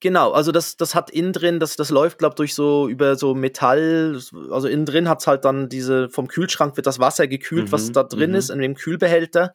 Genau, 0.00 0.32
also 0.32 0.52
das, 0.52 0.76
das 0.76 0.94
hat 0.94 1.08
innen 1.08 1.32
drin, 1.32 1.58
das, 1.58 1.76
das 1.76 1.88
läuft, 1.88 2.18
glaube 2.18 2.32
ich, 2.32 2.36
durch 2.36 2.54
so 2.54 2.86
über 2.86 3.16
so 3.16 3.34
Metall, 3.34 4.20
also 4.50 4.68
innen 4.68 4.84
drin 4.84 5.08
hat 5.08 5.20
es 5.20 5.26
halt 5.26 5.46
dann 5.46 5.70
diese, 5.70 6.10
vom 6.10 6.28
Kühlschrank 6.28 6.76
wird 6.76 6.86
das 6.86 6.98
Wasser 6.98 7.26
gekühlt, 7.28 7.68
mhm, 7.68 7.72
was 7.72 7.92
da 7.92 8.02
drin 8.02 8.32
mhm. 8.32 8.36
ist, 8.36 8.50
in 8.50 8.58
dem 8.58 8.74
Kühlbehälter 8.74 9.54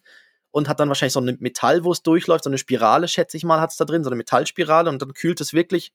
und 0.49 0.67
hat 0.67 0.79
dann 0.79 0.87
wahrscheinlich 0.87 1.13
so 1.13 1.19
eine 1.19 1.37
Metall, 1.39 1.83
wo 1.83 1.91
es 1.91 2.01
durchläuft, 2.01 2.45
so 2.45 2.49
eine 2.49 2.57
Spirale, 2.57 3.07
schätze 3.07 3.37
ich 3.37 3.43
mal, 3.43 3.61
hat 3.61 3.69
es 3.69 3.77
da 3.77 3.85
drin, 3.85 4.03
so 4.03 4.09
eine 4.09 4.15
Metallspirale 4.15 4.89
und 4.89 4.99
dann 4.99 5.13
kühlt 5.13 5.41
es 5.41 5.53
wirklich. 5.53 5.93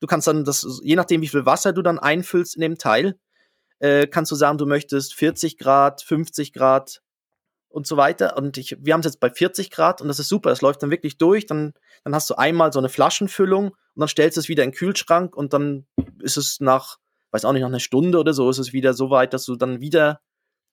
Du 0.00 0.06
kannst 0.06 0.26
dann 0.26 0.44
das, 0.44 0.80
je 0.82 0.96
nachdem, 0.96 1.20
wie 1.20 1.28
viel 1.28 1.44
Wasser 1.44 1.74
du 1.74 1.82
dann 1.82 1.98
einfüllst 1.98 2.54
in 2.54 2.62
dem 2.62 2.78
Teil, 2.78 3.18
äh, 3.80 4.06
kannst 4.06 4.30
du 4.32 4.36
sagen, 4.36 4.58
du 4.58 4.66
möchtest 4.66 5.14
40 5.14 5.58
Grad, 5.58 6.02
50 6.02 6.52
Grad 6.52 7.02
und 7.68 7.86
so 7.86 7.96
weiter. 7.96 8.36
Und 8.36 8.56
ich, 8.58 8.76
wir 8.80 8.92
haben 8.92 9.00
es 9.00 9.06
jetzt 9.06 9.20
bei 9.20 9.30
40 9.30 9.70
Grad 9.70 10.00
und 10.00 10.08
das 10.08 10.18
ist 10.18 10.28
super. 10.28 10.50
Es 10.50 10.62
läuft 10.62 10.82
dann 10.82 10.90
wirklich 10.90 11.18
durch. 11.18 11.46
Dann, 11.46 11.74
dann 12.04 12.14
hast 12.14 12.28
du 12.30 12.34
einmal 12.34 12.72
so 12.72 12.78
eine 12.78 12.88
Flaschenfüllung 12.88 13.68
und 13.68 14.00
dann 14.00 14.08
stellst 14.08 14.36
du 14.36 14.40
es 14.40 14.48
wieder 14.48 14.64
in 14.64 14.70
den 14.70 14.76
Kühlschrank 14.76 15.36
und 15.36 15.52
dann 15.52 15.86
ist 16.20 16.36
es 16.36 16.60
nach, 16.60 16.98
weiß 17.30 17.44
auch 17.44 17.52
nicht, 17.52 17.62
nach 17.62 17.68
einer 17.68 17.80
Stunde 17.80 18.18
oder 18.18 18.32
so, 18.32 18.48
ist 18.50 18.58
es 18.58 18.72
wieder 18.72 18.94
so 18.94 19.10
weit, 19.10 19.32
dass 19.32 19.44
du 19.44 19.56
dann 19.56 19.80
wieder 19.80 20.20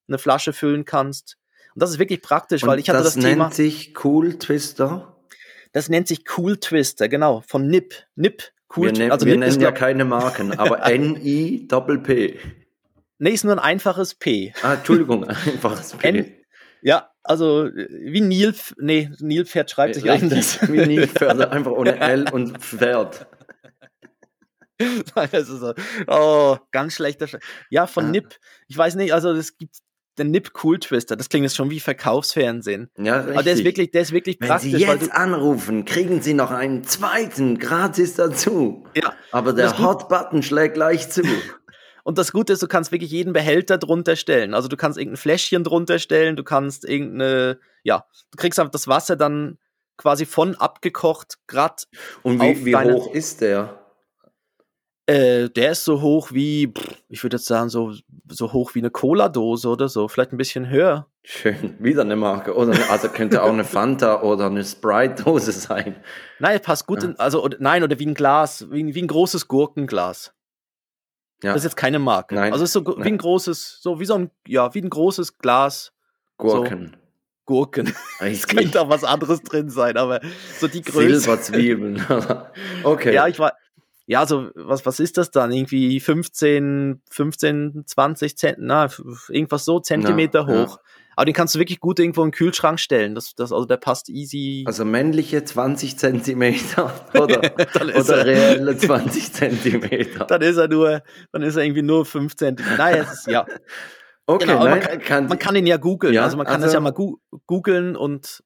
eine 0.07 0.17
Flasche 0.17 0.53
füllen 0.53 0.85
kannst. 0.85 1.37
Und 1.73 1.81
das 1.81 1.91
ist 1.91 1.99
wirklich 1.99 2.21
praktisch, 2.21 2.63
und 2.63 2.69
weil 2.69 2.79
ich 2.79 2.89
hatte 2.89 3.03
das, 3.03 3.15
das 3.15 3.23
Thema. 3.23 3.49
Das 3.49 3.57
nennt 3.57 3.73
sich 3.73 3.93
Cool 4.03 4.39
Twister. 4.39 5.17
Das 5.73 5.89
nennt 5.89 6.07
sich 6.07 6.23
Cool 6.37 6.57
Twister, 6.57 7.09
genau, 7.09 7.43
von 7.45 7.67
Nip. 7.67 7.93
Nip, 8.15 8.43
Cool 8.73 8.93
Twister. 8.93 9.11
Also 9.11 9.25
wir 9.25 9.37
Nip 9.37 9.49
nennen 9.49 9.61
ja 9.61 9.71
keine 9.73 10.05
Marken, 10.05 10.57
aber 10.57 10.83
N-I-P-P. 10.85 12.39
Nee, 13.17 13.31
ist 13.31 13.43
nur 13.43 13.53
ein 13.53 13.59
einfaches 13.59 14.15
P. 14.15 14.53
Ah, 14.61 14.73
Entschuldigung, 14.73 15.23
einfaches 15.25 15.93
P. 15.93 16.07
N 16.07 16.35
ja, 16.85 17.09
also 17.23 17.67
wie 17.73 18.21
Nilf, 18.21 18.75
nee, 18.77 19.09
Nilpferd 19.19 19.71
schreibt 19.71 19.95
sich 19.95 20.11
anders. 20.11 20.59
Wie 20.71 20.85
Nilpferd, 20.85 21.51
einfach 21.51 21.71
ohne 21.71 21.99
L 21.99 22.29
und 22.31 22.59
Pferd. 22.61 23.25
das 25.15 25.33
ist 25.33 25.61
so, 25.61 25.73
oh, 26.05 26.57
ganz 26.71 26.93
schlechter. 26.93 27.27
Sch 27.27 27.37
ja, 27.71 27.87
von 27.87 28.05
ah. 28.05 28.09
Nip. 28.09 28.35
Ich 28.67 28.77
weiß 28.77 28.95
nicht, 28.95 29.15
also 29.15 29.31
es 29.31 29.57
gibt 29.57 29.77
der 30.19 30.25
Nip 30.25 30.51
Cool 30.63 30.79
Twister. 30.79 31.15
Das 31.15 31.29
klingt 31.29 31.43
jetzt 31.43 31.55
schon 31.55 31.71
wie 31.71 31.79
Verkaufsfernsehen. 31.79 32.91
Ja, 32.97 33.17
richtig. 33.17 33.33
Aber 33.33 33.43
der 33.43 33.53
ist 33.53 33.63
wirklich, 33.63 33.89
der 33.89 34.01
ist 34.01 34.11
wirklich 34.11 34.37
Wenn 34.39 34.47
praktisch. 34.47 34.73
Wenn 34.73 34.79
Sie 34.79 34.85
jetzt 34.85 35.11
anrufen, 35.11 35.85
kriegen 35.85 36.21
Sie 36.21 36.35
noch 36.35 36.51
einen 36.51 36.83
zweiten 36.83 37.57
gratis 37.57 38.13
dazu. 38.13 38.85
Ja. 38.95 39.13
Aber 39.31 39.53
der 39.53 39.77
Hot 39.79 40.07
Button 40.07 40.43
schlägt 40.43 40.75
gleich 40.75 41.09
zu. 41.09 41.23
Und 42.05 42.19
das 42.19 42.31
Gute 42.31 42.53
ist, 42.53 42.61
du 42.61 42.67
kannst 42.67 42.91
wirklich 42.91 43.09
jeden 43.09 43.33
Behälter 43.33 43.79
drunter 43.79 44.15
stellen. 44.15 44.53
Also 44.53 44.67
du 44.67 44.77
kannst 44.77 44.99
irgendein 44.99 45.17
Fläschchen 45.17 45.63
drunter 45.63 45.97
stellen, 45.97 46.35
du 46.35 46.43
kannst 46.43 46.87
irgendeine, 46.87 47.57
ja, 47.81 48.05
du 48.29 48.37
kriegst 48.37 48.59
einfach 48.59 48.71
das 48.71 48.87
Wasser 48.87 49.15
dann 49.15 49.57
quasi 49.97 50.27
von 50.27 50.53
abgekocht, 50.53 51.39
grad. 51.47 51.87
Und 52.21 52.39
wie, 52.39 52.63
wie 52.63 52.75
hoch 52.75 53.11
ist 53.11 53.41
der? 53.41 53.79
Äh, 55.07 55.49
der 55.49 55.71
ist 55.71 55.83
so 55.83 55.99
hoch 56.01 56.31
wie, 56.31 56.71
ich 57.09 57.23
würde 57.23 57.37
jetzt 57.37 57.47
sagen, 57.47 57.69
so, 57.69 57.95
so 58.29 58.53
hoch 58.53 58.75
wie 58.75 58.79
eine 58.79 58.91
Cola-Dose 58.91 59.67
oder 59.67 59.89
so, 59.89 60.07
vielleicht 60.07 60.31
ein 60.31 60.37
bisschen 60.37 60.69
höher. 60.69 61.07
Schön, 61.23 61.75
wieder 61.79 62.01
eine 62.01 62.15
Marke. 62.15 62.55
Oder 62.55 62.77
also 62.91 63.09
könnte 63.09 63.41
auch 63.41 63.49
eine 63.49 63.63
Fanta 63.63 64.21
oder 64.21 64.45
eine 64.45 64.63
Sprite-Dose 64.63 65.53
sein. 65.53 65.95
Nein, 66.37 66.61
passt 66.61 66.85
gut. 66.85 67.01
Ja. 67.01 67.09
In, 67.09 67.19
also, 67.19 67.43
oder, 67.43 67.57
nein, 67.59 67.81
oder 67.81 67.97
wie 67.97 68.05
ein 68.05 68.13
Glas, 68.13 68.69
wie, 68.69 68.93
wie 68.93 69.01
ein 69.01 69.07
großes 69.07 69.47
Gurkenglas. 69.47 70.34
Ja. 71.43 71.53
Das 71.53 71.57
ist 71.57 71.63
jetzt 71.65 71.77
keine 71.77 71.99
Marke. 71.99 72.35
Nein. 72.35 72.53
Also 72.53 72.63
es 72.63 72.69
ist 72.69 72.73
so 72.73 72.81
nein. 72.81 73.05
wie 73.05 73.09
ein 73.09 73.17
großes, 73.17 73.79
so 73.81 73.99
wie 73.99 74.05
so 74.05 74.15
ein, 74.15 74.31
ja, 74.47 74.73
wie 74.73 74.81
ein 74.81 74.89
großes 74.89 75.37
Glas. 75.37 75.91
Gurken. 76.37 76.91
So. 76.93 76.99
Gurken. 77.45 77.93
Es 78.19 78.47
könnte 78.47 78.81
auch 78.81 78.89
was 78.89 79.03
anderes 79.03 79.41
drin 79.43 79.69
sein, 79.69 79.97
aber 79.97 80.19
so 80.59 80.67
die 80.67 80.81
Größe. 80.81 81.19
Silberzwiebeln. 81.19 82.03
okay. 82.83 83.13
Ja, 83.13 83.27
ich 83.27 83.37
war, 83.37 83.53
ja, 84.07 84.19
also 84.19 84.49
was, 84.55 84.85
was 84.85 84.99
ist 84.99 85.17
das 85.17 85.31
dann? 85.31 85.51
Irgendwie 85.51 85.99
15, 85.99 87.01
15, 87.09 87.83
20 87.85 88.37
Zent, 88.37 88.57
na, 88.59 88.87
irgendwas 89.29 89.65
so 89.65 89.79
Zentimeter 89.79 90.41
ja, 90.41 90.47
hoch. 90.47 90.77
Ja. 90.77 90.83
Aber 91.15 91.25
den 91.25 91.33
kannst 91.33 91.55
du 91.55 91.59
wirklich 91.59 91.79
gut 91.79 91.99
irgendwo 91.99 92.23
in 92.23 92.29
den 92.29 92.33
Kühlschrank 92.33 92.79
stellen. 92.79 93.15
Das, 93.15 93.35
das, 93.35 93.51
also 93.51 93.65
der 93.65 93.77
passt 93.77 94.09
easy. 94.09 94.63
Also 94.67 94.85
männliche 94.85 95.43
20 95.43 95.97
Zentimeter 95.97 96.93
oder, 97.13 97.41
oder 97.97 98.25
reelle 98.25 98.77
20 98.77 99.33
Zentimeter. 99.33 100.25
Dann 100.27 100.41
ist 100.41 100.57
er 100.57 100.67
nur, 100.67 101.01
dann 101.31 101.41
ist 101.41 101.55
er 101.55 101.63
irgendwie 101.63 101.81
nur 101.81 102.05
5 102.05 102.35
Zentimeter. 102.35 102.77
Nein, 102.77 102.95
es 103.01 103.13
ist, 103.13 103.27
ja. 103.27 103.45
Okay, 104.27 104.45
genau, 104.45 104.63
nein, 104.63 104.71
man, 104.71 104.79
kann, 104.79 104.99
kann, 105.01 105.27
man, 105.27 105.39
kann, 105.39 105.55
ihn 105.55 105.67
ja 105.67 105.77
googeln. 105.77 106.13
Ja, 106.13 106.23
also 106.23 106.35
man 106.35 106.47
kann 106.47 106.55
also, 106.55 106.65
das 106.65 106.73
ja 106.73 106.79
mal 106.79 106.93
googeln 107.45 107.95
und. 107.95 108.43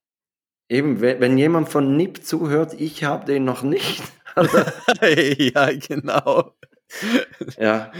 Eben, 0.67 1.01
wenn, 1.01 1.19
wenn 1.19 1.37
jemand 1.37 1.69
von 1.69 1.95
NIP 1.95 2.23
zuhört, 2.23 2.73
ich 2.77 3.03
habe 3.03 3.25
den 3.25 3.45
noch 3.45 3.63
nicht. 3.63 4.03
Also, 4.35 4.59
ja, 5.01 5.71
genau. 5.71 6.53
ja. 7.57 7.91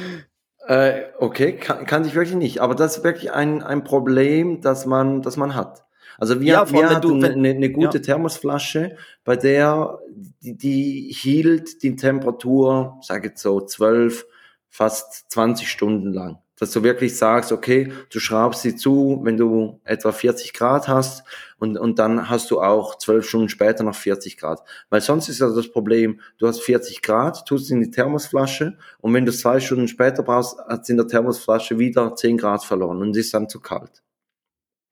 Äh, 0.70 1.06
okay, 1.18 1.54
kann, 1.54 1.88
kann 1.88 2.06
ich 2.06 2.14
wirklich 2.14 2.36
nicht. 2.36 2.62
Aber 2.62 2.76
das 2.76 2.98
ist 2.98 3.04
wirklich 3.04 3.32
ein, 3.32 3.64
ein 3.64 3.84
Problem, 3.84 4.62
das 4.62 4.86
man, 4.86 5.24
das 5.24 5.36
man 5.36 5.56
hat. 5.56 5.84
Also 6.20 6.42
wir, 6.42 6.54
ja, 6.54 6.72
wir 6.72 6.90
hatten 6.92 7.24
eine, 7.26 7.50
eine 7.50 7.72
gute 7.72 7.98
ja. 7.98 8.04
Thermosflasche, 8.04 8.96
bei 9.24 9.36
der 9.36 9.98
die, 10.42 10.56
die 10.56 11.12
hielt 11.12 11.82
die 11.82 11.96
Temperatur, 11.96 13.00
sage 13.02 13.30
jetzt 13.30 13.42
so 13.42 13.62
12, 13.62 14.28
fast 14.70 15.32
20 15.32 15.68
Stunden 15.68 16.14
lang 16.14 16.38
dass 16.60 16.72
du 16.72 16.84
wirklich 16.84 17.18
sagst, 17.18 17.52
okay, 17.52 17.92
du 18.12 18.20
schraubst 18.20 18.62
sie 18.62 18.76
zu, 18.76 19.22
wenn 19.24 19.38
du 19.38 19.80
etwa 19.84 20.12
40 20.12 20.54
Grad 20.54 20.88
hast 20.88 21.24
und, 21.58 21.78
und 21.78 22.00
dann 22.00 22.30
hast 22.30 22.52
du 22.52 22.62
auch 22.62 22.98
zwölf 22.98 23.28
Stunden 23.28 23.50
später 23.50 23.84
noch 23.84 23.96
40 23.96 24.38
Grad. 24.38 24.62
Weil 24.90 25.02
sonst 25.02 25.30
ist 25.30 25.40
ja 25.40 25.50
das 25.50 25.72
Problem, 25.72 26.20
du 26.38 26.48
hast 26.48 26.62
40 26.62 27.02
Grad, 27.02 27.46
tust 27.46 27.66
es 27.66 27.72
in 27.72 27.82
die 27.82 27.92
Thermosflasche 27.92 28.78
und 29.00 29.14
wenn 29.14 29.26
du 29.26 29.32
zwei 29.32 29.60
Stunden 29.60 29.88
später 29.88 30.24
brauchst, 30.24 30.60
hat 30.60 30.82
es 30.82 30.90
in 30.90 30.98
der 30.98 31.08
Thermosflasche 31.08 31.80
wieder 31.80 32.16
10 32.16 32.38
Grad 32.38 32.64
verloren 32.64 33.02
und 33.02 33.16
ist 33.16 33.34
dann 33.34 33.50
zu 33.50 33.60
kalt. 33.60 34.04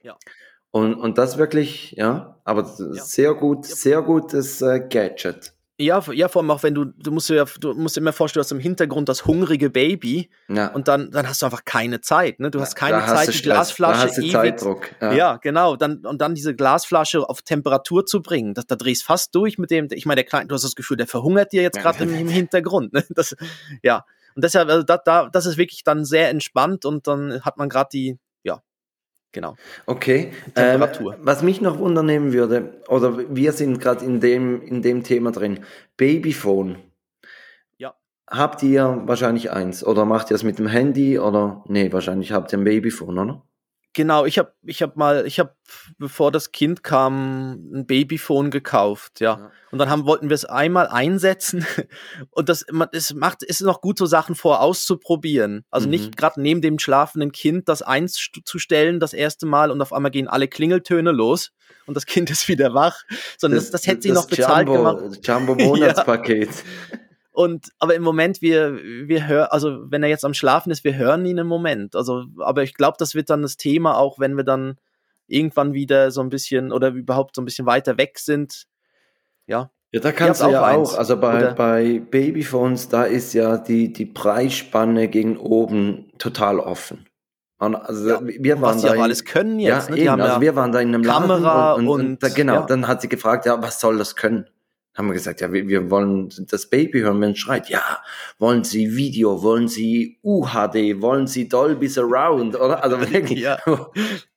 Ja. 0.02 0.18
Und, 0.72 0.96
und 0.96 1.18
das 1.18 1.38
wirklich, 1.38 1.92
ja, 1.98 2.40
aber 2.44 2.64
ja. 2.78 3.04
sehr 3.04 3.34
gut, 3.34 3.66
sehr 3.66 4.02
gutes 4.02 4.62
äh, 4.62 4.80
Gadget. 4.88 5.57
Ja, 5.80 6.04
ja, 6.12 6.28
vor 6.28 6.42
allem 6.42 6.50
auch 6.50 6.64
wenn 6.64 6.74
du, 6.74 6.86
du 6.86 7.12
musst 7.12 7.30
dir 7.30 7.36
ja, 7.36 7.46
du 7.60 7.76
musst 7.76 7.96
dir 7.96 8.02
immer 8.02 8.12
vorstellen, 8.12 8.42
du 8.42 8.46
hast 8.46 8.52
im 8.52 8.60
Hintergrund 8.60 9.10
das 9.10 9.28
hungrige 9.28 9.70
Baby 9.70 10.32
ja. 10.48 10.70
und 10.70 10.88
dann, 10.88 11.12
dann 11.12 11.30
hast 11.30 11.44
du 11.44 11.46
einfach 11.46 11.66
keine 11.66 12.02
Zeit, 12.02 12.40
ne? 12.40 12.50
Du 12.50 12.60
hast 12.60 12.76
keine 12.76 12.98
da 12.98 13.06
Zeit, 13.06 13.28
hast 13.28 13.38
die 13.38 13.44
Glasflasche 13.44 14.02
da 14.02 14.08
hast 14.08 14.18
du 14.18 14.22
ewig, 14.22 14.32
Zeitdruck. 14.32 14.90
Ja. 15.00 15.12
ja. 15.14 15.38
genau. 15.38 15.76
Dann, 15.76 15.98
und 15.98 16.20
dann 16.20 16.34
diese 16.34 16.56
Glasflasche 16.56 17.30
auf 17.30 17.44
Temperatur 17.44 18.08
zu 18.08 18.24
bringen, 18.24 18.56
das, 18.56 18.66
da 18.66 18.76
drehst 18.76 19.04
fast 19.04 19.36
durch 19.36 19.60
mit 19.60 19.70
dem, 19.70 19.88
ich 19.92 20.08
meine, 20.08 20.24
der 20.24 20.26
Kleine, 20.26 20.48
du 20.48 20.56
hast 20.56 20.64
das 20.64 20.76
Gefühl, 20.76 20.98
der 20.98 21.06
verhungert 21.06 21.52
dir 21.52 21.62
jetzt 21.62 21.80
gerade 21.80 22.04
im, 22.04 22.14
im, 22.16 22.28
Hintergrund. 22.28 22.94
Ne? 22.94 23.04
Das, 23.10 23.36
ja. 23.84 24.04
Und 24.36 24.44
deshalb, 24.44 24.70
also 24.70 24.82
da, 24.82 24.98
da, 24.98 25.30
das 25.30 25.46
ist 25.46 25.58
wirklich 25.58 25.84
dann 25.84 26.06
sehr 26.06 26.30
entspannt 26.30 26.86
und 26.86 27.06
dann 27.06 27.42
hat 27.42 27.58
man 27.58 27.70
gerade 27.70 27.90
die, 27.94 28.18
Genau. 29.32 29.56
Okay. 29.86 30.32
Temperatur. 30.56 31.16
Ähm, 31.16 31.20
was 31.24 31.44
mich 31.44 31.62
noch 31.62 31.80
wundernehmen 31.80 32.34
würde, 32.34 32.82
oder 32.88 33.36
wir 33.36 33.52
sind 33.52 33.80
gerade 33.80 34.04
in 34.06 34.20
dem, 34.20 34.62
in 34.62 34.82
dem 34.82 35.04
Thema 35.04 35.32
drin. 35.32 35.60
Babyphone. 35.98 36.78
Ja. 37.78 37.96
Habt 38.30 38.64
ihr 38.64 39.04
wahrscheinlich 39.06 39.52
eins? 39.52 39.86
Oder 39.86 40.06
macht 40.06 40.32
ihr 40.32 40.36
es 40.36 40.44
mit 40.44 40.60
dem 40.60 40.68
Handy? 40.68 41.20
Oder 41.20 41.64
nee, 41.68 41.92
wahrscheinlich 41.92 42.32
habt 42.32 42.54
ihr 42.54 42.60
ein 42.60 42.64
Babyphone, 42.64 43.20
oder? 43.20 43.47
Genau, 43.98 44.26
ich 44.26 44.38
habe 44.38 44.54
ich 44.62 44.84
hab 44.84 44.96
mal, 44.96 45.26
ich 45.26 45.40
habe, 45.40 45.56
bevor 45.98 46.32
das 46.32 46.52
Kind 46.52 46.84
kam, 46.84 47.54
ein 47.74 47.88
Babyphone 47.88 48.52
gekauft, 48.52 49.22
ja. 49.22 49.40
ja. 49.40 49.52
Und 49.72 49.80
dann 49.80 49.90
haben, 49.90 50.06
wollten 50.06 50.30
wir 50.30 50.36
es 50.36 50.46
einmal 50.46 50.86
einsetzen 50.86 51.66
und 52.30 52.48
das, 52.48 52.64
es 52.92 53.16
macht, 53.16 53.42
ist 53.42 53.62
noch 53.62 53.82
gut, 53.82 53.98
so 53.98 54.06
Sachen 54.06 54.36
vor 54.36 54.62
auszuprobieren. 54.62 55.66
Also 55.72 55.88
mhm. 55.88 55.92
nicht 55.94 56.16
gerade 56.16 56.40
neben 56.40 56.62
dem 56.62 56.78
schlafenden 56.78 57.32
Kind 57.32 57.68
das 57.70 57.82
einzustellen, 57.82 59.00
das 59.00 59.14
erste 59.14 59.48
Mal 59.48 59.72
und 59.72 59.82
auf 59.82 59.92
einmal 59.92 60.12
gehen 60.12 60.28
alle 60.28 60.48
Klingeltöne 60.48 61.10
los 61.12 61.50
und 61.88 61.98
das 61.98 62.06
Kind 62.06 62.30
ist 62.30 62.48
wieder 62.48 62.76
wach, 62.76 63.02
sondern 63.40 63.58
das, 63.58 63.72
das, 63.72 63.82
das 63.82 63.88
hätte 63.88 64.04
sie 64.04 64.12
noch 64.12 64.28
bezahlt 64.28 64.68
Jumbo, 64.68 64.94
gemacht. 64.94 65.28
Jumbo 65.28 65.56
Monatspaket. 65.56 66.50
ja. 66.92 66.98
Und 67.38 67.72
aber 67.78 67.94
im 67.94 68.02
Moment, 68.02 68.42
wir, 68.42 68.80
wir 68.82 69.28
hören, 69.28 69.50
also 69.52 69.92
wenn 69.92 70.02
er 70.02 70.10
jetzt 70.10 70.26
am 70.26 70.34
Schlafen 70.34 70.72
ist, 70.72 70.84
wir 70.84 70.96
hören 70.96 71.24
ihn 71.24 71.38
im 71.38 71.46
Moment. 71.46 71.96
Also, 71.96 72.26
aber 72.40 72.64
ich 72.64 72.74
glaube, 72.74 72.96
das 72.98 73.14
wird 73.14 73.30
dann 73.30 73.44
das 73.44 73.58
Thema, 73.58 73.96
auch 73.96 74.18
wenn 74.18 74.36
wir 74.38 74.44
dann 74.44 74.80
irgendwann 75.28 75.76
wieder 75.76 76.10
so 76.10 76.22
ein 76.22 76.30
bisschen 76.30 76.72
oder 76.72 76.88
überhaupt 76.88 77.36
so 77.36 77.44
ein 77.44 77.46
bisschen 77.46 77.68
weiter 77.68 78.00
weg 78.00 78.18
sind. 78.18 78.66
Ja. 79.46 79.70
Ja, 79.92 80.00
da 80.00 80.12
kannst 80.14 80.42
du 80.42 80.50
ja 80.50 80.68
auch, 80.68 80.94
auch. 80.94 80.98
also 80.98 81.16
bei, 81.16 81.54
bei 81.54 82.00
Babyphones, 82.00 82.90
da 82.90 83.04
ist 83.04 83.34
ja 83.34 83.60
die, 83.60 83.94
die 83.94 84.08
Preisspanne 84.08 85.08
gegen 85.08 85.38
oben 85.38 86.12
total 86.18 86.60
offen. 86.60 87.06
Also 87.60 88.10
ja, 88.10 88.20
wir 88.24 88.62
waren 88.62 88.78
was 88.78 88.82
da 88.82 88.96
in, 88.96 89.02
alles 89.02 89.26
können 89.26 89.60
jetzt. 89.60 89.90
Ja, 89.90 89.96
ne? 89.96 90.02
eben, 90.02 90.22
also 90.22 90.42
wir 90.42 90.56
waren 90.56 90.72
da 90.72 90.80
in 90.80 90.88
einem 90.88 91.04
Kamera 91.04 91.38
Laden 91.38 91.88
und, 91.88 92.00
und, 92.00 92.08
und 92.08 92.24
da, 92.24 92.30
genau, 92.30 92.54
ja. 92.56 92.66
dann 92.66 92.88
hat 92.88 93.02
sie 93.02 93.10
gefragt, 93.10 93.46
ja, 93.46 93.62
was 93.62 93.80
soll 93.80 94.00
das 94.00 94.16
können? 94.16 94.48
Haben 94.98 95.08
wir 95.08 95.14
gesagt, 95.14 95.42
ja, 95.42 95.54
wir, 95.54 95.68
wir 95.68 95.92
wollen 95.92 96.34
das 96.50 96.70
Baby 96.70 97.02
hören, 97.02 97.22
wenn 97.22 97.32
es 97.32 97.40
schreit. 97.40 97.70
Ja, 97.70 98.00
wollen 98.40 98.64
Sie 98.64 98.96
Video, 98.96 99.44
wollen 99.44 99.68
Sie 99.68 100.18
UHD, 100.24 101.00
wollen 101.02 101.28
Sie 101.28 101.48
Dolby 101.48 101.88
Surround, 101.88 102.56
oder? 102.56 102.84
Also 102.84 103.00
wirklich. 103.12 103.40
ja. 103.40 103.60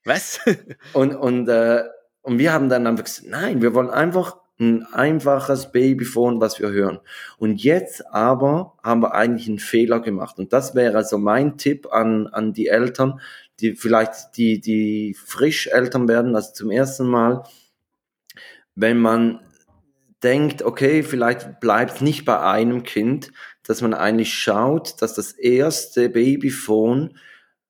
Was? 0.05 0.38
und, 0.92 1.14
und, 1.14 1.49
äh, 1.49 1.85
und 2.20 2.38
wir 2.38 2.53
haben 2.53 2.68
dann 2.68 2.87
einfach 2.87 3.05
gesagt, 3.05 3.29
nein, 3.31 3.62
wir 3.62 3.73
wollen 3.73 3.88
einfach 3.88 4.37
ein 4.61 4.85
einfaches 4.92 5.73
Babyphone, 5.73 6.42
was 6.42 6.61
wir 6.61 6.70
hören. 6.70 6.99
Und 7.38 7.62
jetzt 7.64 8.07
aber 8.12 8.75
haben 8.83 9.01
wir 9.01 9.14
eigentlich 9.14 9.49
einen 9.49 9.59
Fehler 9.59 10.01
gemacht. 10.01 10.38
Und 10.38 10.53
das 10.53 10.75
wäre 10.75 10.99
also 10.99 11.16
mein 11.16 11.57
Tipp 11.57 11.90
an, 11.90 12.27
an 12.27 12.53
die 12.53 12.66
Eltern, 12.66 13.20
die 13.61 13.73
vielleicht 13.73 14.37
die, 14.37 14.61
die 14.61 15.16
frisch 15.18 15.68
Eltern 15.68 16.07
werden, 16.09 16.37
also 16.37 16.53
zum 16.53 16.70
ersten 16.70 17.07
Mal, 17.07 17.44
wenn 18.75 18.99
man 18.99 19.40
denkt, 20.22 20.62
okay, 20.62 21.02
vielleicht 21.02 21.61
bleibt 21.61 22.02
nicht 22.02 22.24
bei 22.24 22.40
einem 22.40 22.83
Kind, 22.83 23.33
dass 23.62 23.80
man 23.80 23.94
eigentlich 23.94 24.35
schaut, 24.35 25.00
dass 25.00 25.14
das 25.14 25.33
erste 25.33 26.09
Babyphone 26.09 27.16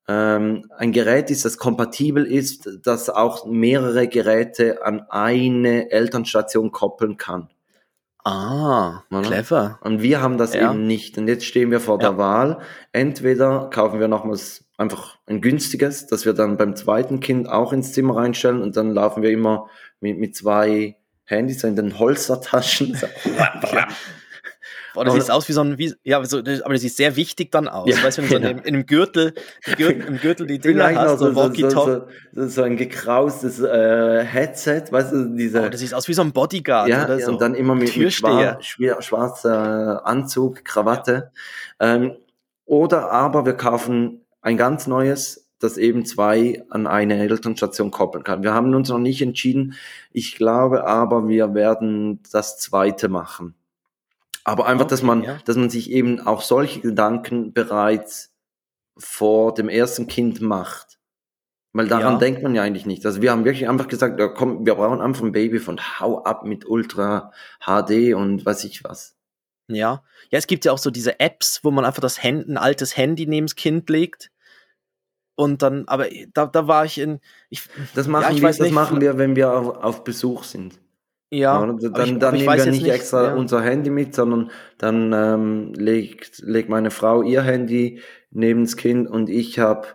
ähm, 0.07 0.65
ein 0.77 0.91
Gerät 0.91 1.29
ist, 1.29 1.45
das 1.45 1.57
kompatibel 1.57 2.25
ist, 2.25 2.69
das 2.83 3.09
auch 3.09 3.45
mehrere 3.45 4.07
Geräte 4.07 4.83
an 4.85 5.05
eine 5.09 5.91
Elternstation 5.91 6.71
koppeln 6.71 7.17
kann. 7.17 7.49
Ah, 8.23 9.03
oder? 9.09 9.21
clever. 9.21 9.79
Und 9.81 10.01
wir 10.01 10.21
haben 10.21 10.37
das 10.37 10.53
ja. 10.53 10.71
eben 10.71 10.85
nicht. 10.85 11.17
Und 11.17 11.27
jetzt 11.27 11.45
stehen 11.45 11.71
wir 11.71 11.79
vor 11.79 11.99
ja. 11.99 12.09
der 12.09 12.17
Wahl. 12.17 12.59
Entweder 12.91 13.69
kaufen 13.71 13.99
wir 13.99 14.07
nochmals 14.07 14.65
einfach 14.77 15.17
ein 15.25 15.41
günstiges, 15.41 16.07
das 16.07 16.25
wir 16.25 16.33
dann 16.33 16.57
beim 16.57 16.75
zweiten 16.75 17.19
Kind 17.19 17.49
auch 17.49 17.73
ins 17.73 17.93
Zimmer 17.93 18.17
reinstellen 18.17 18.61
und 18.61 18.75
dann 18.75 18.91
laufen 18.91 19.23
wir 19.23 19.31
immer 19.31 19.69
mit, 19.99 20.19
mit 20.19 20.35
zwei 20.35 20.97
Handys 21.25 21.61
so 21.61 21.67
in 21.67 21.75
den 21.75 21.97
Holstertaschen. 21.97 22.97
So. 23.01 23.07
Boah, 24.93 25.05
das 25.05 25.13
sieht 25.13 25.31
aus 25.31 25.47
wie 25.47 25.53
so 25.53 25.61
ein, 25.61 25.77
wie, 25.77 25.93
ja, 26.03 26.23
so, 26.25 26.39
aber 26.39 26.73
das 26.73 26.81
sieht 26.81 26.95
sehr 26.95 27.15
wichtig 27.15 27.51
dann 27.51 27.67
aus. 27.67 27.87
Ja, 27.89 28.03
weißt 28.03 28.17
du, 28.17 28.21
wenn 28.23 28.29
du 28.29 28.35
genau. 28.35 28.47
so 28.47 28.51
in, 28.51 28.59
in 28.59 28.75
einem 28.75 28.85
Gürtel, 28.85 29.33
Gürtel, 29.77 30.01
im 30.01 30.17
Gürtel 30.19 30.47
die 30.47 30.59
Dinger 30.59 30.93
hast, 30.95 31.19
so, 31.19 31.33
Walkie 31.35 31.61
so, 31.69 32.05
so, 32.33 32.47
so, 32.47 32.63
ein 32.63 32.75
gekraustes 32.75 33.61
äh, 33.61 34.23
Headset, 34.25 34.83
weißt 34.91 35.13
du, 35.13 35.35
diese. 35.35 35.63
Oh, 35.63 35.69
das 35.69 35.79
sieht 35.79 35.93
aus 35.93 36.07
wie 36.07 36.13
so 36.13 36.21
ein 36.21 36.33
Bodyguard 36.33 36.89
ja, 36.89 37.05
oder 37.05 37.19
so. 37.19 37.31
und 37.31 37.41
dann 37.41 37.55
immer 37.55 37.75
mit, 37.75 37.95
mit 37.95 38.11
schwar, 38.11 38.61
schwarzer 38.61 40.05
Anzug, 40.05 40.65
Krawatte. 40.65 41.31
Ähm, 41.79 42.17
oder 42.65 43.11
aber 43.11 43.45
wir 43.45 43.53
kaufen 43.53 44.25
ein 44.41 44.57
ganz 44.57 44.87
neues 44.87 45.50
das 45.63 45.77
eben 45.77 46.05
zwei 46.05 46.63
an 46.69 46.87
eine 46.87 47.19
Elternstation 47.19 47.91
koppeln 47.91 48.23
kann. 48.23 48.43
Wir 48.43 48.53
haben 48.53 48.73
uns 48.73 48.89
noch 48.89 48.99
nicht 48.99 49.21
entschieden. 49.21 49.75
Ich 50.11 50.35
glaube 50.35 50.85
aber, 50.85 51.27
wir 51.27 51.53
werden 51.53 52.19
das 52.31 52.57
zweite 52.57 53.09
machen. 53.09 53.55
Aber 54.43 54.65
einfach, 54.65 54.85
okay, 54.85 54.91
dass 54.91 55.03
man, 55.03 55.23
ja. 55.23 55.37
dass 55.45 55.55
man 55.55 55.69
sich 55.69 55.91
eben 55.91 56.19
auch 56.19 56.41
solche 56.41 56.79
Gedanken 56.79 57.53
bereits 57.53 58.33
vor 58.97 59.53
dem 59.53 59.69
ersten 59.69 60.07
Kind 60.07 60.41
macht. 60.41 60.99
Weil 61.73 61.87
daran 61.87 62.13
ja. 62.13 62.19
denkt 62.19 62.43
man 62.43 62.53
ja 62.53 62.63
eigentlich 62.63 62.85
nicht. 62.85 63.05
Also 63.05 63.21
wir 63.21 63.31
haben 63.31 63.45
wirklich 63.45 63.69
einfach 63.69 63.87
gesagt, 63.87 64.19
ja, 64.19 64.27
komm, 64.27 64.65
wir 64.65 64.75
brauchen 64.75 64.99
einfach 64.99 65.23
ein 65.23 65.31
Baby 65.31 65.59
von 65.59 65.79
hau 65.99 66.23
ab 66.23 66.43
mit 66.43 66.65
Ultra 66.65 67.31
HD 67.61 68.13
und 68.13 68.45
weiß 68.45 68.65
ich 68.65 68.83
was. 68.83 69.15
Ja. 69.67 70.03
Ja, 70.31 70.37
es 70.37 70.47
gibt 70.47 70.65
ja 70.65 70.73
auch 70.73 70.77
so 70.77 70.91
diese 70.91 71.19
Apps, 71.19 71.63
wo 71.63 71.71
man 71.71 71.85
einfach 71.85 72.01
das 72.01 72.21
Hand, 72.21 72.49
ein 72.49 72.57
altes 72.57 72.97
Handy 72.97 73.25
neben 73.25 73.45
das 73.45 73.55
Kind 73.55 73.89
legt 73.89 74.31
und 75.41 75.61
dann, 75.61 75.87
aber 75.87 76.07
da, 76.33 76.45
da 76.45 76.67
war 76.67 76.85
ich 76.85 76.99
in. 76.99 77.19
Ich, 77.49 77.63
das 77.95 78.07
machen, 78.07 78.37
ja, 78.37 78.41
wir, 78.41 78.49
das 78.49 78.71
machen 78.71 79.01
wir, 79.01 79.17
wenn 79.17 79.35
wir 79.35 79.51
auf, 79.51 79.83
auf 79.83 80.03
Besuch 80.03 80.43
sind. 80.43 80.79
Ja. 81.31 81.59
ja 81.59 81.65
dann 81.65 81.77
ich, 81.77 82.19
dann 82.19 82.35
nehmen 82.35 82.45
wir 82.45 82.65
nicht, 82.65 82.83
nicht 82.83 82.91
extra 82.91 83.27
ja. 83.27 83.35
unser 83.35 83.61
Handy 83.61 83.89
mit, 83.89 84.13
sondern 84.13 84.51
dann 84.77 85.13
ähm, 85.13 85.73
legt, 85.73 86.39
legt 86.39 86.69
meine 86.69 86.91
Frau 86.91 87.23
ihr 87.23 87.41
Handy 87.41 88.01
neben 88.31 88.65
das 88.65 88.77
Kind 88.77 89.09
und 89.09 89.29
ich 89.29 89.57
habe 89.59 89.87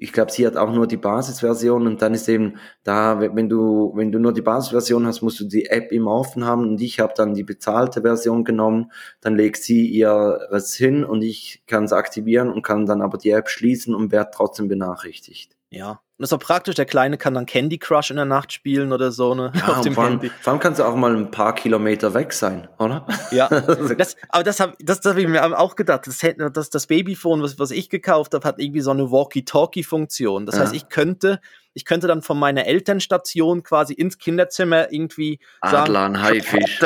ich 0.00 0.12
glaube, 0.12 0.30
sie 0.30 0.46
hat 0.46 0.56
auch 0.56 0.72
nur 0.72 0.86
die 0.86 0.96
Basisversion 0.96 1.88
und 1.88 2.00
dann 2.00 2.14
ist 2.14 2.28
eben 2.28 2.54
da, 2.84 3.20
wenn 3.20 3.48
du, 3.48 3.92
wenn 3.96 4.12
du 4.12 4.20
nur 4.20 4.32
die 4.32 4.42
Basisversion 4.42 5.04
hast, 5.06 5.22
musst 5.22 5.40
du 5.40 5.44
die 5.44 5.66
App 5.66 5.90
immer 5.90 6.12
offen 6.12 6.44
haben 6.44 6.62
und 6.62 6.80
ich 6.80 7.00
habe 7.00 7.12
dann 7.16 7.34
die 7.34 7.42
bezahlte 7.42 8.02
Version 8.02 8.44
genommen, 8.44 8.92
dann 9.20 9.34
legt 9.34 9.56
sie 9.56 9.88
ihres 9.88 10.74
hin 10.74 11.04
und 11.04 11.22
ich 11.22 11.64
kann 11.66 11.82
es 11.82 11.92
aktivieren 11.92 12.48
und 12.48 12.62
kann 12.62 12.86
dann 12.86 13.02
aber 13.02 13.18
die 13.18 13.30
App 13.30 13.48
schließen 13.48 13.92
und 13.92 14.12
werde 14.12 14.30
trotzdem 14.32 14.68
benachrichtigt. 14.68 15.56
Ja, 15.68 16.00
und 16.18 16.24
das 16.24 16.30
ist 16.30 16.34
auch 16.34 16.44
praktisch, 16.44 16.74
der 16.74 16.84
Kleine 16.84 17.16
kann 17.16 17.34
dann 17.34 17.46
Candy 17.46 17.78
Crush 17.78 18.10
in 18.10 18.16
der 18.16 18.24
Nacht 18.24 18.52
spielen 18.52 18.92
oder 18.92 19.12
so, 19.12 19.36
ne? 19.36 19.52
Ja, 19.54 19.68
auf 19.68 19.82
dem 19.82 19.94
vor, 19.94 20.02
allem, 20.02 20.20
vor 20.40 20.52
allem 20.52 20.58
kannst 20.58 20.80
du 20.80 20.84
auch 20.84 20.96
mal 20.96 21.16
ein 21.16 21.30
paar 21.30 21.54
Kilometer 21.54 22.12
weg 22.12 22.32
sein, 22.32 22.66
oder? 22.80 23.06
Ja, 23.30 23.46
das, 23.96 24.16
aber 24.28 24.42
das 24.42 24.58
habe 24.58 24.72
das, 24.80 25.00
das 25.00 25.12
hab 25.12 25.18
ich 25.20 25.28
mir 25.28 25.56
auch 25.56 25.76
gedacht. 25.76 26.08
Das, 26.08 26.18
das, 26.52 26.70
das 26.70 26.86
Babyphone, 26.88 27.40
was, 27.40 27.60
was 27.60 27.70
ich 27.70 27.88
gekauft 27.88 28.34
habe, 28.34 28.48
hat 28.48 28.58
irgendwie 28.58 28.80
so 28.80 28.90
eine 28.90 29.12
Walkie-Talkie-Funktion. 29.12 30.44
Das 30.44 30.56
ja. 30.56 30.62
heißt, 30.62 30.74
ich 30.74 30.88
könnte, 30.88 31.38
ich 31.72 31.84
könnte 31.84 32.08
dann 32.08 32.22
von 32.22 32.36
meiner 32.36 32.66
Elternstation 32.66 33.62
quasi 33.62 33.94
ins 33.94 34.18
Kinderzimmer 34.18 34.92
irgendwie 34.92 35.38
Adlan, 35.60 36.14
sagen, 36.14 36.22
Haifisch. 36.24 36.80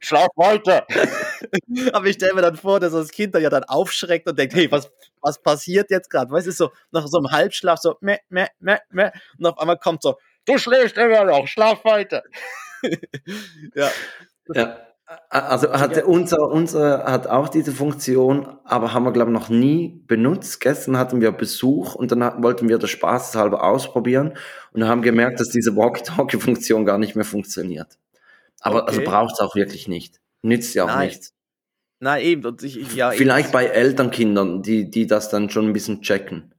Schlaf 0.00 0.28
weiter. 0.36 0.86
aber 1.92 2.06
ich 2.06 2.14
stelle 2.14 2.34
mir 2.34 2.42
dann 2.42 2.56
vor, 2.56 2.80
dass 2.80 2.92
das 2.92 3.10
Kind 3.10 3.34
dann 3.34 3.42
ja 3.42 3.50
dann 3.50 3.64
aufschreckt 3.64 4.28
und 4.28 4.38
denkt, 4.38 4.54
hey, 4.54 4.70
was, 4.70 4.90
was 5.20 5.40
passiert 5.40 5.90
jetzt 5.90 6.10
gerade? 6.10 6.30
Weißt 6.30 6.46
du, 6.46 6.52
so 6.52 6.70
nach 6.90 7.06
so 7.06 7.18
einem 7.18 7.30
Halbschlaf, 7.30 7.78
so 7.78 7.96
meh, 8.00 8.18
meh, 8.28 8.46
meh, 8.60 8.78
meh, 8.90 9.10
und 9.38 9.46
auf 9.46 9.58
einmal 9.58 9.78
kommt 9.78 10.02
so, 10.02 10.16
du 10.46 10.58
schläfst 10.58 10.96
immer 10.98 11.24
noch, 11.24 11.46
schlaf 11.46 11.84
weiter. 11.84 12.22
ja. 13.74 13.90
Ja. 14.52 14.76
Also 15.28 15.70
hat 15.70 16.02
unser, 16.04 16.48
unser 16.48 17.04
hat 17.04 17.26
auch 17.26 17.50
diese 17.50 17.72
Funktion, 17.72 18.56
aber 18.64 18.94
haben 18.94 19.04
wir, 19.04 19.12
glaube 19.12 19.30
ich, 19.30 19.38
noch 19.38 19.50
nie 19.50 20.02
benutzt. 20.06 20.60
Gestern 20.60 20.96
hatten 20.96 21.20
wir 21.20 21.30
Besuch 21.30 21.94
und 21.94 22.10
dann 22.10 22.42
wollten 22.42 22.70
wir 22.70 22.78
das 22.78 22.88
spaßeshalber 22.88 23.62
ausprobieren 23.62 24.32
und 24.72 24.88
haben 24.88 25.02
gemerkt, 25.02 25.40
dass 25.40 25.50
diese 25.50 25.76
Walkie-Talkie-Funktion 25.76 26.86
gar 26.86 26.96
nicht 26.96 27.16
mehr 27.16 27.26
funktioniert. 27.26 27.98
Aber 28.60 28.86
also 28.86 28.98
okay. 28.98 29.06
also 29.06 29.10
braucht 29.10 29.32
es 29.34 29.40
auch 29.40 29.54
wirklich 29.54 29.88
nicht. 29.88 30.20
Nützt 30.44 30.74
ja 30.74 30.84
auch 30.84 30.88
Nein. 30.88 31.08
nichts. 31.08 31.32
Na 32.00 32.20
eben, 32.20 32.44
und 32.44 32.62
ich, 32.62 32.94
ja, 32.94 33.12
Vielleicht 33.12 33.46
eben. 33.46 33.52
bei 33.52 33.64
Elternkindern, 33.64 34.62
die, 34.62 34.90
die 34.90 35.06
das 35.06 35.30
dann 35.30 35.48
schon 35.48 35.66
ein 35.66 35.72
bisschen 35.72 36.02
checken. 36.02 36.54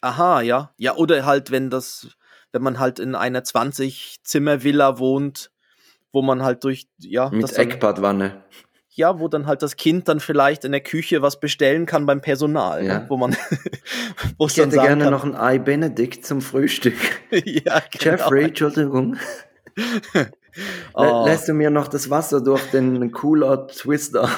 Aha, 0.00 0.40
ja. 0.40 0.72
Ja, 0.78 0.94
oder 0.94 1.26
halt, 1.26 1.50
wenn 1.50 1.68
das, 1.68 2.16
wenn 2.52 2.62
man 2.62 2.78
halt 2.78 3.00
in 3.00 3.16
einer 3.16 3.40
20-Zimmer-Villa 3.40 5.00
wohnt, 5.00 5.50
wo 6.12 6.22
man 6.22 6.44
halt 6.44 6.62
durch, 6.62 6.86
ja. 6.98 7.28
Mit 7.30 7.58
Eckbadwanne. 7.58 8.44
Ja, 8.90 9.18
wo 9.18 9.26
dann 9.26 9.46
halt 9.46 9.62
das 9.62 9.74
Kind 9.76 10.06
dann 10.06 10.20
vielleicht 10.20 10.64
in 10.64 10.70
der 10.70 10.80
Küche 10.80 11.22
was 11.22 11.40
bestellen 11.40 11.84
kann 11.84 12.06
beim 12.06 12.20
Personal, 12.20 12.84
ja. 12.84 13.00
ne? 13.00 13.06
wo 13.08 13.16
man. 13.16 13.36
wo 14.38 14.46
ich 14.46 14.56
hätte 14.56 14.76
gerne 14.76 15.04
kann, 15.04 15.12
noch 15.12 15.24
ein 15.24 15.34
Ei 15.34 15.58
Benedikt 15.58 16.24
zum 16.24 16.40
Frühstück. 16.40 16.94
ja, 17.32 17.82
genau. 17.90 18.04
Jeffrey, 18.04 18.44
Entschuldigung. 18.44 19.16
Oh. 20.94 21.24
Lässt 21.26 21.48
du 21.48 21.54
mir 21.54 21.70
noch 21.70 21.88
das 21.88 22.10
Wasser 22.10 22.40
durch 22.40 22.70
den 22.70 23.12
Cooler 23.12 23.66
Twister? 23.68 24.28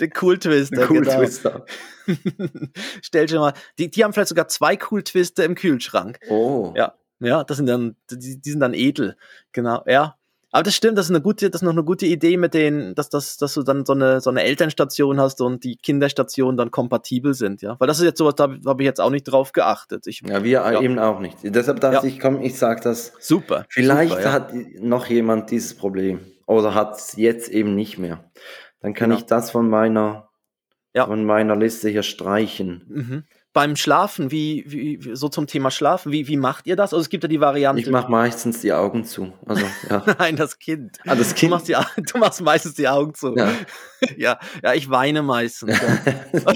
Den 0.00 0.12
Cool 0.20 0.38
Twister, 0.38 0.76
den 0.76 0.90
cool 0.90 1.00
genau. 1.02 1.18
Twister. 1.18 1.66
Stell 3.02 3.26
dir 3.26 3.40
mal, 3.40 3.52
die, 3.78 3.90
die 3.90 4.04
haben 4.04 4.12
vielleicht 4.12 4.28
sogar 4.28 4.48
zwei 4.48 4.78
Cool 4.90 5.02
Twister 5.02 5.44
im 5.44 5.54
Kühlschrank. 5.54 6.20
Oh. 6.28 6.72
Ja, 6.76 6.94
ja, 7.20 7.42
das 7.42 7.56
sind 7.56 7.66
dann, 7.66 7.96
die, 8.10 8.40
die 8.40 8.50
sind 8.50 8.60
dann 8.60 8.74
edel. 8.74 9.16
Genau, 9.52 9.82
ja. 9.86 10.17
Aber 10.50 10.62
das 10.62 10.74
stimmt, 10.74 10.96
das 10.96 11.06
ist 11.06 11.10
eine 11.10 11.20
gute, 11.20 11.50
das 11.50 11.60
ist 11.60 11.64
noch 11.64 11.72
eine 11.72 11.84
gute 11.84 12.06
Idee 12.06 12.38
mit 12.38 12.54
denen, 12.54 12.94
dass, 12.94 13.10
dass, 13.10 13.36
dass 13.36 13.54
du 13.54 13.62
dann 13.62 13.84
so 13.84 13.92
eine, 13.92 14.20
so 14.20 14.30
eine 14.30 14.42
Elternstation 14.44 15.20
hast 15.20 15.40
und 15.42 15.62
die 15.62 15.76
Kinderstationen 15.76 16.56
dann 16.56 16.70
kompatibel 16.70 17.34
sind, 17.34 17.60
ja. 17.60 17.76
Weil 17.78 17.86
das 17.86 17.98
ist 17.98 18.04
jetzt 18.04 18.18
sowas, 18.18 18.34
da 18.36 18.48
habe 18.66 18.82
ich 18.82 18.86
jetzt 18.86 19.00
auch 19.00 19.10
nicht 19.10 19.24
drauf 19.24 19.52
geachtet. 19.52 20.06
Ich, 20.06 20.22
ja, 20.26 20.42
wir 20.42 20.50
ja. 20.50 20.80
eben 20.80 20.98
auch 20.98 21.20
nicht. 21.20 21.36
Deshalb 21.42 21.80
dachte 21.80 22.06
ja. 22.06 22.12
ich, 22.12 22.18
komm, 22.18 22.40
ich 22.40 22.58
sag 22.58 22.80
das. 22.80 23.12
Super. 23.20 23.66
Vielleicht 23.68 24.12
super, 24.12 24.22
ja. 24.22 24.32
hat 24.32 24.52
noch 24.80 25.06
jemand 25.06 25.50
dieses 25.50 25.74
Problem 25.76 26.20
oder 26.46 26.74
hat 26.74 26.96
es 26.96 27.16
jetzt 27.16 27.50
eben 27.50 27.74
nicht 27.74 27.98
mehr. 27.98 28.24
Dann 28.80 28.94
kann 28.94 29.10
genau. 29.10 29.20
ich 29.20 29.26
das 29.26 29.50
von 29.50 29.68
meiner, 29.68 30.30
von 30.94 31.24
meiner 31.24 31.56
Liste 31.56 31.90
hier 31.90 32.02
streichen. 32.02 32.84
Mhm 32.88 33.24
beim 33.58 33.74
Schlafen, 33.74 34.30
wie, 34.30 34.62
wie, 34.68 35.00
so 35.16 35.28
zum 35.28 35.48
Thema 35.48 35.72
Schlafen, 35.72 36.12
wie, 36.12 36.28
wie 36.28 36.36
macht 36.36 36.68
ihr 36.68 36.76
das? 36.76 36.92
Also 36.92 37.00
es 37.02 37.08
gibt 37.08 37.24
ja 37.24 37.28
die 37.28 37.40
Variante. 37.40 37.80
Ich 37.82 37.90
mache 37.90 38.08
meistens 38.08 38.60
die 38.60 38.72
Augen 38.72 39.02
zu. 39.02 39.32
Also, 39.46 39.66
ja. 39.90 40.04
Nein, 40.20 40.36
das 40.36 40.60
Kind. 40.60 40.98
Ah, 41.04 41.16
das 41.16 41.34
kind. 41.34 41.50
Du, 41.50 41.56
machst 41.56 41.66
die, 41.66 41.74
du 42.12 42.18
machst 42.18 42.40
meistens 42.40 42.74
die 42.74 42.86
Augen 42.86 43.14
zu. 43.14 43.34
Ja, 43.34 43.52
ja, 44.16 44.38
ja 44.62 44.74
ich 44.74 44.88
weine 44.90 45.22
meistens. 45.22 45.76
Ja. 45.76 46.54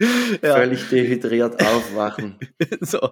Völlig 0.40 0.88
dehydriert 0.88 1.62
aufwachen. 1.62 2.38
so, 2.80 3.10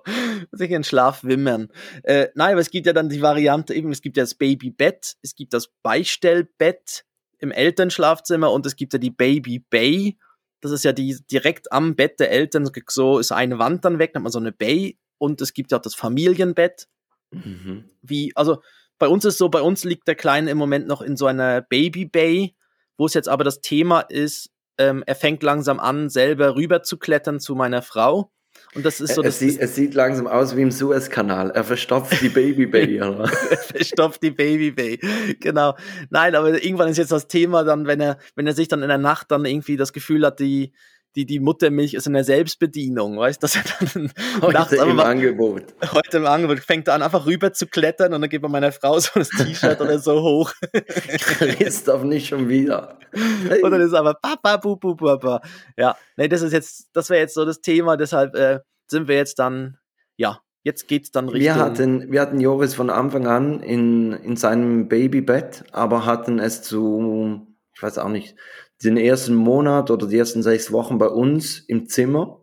sich 0.50 0.70
in 0.70 0.84
Schlaf 0.84 1.24
wimmern. 1.24 1.68
Äh, 2.04 2.28
nein, 2.34 2.52
aber 2.52 2.62
es 2.62 2.70
gibt 2.70 2.86
ja 2.86 2.94
dann 2.94 3.10
die 3.10 3.20
Variante, 3.20 3.74
eben, 3.74 3.92
es 3.92 4.00
gibt 4.00 4.16
ja 4.16 4.22
das 4.22 4.34
Babybett, 4.34 5.16
es 5.20 5.34
gibt 5.34 5.52
das 5.52 5.68
Beistellbett 5.82 7.04
im 7.38 7.50
Elternschlafzimmer 7.50 8.50
und 8.50 8.64
es 8.64 8.76
gibt 8.76 8.94
ja 8.94 8.98
die 8.98 9.10
Baby 9.10 9.58
Bay 9.58 10.16
das 10.62 10.70
ist 10.70 10.84
ja 10.84 10.92
die 10.92 11.18
direkt 11.30 11.70
am 11.72 11.96
Bett 11.96 12.18
der 12.20 12.30
Eltern, 12.30 12.70
so 12.88 13.18
ist 13.18 13.32
eine 13.32 13.58
Wand 13.58 13.84
dann 13.84 13.98
weg, 13.98 14.12
dann 14.14 14.20
hat 14.20 14.24
man 14.24 14.32
so 14.32 14.38
eine 14.38 14.52
Bay 14.52 14.96
und 15.18 15.40
es 15.42 15.52
gibt 15.52 15.72
ja 15.72 15.78
auch 15.78 15.82
das 15.82 15.94
Familienbett. 15.94 16.88
Mhm. 17.30 17.90
Wie, 18.00 18.32
also 18.34 18.62
bei 18.98 19.08
uns 19.08 19.24
ist 19.24 19.38
so, 19.38 19.48
bei 19.48 19.60
uns 19.60 19.84
liegt 19.84 20.06
der 20.06 20.14
Kleine 20.14 20.50
im 20.50 20.58
Moment 20.58 20.86
noch 20.86 21.02
in 21.02 21.16
so 21.16 21.26
einer 21.26 21.60
Baby 21.60 22.06
Bay, 22.06 22.54
wo 22.96 23.06
es 23.06 23.14
jetzt 23.14 23.28
aber 23.28 23.42
das 23.44 23.60
Thema 23.60 24.00
ist, 24.00 24.50
ähm, 24.78 25.02
er 25.06 25.16
fängt 25.16 25.42
langsam 25.42 25.80
an, 25.80 26.08
selber 26.08 26.54
rüber 26.54 26.82
zu 26.82 26.96
klettern 26.96 27.40
zu 27.40 27.54
meiner 27.54 27.82
Frau. 27.82 28.30
Und 28.74 28.86
das 28.86 29.00
ist 29.00 29.14
so. 29.14 29.22
Es, 29.22 29.38
sieht, 29.38 29.60
es 29.60 29.74
sieht 29.74 29.94
langsam 29.94 30.26
aus 30.26 30.56
wie 30.56 30.62
im 30.62 30.70
Suezkanal. 30.70 31.50
Er 31.50 31.64
verstopft 31.64 32.20
die 32.22 32.30
Baby 32.30 32.66
Bay. 32.66 32.96
er 32.96 33.28
verstopft 33.58 34.22
die 34.22 34.30
Baby 34.30 34.70
Bay. 34.70 34.98
Genau. 35.40 35.76
Nein, 36.08 36.34
aber 36.34 36.62
irgendwann 36.62 36.88
ist 36.88 36.96
jetzt 36.96 37.12
das 37.12 37.28
Thema 37.28 37.64
dann, 37.64 37.86
wenn 37.86 38.00
er, 38.00 38.18
wenn 38.34 38.46
er 38.46 38.54
sich 38.54 38.68
dann 38.68 38.82
in 38.82 38.88
der 38.88 38.98
Nacht 38.98 39.30
dann 39.30 39.44
irgendwie 39.44 39.76
das 39.76 39.92
Gefühl 39.92 40.24
hat, 40.24 40.40
die, 40.40 40.72
die, 41.14 41.26
die 41.26 41.40
Muttermilch 41.40 41.94
ist 41.94 42.06
in 42.06 42.14
der 42.14 42.24
Selbstbedienung, 42.24 43.18
weißt 43.18 43.42
du, 43.42 43.44
dass 43.44 43.56
er 43.56 43.62
dann 43.92 44.12
heute 44.40 44.52
nachts 44.52 44.72
im 44.72 44.80
einfach, 44.80 45.04
Angebot. 45.04 45.64
Heute 45.92 46.16
im 46.16 46.26
Angebot 46.26 46.60
fängt 46.60 46.88
er 46.88 46.94
an, 46.94 47.02
einfach 47.02 47.26
rüber 47.26 47.52
zu 47.52 47.66
klettern 47.66 48.14
und 48.14 48.22
dann 48.22 48.30
geht 48.30 48.42
bei 48.42 48.48
meiner 48.48 48.72
Frau 48.72 48.98
so 48.98 49.10
das 49.14 49.28
T-Shirt 49.28 49.80
oder 49.80 49.98
so 49.98 50.22
hoch. 50.22 50.52
Christoph 50.72 52.04
nicht 52.04 52.28
schon 52.28 52.48
wieder. 52.48 52.98
und 53.12 53.70
dann 53.70 53.80
ist 53.80 53.94
aber 53.94 54.14
Papa, 54.14 54.56
bu, 54.56 54.76
bu, 54.76 54.96
Papa. 54.96 55.42
Ja, 55.76 55.96
nee, 56.16 56.28
das 56.28 56.42
ist 56.42 56.52
jetzt, 56.52 56.88
das 56.92 57.10
wäre 57.10 57.20
jetzt 57.20 57.34
so 57.34 57.44
das 57.44 57.60
Thema, 57.60 57.96
deshalb 57.96 58.34
äh, 58.34 58.60
sind 58.88 59.08
wir 59.08 59.16
jetzt 59.16 59.38
dann, 59.38 59.78
ja, 60.16 60.40
jetzt 60.62 60.88
geht's 60.88 61.10
dann 61.10 61.28
Richtung. 61.28 61.42
Wir 61.42 61.62
hatten, 61.62 62.12
wir 62.12 62.20
hatten 62.20 62.40
Joris 62.40 62.74
von 62.74 62.88
Anfang 62.90 63.26
an 63.26 63.60
in, 63.60 64.12
in 64.12 64.36
seinem 64.36 64.88
Babybett, 64.88 65.64
aber 65.72 66.06
hatten 66.06 66.38
es 66.38 66.62
zu, 66.62 67.46
ich 67.74 67.82
weiß 67.82 67.98
auch 67.98 68.08
nicht, 68.08 68.36
den 68.84 68.96
ersten 68.96 69.34
Monat 69.34 69.90
oder 69.90 70.06
die 70.06 70.18
ersten 70.18 70.42
sechs 70.42 70.72
Wochen 70.72 70.98
bei 70.98 71.08
uns 71.08 71.60
im 71.60 71.88
Zimmer. 71.88 72.40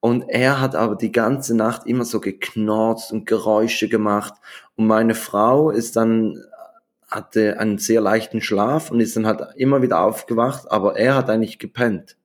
Und 0.00 0.28
er 0.28 0.60
hat 0.60 0.74
aber 0.74 0.94
die 0.94 1.10
ganze 1.10 1.56
Nacht 1.56 1.86
immer 1.86 2.04
so 2.04 2.20
geknorzt 2.20 3.12
und 3.12 3.26
Geräusche 3.26 3.88
gemacht. 3.88 4.34
Und 4.76 4.86
meine 4.86 5.14
Frau 5.14 5.70
ist 5.70 5.96
dann, 5.96 6.38
hatte 7.08 7.58
einen 7.58 7.78
sehr 7.78 8.00
leichten 8.00 8.40
Schlaf 8.40 8.90
und 8.90 9.00
ist 9.00 9.16
dann 9.16 9.26
halt 9.26 9.42
immer 9.56 9.82
wieder 9.82 10.00
aufgewacht, 10.00 10.70
aber 10.70 10.96
er 10.96 11.14
hat 11.14 11.30
eigentlich 11.30 11.58
gepennt. 11.58 12.16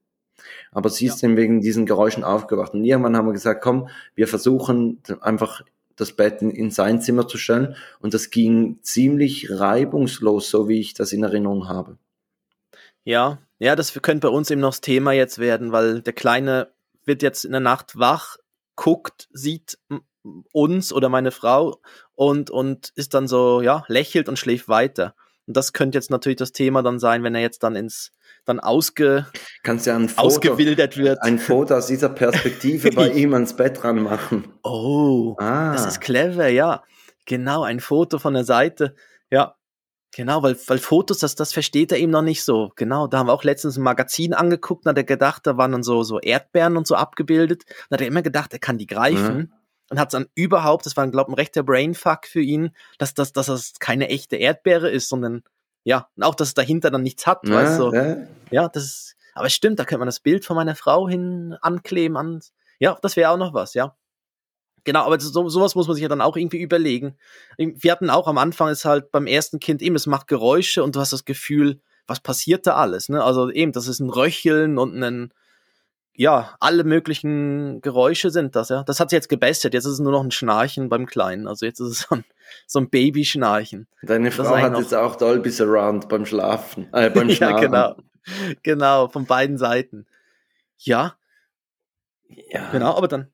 Aber 0.72 0.90
sie 0.90 1.06
ist 1.06 1.22
ja. 1.22 1.28
dann 1.28 1.38
wegen 1.38 1.62
diesen 1.62 1.86
Geräuschen 1.86 2.24
aufgewacht. 2.24 2.74
Und 2.74 2.84
irgendwann 2.84 3.18
haben 3.18 3.28
wir 3.28 3.34
gesagt, 3.34 3.62
komm, 3.64 3.90
wir 4.16 4.28
versuchen 4.28 5.02
einfach 5.22 5.64
das 5.96 6.14
Bett 6.14 6.42
in, 6.42 6.52
in 6.52 6.72
sein 6.72 7.02
Zimmer 7.02 7.28
zu 7.28 7.38
stellen. 7.38 7.76
Und 8.00 8.14
das 8.14 8.30
ging 8.30 8.80
ziemlich 8.82 9.50
reibungslos, 9.50 10.50
so 10.50 10.68
wie 10.68 10.80
ich 10.80 10.94
das 10.94 11.14
in 11.14 11.24
Erinnerung 11.24 11.68
habe. 11.68 11.98
Ja, 13.04 13.40
ja, 13.60 13.76
das 13.76 13.94
könnte 14.02 14.28
bei 14.28 14.34
uns 14.34 14.50
eben 14.50 14.62
noch 14.62 14.72
das 14.72 14.82
Thema 14.82 15.12
jetzt 15.12 15.40
werden, 15.40 15.72
weil 15.72 16.02
der 16.02 16.14
Kleine 16.14 16.72
wird 17.06 17.22
jetzt 17.22 17.46
in 17.46 17.52
der 17.52 17.62
Nacht 17.62 17.98
wach, 17.98 18.38
guckt, 18.76 19.28
sieht 19.32 19.78
uns 20.52 20.94
oder 20.94 21.10
meine 21.10 21.32
Frau 21.32 21.80
und, 22.14 22.50
und 22.50 22.92
ist 22.96 23.14
dann 23.14 23.28
so, 23.28 23.62
ja, 23.62 23.84
lächelt 23.88 24.30
und 24.30 24.38
schläft 24.38 24.68
weiter. 24.68 25.16
Und 25.48 25.58
das 25.58 25.74
könnte 25.74 25.98
jetzt 25.98 26.12
natürlich 26.12 26.38
das 26.38 26.52
Thema 26.52 26.84
dann 26.84 27.00
sein, 27.00 27.24
wenn 27.24 27.36
er 27.36 27.42
jetzt 27.42 27.64
dann 27.64 27.76
ins, 27.76 28.12
dann 28.46 28.60
ausge, 28.60 29.26
Kannst 29.64 29.86
ja 29.88 29.96
ein 29.96 30.10
Foto, 30.10 30.28
ausgewildert 30.28 30.98
wird. 30.98 31.22
Ein 31.22 31.40
Foto 31.40 31.76
aus 31.76 31.88
dieser 31.88 32.10
Perspektive 32.10 32.92
bei 32.92 33.10
ihm 33.14 33.34
ans 33.34 33.56
Bett 33.56 33.84
ranmachen. 33.84 34.48
Oh, 34.64 35.36
ah. 35.40 35.74
das 35.74 35.86
ist 35.86 36.02
clever, 36.02 36.48
ja. 36.48 36.84
Genau, 37.26 37.64
ein 37.64 37.80
Foto 37.80 38.20
von 38.20 38.34
der 38.34 38.44
Seite. 38.44 38.96
Ja, 39.30 39.56
Genau, 40.14 40.44
weil, 40.44 40.58
weil 40.68 40.78
Fotos, 40.78 41.20
das, 41.20 41.36
das 41.36 41.54
versteht 41.54 41.92
er 41.92 41.98
eben 41.98 42.12
noch 42.12 42.22
nicht 42.22 42.44
so. 42.44 42.72
Genau, 42.76 43.08
da 43.08 43.20
haben 43.20 43.28
wir 43.28 43.34
auch 43.34 43.46
letztens 43.46 43.78
ein 43.78 43.84
Magazin 43.84 44.34
angeguckt, 44.34 44.86
da 44.86 44.90
hat 44.90 44.98
er 44.98 45.06
gedacht, 45.06 45.48
da 45.48 45.56
waren 45.58 45.72
dann 45.72 45.84
so, 45.84 46.04
so 46.04 46.20
Erdbeeren 46.20 46.76
und 46.76 46.86
so 46.86 46.96
abgebildet. 46.96 47.64
Da 47.90 47.96
hat 47.96 48.02
er 48.02 48.08
immer 48.08 48.22
gedacht, 48.22 48.52
er 48.52 48.60
kann 48.60 48.78
die 48.78 48.88
greifen. 48.88 49.38
Mhm. 49.38 49.54
Und 49.90 50.00
hat 50.00 50.14
dann 50.14 50.28
überhaupt, 50.36 50.86
das 50.86 50.96
war, 50.96 51.06
glaube 51.08 51.30
ich, 51.30 51.34
ein 51.34 51.40
rechter 51.40 51.64
Brainfuck 51.64 52.26
für 52.26 52.40
ihn, 52.40 52.72
dass, 52.98 53.14
dass, 53.14 53.34
dass 53.34 53.48
das 53.48 53.74
keine 53.80 54.08
echte 54.08 54.38
Erdbeere 54.38 54.90
ist, 54.90 55.10
sondern 55.10 55.44
ja, 55.84 56.08
und 56.16 56.24
auch, 56.24 56.36
dass 56.36 56.50
es 56.50 56.54
dahinter 56.54 56.92
dann 56.92 57.04
nichts 57.04 57.28
hat, 57.28 57.46
ja, 57.46 57.56
weißt 57.56 57.80
du? 57.80 57.84
So. 57.84 57.94
Ja. 57.94 58.18
ja, 58.52 58.68
das 58.70 58.84
ist, 58.84 59.16
aber 59.34 59.48
es 59.48 59.54
stimmt, 59.54 59.80
da 59.80 59.86
könnte 59.86 60.00
man 60.00 60.08
das 60.08 60.20
Bild 60.20 60.46
von 60.46 60.56
meiner 60.56 60.76
Frau 60.76 61.10
hin 61.10 61.58
ankleben 61.62 62.18
an, 62.18 62.42
Ja, 62.80 62.98
das 63.02 63.16
wäre 63.16 63.32
auch 63.32 63.38
noch 63.38 63.54
was, 63.54 63.74
ja. 63.74 63.96
Genau, 64.84 65.06
aber 65.06 65.20
so, 65.20 65.50
sowas 65.50 65.76
muss 65.76 65.88
man 65.88 65.96
sich 65.96 66.04
ja 66.04 66.10
dann 66.10 66.22
auch 66.22 66.36
irgendwie 66.36 66.62
überlegen. 66.62 67.16
Wir 67.58 67.92
hatten 67.92 68.10
auch 68.10 68.28
am 68.28 68.38
Anfang 68.38 68.70
ist 68.70 68.86
halt 68.86 69.12
beim 69.12 69.28
ersten 69.28 69.60
Kind 69.60 69.82
eben, 69.82 69.96
es 69.96 70.08
macht 70.08 70.28
Geräusche 70.28 70.84
und 70.84 70.96
du 70.96 71.00
hast 71.00 71.14
das 71.14 71.26
Gefühl, 71.26 71.80
was 72.08 72.20
passiert 72.20 72.66
da 72.66 72.76
alles? 72.76 73.10
Ne? 73.10 73.24
Also 73.24 73.52
eben, 73.52 73.72
das 73.72 73.88
ist 73.88 74.00
ein 74.00 74.10
Röcheln 74.10 74.78
und 74.78 75.02
ein, 75.02 75.32
ja, 76.14 76.56
alle 76.60 76.84
möglichen 76.84 77.82
Geräusche 77.82 78.32
sind 78.32 78.56
das, 78.56 78.70
ja. 78.70 78.84
Das 78.84 79.00
hat 79.00 79.10
sich 79.10 79.18
jetzt 79.18 79.30
gebessert. 79.30 79.74
Jetzt 79.74 79.86
ist 79.86 79.94
es 79.94 80.00
nur 80.00 80.12
noch 80.12 80.24
ein 80.24 80.32
Schnarchen 80.32 80.90
beim 80.90 81.06
Kleinen. 81.06 81.48
Also 81.48 81.66
jetzt 81.66 81.80
ist 81.80 81.88
es 81.88 82.00
so 82.10 82.16
ein, 82.16 82.26
so 82.66 82.80
ein 82.80 82.90
Babyschnarchen. 82.90 83.88
Deine 84.02 84.32
Frau 84.32 84.58
hat 84.58 84.78
jetzt 84.78 84.94
auch 84.94 85.16
Dolby 85.16 85.52
Surround 85.52 86.10
beim 86.10 86.26
Schlafen, 86.26 86.88
äh, 86.92 87.10
beim 87.14 87.30
Schlafen. 87.30 87.56
ja, 87.56 87.60
genau. 87.60 87.96
Genau, 88.62 89.08
von 89.08 89.26
beiden 89.26 89.58
Seiten. 89.58 90.06
Ja. 90.78 91.16
Ja. 92.28 92.70
Genau, 92.72 92.96
aber 92.96 93.08
dann, 93.08 93.32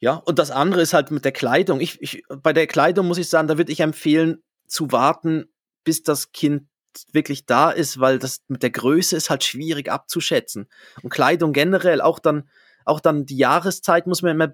ja. 0.00 0.14
Und 0.14 0.38
das 0.38 0.50
andere 0.50 0.82
ist 0.82 0.94
halt 0.94 1.10
mit 1.10 1.24
der 1.24 1.32
Kleidung. 1.32 1.80
Ich, 1.80 2.00
ich, 2.00 2.22
bei 2.42 2.52
der 2.52 2.66
Kleidung 2.66 3.08
muss 3.08 3.18
ich 3.18 3.28
sagen, 3.28 3.48
da 3.48 3.58
würde 3.58 3.72
ich 3.72 3.80
empfehlen, 3.80 4.42
zu 4.66 4.92
warten, 4.92 5.46
bis 5.84 6.02
das 6.02 6.32
Kind 6.32 6.64
wirklich 7.12 7.46
da 7.46 7.70
ist, 7.70 8.00
weil 8.00 8.18
das 8.18 8.40
mit 8.48 8.62
der 8.62 8.70
Größe 8.70 9.16
ist 9.16 9.30
halt 9.30 9.44
schwierig 9.44 9.90
abzuschätzen. 9.90 10.68
Und 11.02 11.10
Kleidung 11.10 11.52
generell, 11.52 12.00
auch 12.00 12.18
dann, 12.18 12.48
auch 12.84 13.00
dann 13.00 13.26
die 13.26 13.36
Jahreszeit 13.36 14.06
muss 14.06 14.22
man 14.22 14.32
immer 14.32 14.50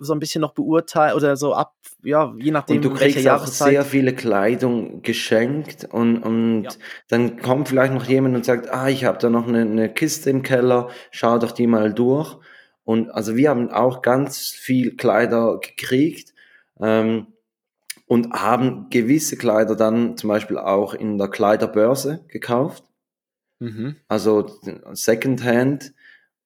so 0.00 0.12
ein 0.12 0.18
bisschen 0.20 0.40
noch 0.40 0.54
beurteilen 0.54 1.16
oder 1.16 1.36
so 1.36 1.54
ab, 1.54 1.74
ja, 2.02 2.32
je 2.38 2.50
nachdem. 2.50 2.76
Und 2.76 2.84
du 2.84 2.94
kriegst 2.94 3.26
auch 3.28 3.46
sehr 3.46 3.84
viele 3.84 4.14
Kleidung 4.14 5.02
geschenkt 5.02 5.86
und, 5.90 6.18
und 6.18 6.64
ja. 6.64 6.70
dann 7.08 7.38
kommt 7.38 7.68
vielleicht 7.68 7.92
noch 7.92 8.04
jemand 8.04 8.36
und 8.36 8.44
sagt, 8.44 8.70
ah, 8.70 8.88
ich 8.88 9.04
habe 9.04 9.18
da 9.18 9.28
noch 9.28 9.46
eine, 9.46 9.62
eine 9.62 9.92
Kiste 9.92 10.30
im 10.30 10.42
Keller, 10.42 10.88
schau 11.10 11.38
doch 11.38 11.52
die 11.52 11.66
mal 11.66 11.92
durch. 11.92 12.38
Und 12.84 13.10
also 13.10 13.36
wir 13.36 13.50
haben 13.50 13.70
auch 13.70 14.02
ganz 14.02 14.48
viel 14.48 14.96
Kleider 14.96 15.58
gekriegt. 15.58 16.34
Ähm, 16.80 17.28
und 18.12 18.30
haben 18.34 18.90
gewisse 18.90 19.38
Kleider 19.38 19.74
dann 19.74 20.18
zum 20.18 20.28
Beispiel 20.28 20.58
auch 20.58 20.92
in 20.92 21.16
der 21.16 21.28
Kleiderbörse 21.28 22.26
gekauft. 22.28 22.84
Mhm. 23.58 23.96
Also 24.06 24.50
Secondhand. 24.92 25.94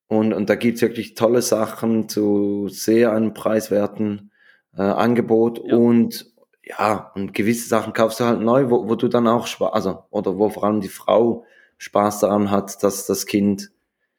Und, 0.07 0.33
und 0.33 0.49
da 0.49 0.55
gibt's 0.55 0.83
wirklich 0.83 1.15
tolle 1.15 1.43
Sachen 1.43 2.09
zu 2.09 2.69
sehr 2.69 3.11
einem 3.11 3.35
preiswerten 3.35 4.31
äh, 4.77 4.83
Angebot. 4.83 5.61
Ja. 5.67 5.77
Und 5.77 6.33
ja, 6.63 7.11
und 7.17 7.35
gewisse 7.35 7.69
Sachen 7.69 7.93
kaufst 7.93 8.21
du 8.21 8.25
halt 8.25 8.41
neu, 8.41 8.71
wo, 8.71 8.89
wo 8.89 8.95
du 8.95 9.09
dann 9.09 9.27
auch 9.27 9.49
Spaß, 9.49 9.73
also, 9.73 10.05
oder 10.11 10.39
wo 10.39 10.49
vor 10.49 10.63
allem 10.63 10.81
die 10.81 10.89
Frau 10.89 11.45
Spaß 11.79 12.21
daran 12.21 12.51
hat, 12.51 12.83
dass 12.85 13.07
das 13.07 13.27
Kind 13.27 13.71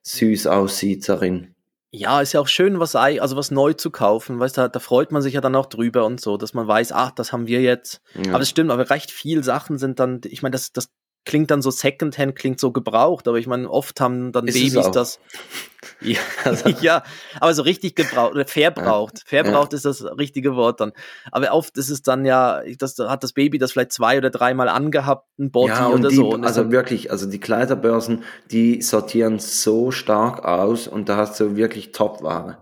süß 0.03 0.47
aussieht 0.47 1.07
darin. 1.07 1.55
Ja, 1.91 2.19
ist 2.21 2.33
ja 2.33 2.41
auch 2.41 2.47
schön, 2.47 2.79
was, 2.79 2.95
also 2.95 3.37
was 3.37 3.49
neu 3.49 3.73
zu 3.73 3.91
kaufen, 3.91 4.39
weißt 4.39 4.57
du, 4.57 4.69
da 4.69 4.79
freut 4.79 5.11
man 5.11 5.21
sich 5.21 5.35
ja 5.35 5.41
dann 5.41 5.55
auch 5.55 5.67
drüber 5.67 6.05
und 6.05 6.19
so, 6.19 6.35
dass 6.35 6.53
man 6.53 6.67
weiß, 6.67 6.91
ach, 6.91 7.11
das 7.11 7.31
haben 7.31 7.47
wir 7.47 7.61
jetzt. 7.61 8.01
Ja. 8.13 8.33
Aber 8.33 8.41
es 8.41 8.49
stimmt, 8.49 8.71
aber 8.71 8.89
recht 8.89 9.09
viel 9.09 9.43
Sachen 9.43 9.77
sind 9.77 9.99
dann, 9.99 10.19
ich 10.25 10.41
meine, 10.41 10.51
das, 10.51 10.73
das 10.73 10.89
klingt 11.27 11.51
dann 11.51 11.61
so 11.61 11.71
Secondhand, 11.71 12.35
klingt 12.35 12.57
so 12.59 12.71
gebraucht, 12.71 13.27
aber 13.27 13.37
ich 13.37 13.47
meine, 13.47 13.69
oft 13.69 13.99
haben 13.99 14.31
dann 14.31 14.47
ist 14.47 14.55
Babys 14.55 14.91
das. 14.91 15.19
Ja, 16.01 16.19
also. 16.43 16.69
ja, 16.81 17.03
aber 17.39 17.53
so 17.53 17.63
richtig 17.63 17.95
gebraucht 17.95 18.33
oder 18.33 18.45
verbraucht. 18.45 19.23
Verbraucht 19.25 19.73
ja. 19.73 19.77
ist 19.77 19.85
das 19.85 20.03
richtige 20.03 20.55
Wort 20.55 20.79
dann. 20.79 20.91
Aber 21.31 21.51
oft 21.53 21.77
ist 21.77 21.89
es 21.89 22.01
dann 22.01 22.25
ja, 22.25 22.61
das 22.77 22.97
hat 22.99 23.23
das 23.23 23.33
Baby 23.33 23.57
das 23.57 23.71
vielleicht 23.71 23.93
zwei 23.93 24.17
oder 24.17 24.29
dreimal 24.29 24.69
angehabt, 24.69 25.27
ein 25.39 25.49
Body 25.49 25.69
ja, 25.69 25.87
oder 25.89 26.09
die, 26.09 26.15
so. 26.15 26.29
Und 26.29 26.45
also 26.45 26.71
wirklich, 26.71 27.11
also 27.11 27.27
die 27.27 27.39
Kleiderbörsen, 27.39 28.23
die 28.51 28.81
sortieren 28.81 29.39
so 29.39 29.91
stark 29.91 30.45
aus 30.45 30.87
und 30.87 31.09
da 31.09 31.17
hast 31.17 31.39
du 31.39 31.55
wirklich 31.55 31.91
Top-Ware. 31.91 32.57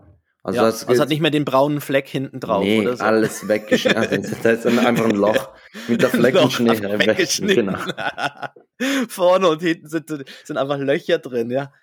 Also, 0.45 0.59
ja, 0.59 0.65
das 0.67 0.87
also 0.87 1.01
hat 1.01 1.09
nicht 1.09 1.21
mehr 1.21 1.31
den 1.31 1.43
braunen 1.43 1.81
Fleck 1.81 2.07
hinten 2.07 2.39
drauf 2.39 2.63
nee, 2.63 2.79
oder 2.79 2.95
so. 2.95 3.03
alles 3.03 3.47
weggeschnitten. 3.47 4.37
da 4.43 4.51
ist 4.51 4.67
einfach 4.67 5.05
ein 5.05 5.15
Loch 5.15 5.49
mit 5.87 6.03
der 6.03 6.09
Fleckenschnee 6.09 6.69
weggeschnitten. 6.69 7.65
Genau. 7.65 7.79
Vorne 9.09 9.49
und 9.49 9.63
hinten 9.63 9.89
sind, 9.89 10.07
sind 10.43 10.57
einfach 10.57 10.77
Löcher 10.77 11.17
drin, 11.17 11.49
ja. 11.49 11.73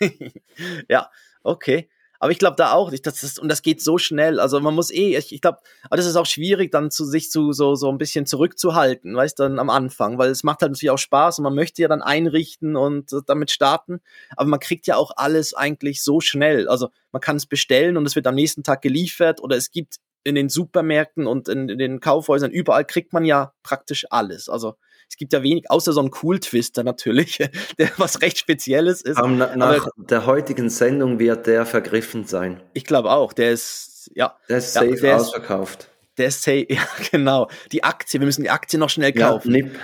ja, 0.88 1.10
okay. 1.42 1.90
Aber 2.18 2.32
ich 2.32 2.38
glaube 2.38 2.56
da 2.56 2.72
auch 2.72 2.90
nicht, 2.90 3.06
das 3.06 3.22
ist, 3.22 3.38
und 3.38 3.48
das 3.48 3.62
geht 3.62 3.82
so 3.82 3.98
schnell. 3.98 4.40
Also 4.40 4.60
man 4.60 4.74
muss 4.74 4.90
eh, 4.90 5.16
ich, 5.16 5.32
ich 5.32 5.40
glaube, 5.40 5.58
aber 5.84 5.96
das 5.96 6.06
ist 6.06 6.16
auch 6.16 6.26
schwierig, 6.26 6.72
dann 6.72 6.90
zu 6.90 7.04
sich 7.04 7.30
zu 7.30 7.52
so, 7.52 7.74
so 7.74 7.88
ein 7.90 7.98
bisschen 7.98 8.26
zurückzuhalten, 8.26 9.14
weißt 9.14 9.38
du, 9.38 9.44
dann 9.44 9.58
am 9.58 9.70
Anfang, 9.70 10.18
weil 10.18 10.30
es 10.30 10.42
macht 10.42 10.62
halt 10.62 10.72
natürlich 10.72 10.90
auch 10.90 10.98
Spaß 10.98 11.38
und 11.38 11.44
man 11.44 11.54
möchte 11.54 11.82
ja 11.82 11.88
dann 11.88 12.02
einrichten 12.02 12.76
und 12.76 13.14
damit 13.26 13.50
starten. 13.50 14.00
Aber 14.36 14.48
man 14.48 14.60
kriegt 14.60 14.86
ja 14.86 14.96
auch 14.96 15.12
alles 15.16 15.54
eigentlich 15.54 16.02
so 16.02 16.20
schnell. 16.20 16.68
Also 16.68 16.88
man 17.12 17.20
kann 17.20 17.36
es 17.36 17.46
bestellen 17.46 17.96
und 17.96 18.06
es 18.06 18.16
wird 18.16 18.26
am 18.26 18.34
nächsten 18.34 18.62
Tag 18.62 18.82
geliefert 18.82 19.40
oder 19.40 19.56
es 19.56 19.70
gibt 19.70 19.96
in 20.24 20.34
den 20.34 20.48
Supermärkten 20.48 21.26
und 21.26 21.48
in, 21.48 21.68
in 21.68 21.78
den 21.78 22.00
Kaufhäusern, 22.00 22.50
überall 22.50 22.84
kriegt 22.84 23.12
man 23.12 23.24
ja 23.24 23.52
praktisch 23.62 24.06
alles. 24.10 24.48
Also 24.48 24.74
es 25.08 25.16
gibt 25.16 25.32
ja 25.32 25.42
wenig, 25.42 25.70
außer 25.70 25.92
so 25.92 26.02
ein 26.02 26.10
Cool-Twister 26.22 26.84
natürlich, 26.84 27.38
der 27.78 27.90
was 27.96 28.20
recht 28.20 28.38
Spezielles 28.38 29.02
ist. 29.02 29.20
Um, 29.20 29.38
na, 29.38 29.56
nach 29.56 29.86
Aber, 29.86 29.90
der 29.96 30.26
heutigen 30.26 30.68
Sendung 30.68 31.18
wird 31.18 31.46
der 31.46 31.66
vergriffen 31.66 32.24
sein. 32.24 32.60
Ich 32.74 32.84
glaube 32.84 33.10
auch, 33.10 33.32
der 33.32 33.52
ist, 33.52 34.10
ja. 34.14 34.36
Der 34.48 34.58
ist 34.58 34.74
safe 34.74 34.90
ja, 34.90 34.96
der 34.96 35.16
ausverkauft. 35.16 35.80
Ist, 35.80 36.18
der 36.18 36.26
ist 36.28 36.42
safe, 36.42 36.66
ja, 36.72 36.82
genau. 37.10 37.48
Die 37.72 37.84
Aktie, 37.84 38.20
wir 38.20 38.26
müssen 38.26 38.42
die 38.42 38.50
Aktie 38.50 38.78
noch 38.78 38.90
schnell 38.90 39.12
kaufen. 39.12 39.54
Ja, 39.54 39.62
NIP. 39.62 39.78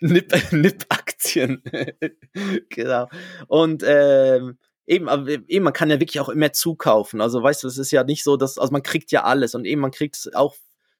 NIP, 0.00 0.52
NIP-Aktien. 0.52 1.62
genau. 2.68 3.08
Und, 3.48 3.84
ähm, 3.86 4.58
Eben, 4.84 5.08
aber 5.08 5.28
eben, 5.28 5.62
man 5.62 5.72
kann 5.72 5.90
ja 5.90 6.00
wirklich 6.00 6.18
auch 6.18 6.28
immer 6.28 6.52
zukaufen. 6.52 7.20
Also, 7.20 7.40
weißt 7.40 7.62
du, 7.62 7.68
es 7.68 7.78
ist 7.78 7.92
ja 7.92 8.02
nicht 8.02 8.24
so, 8.24 8.36
dass, 8.36 8.58
also 8.58 8.72
man 8.72 8.82
kriegt 8.82 9.12
ja 9.12 9.22
alles 9.22 9.54
und 9.54 9.64
eben, 9.64 9.80
man 9.80 9.92
kriegt 9.92 10.16
es 10.16 10.34
auch 10.34 10.56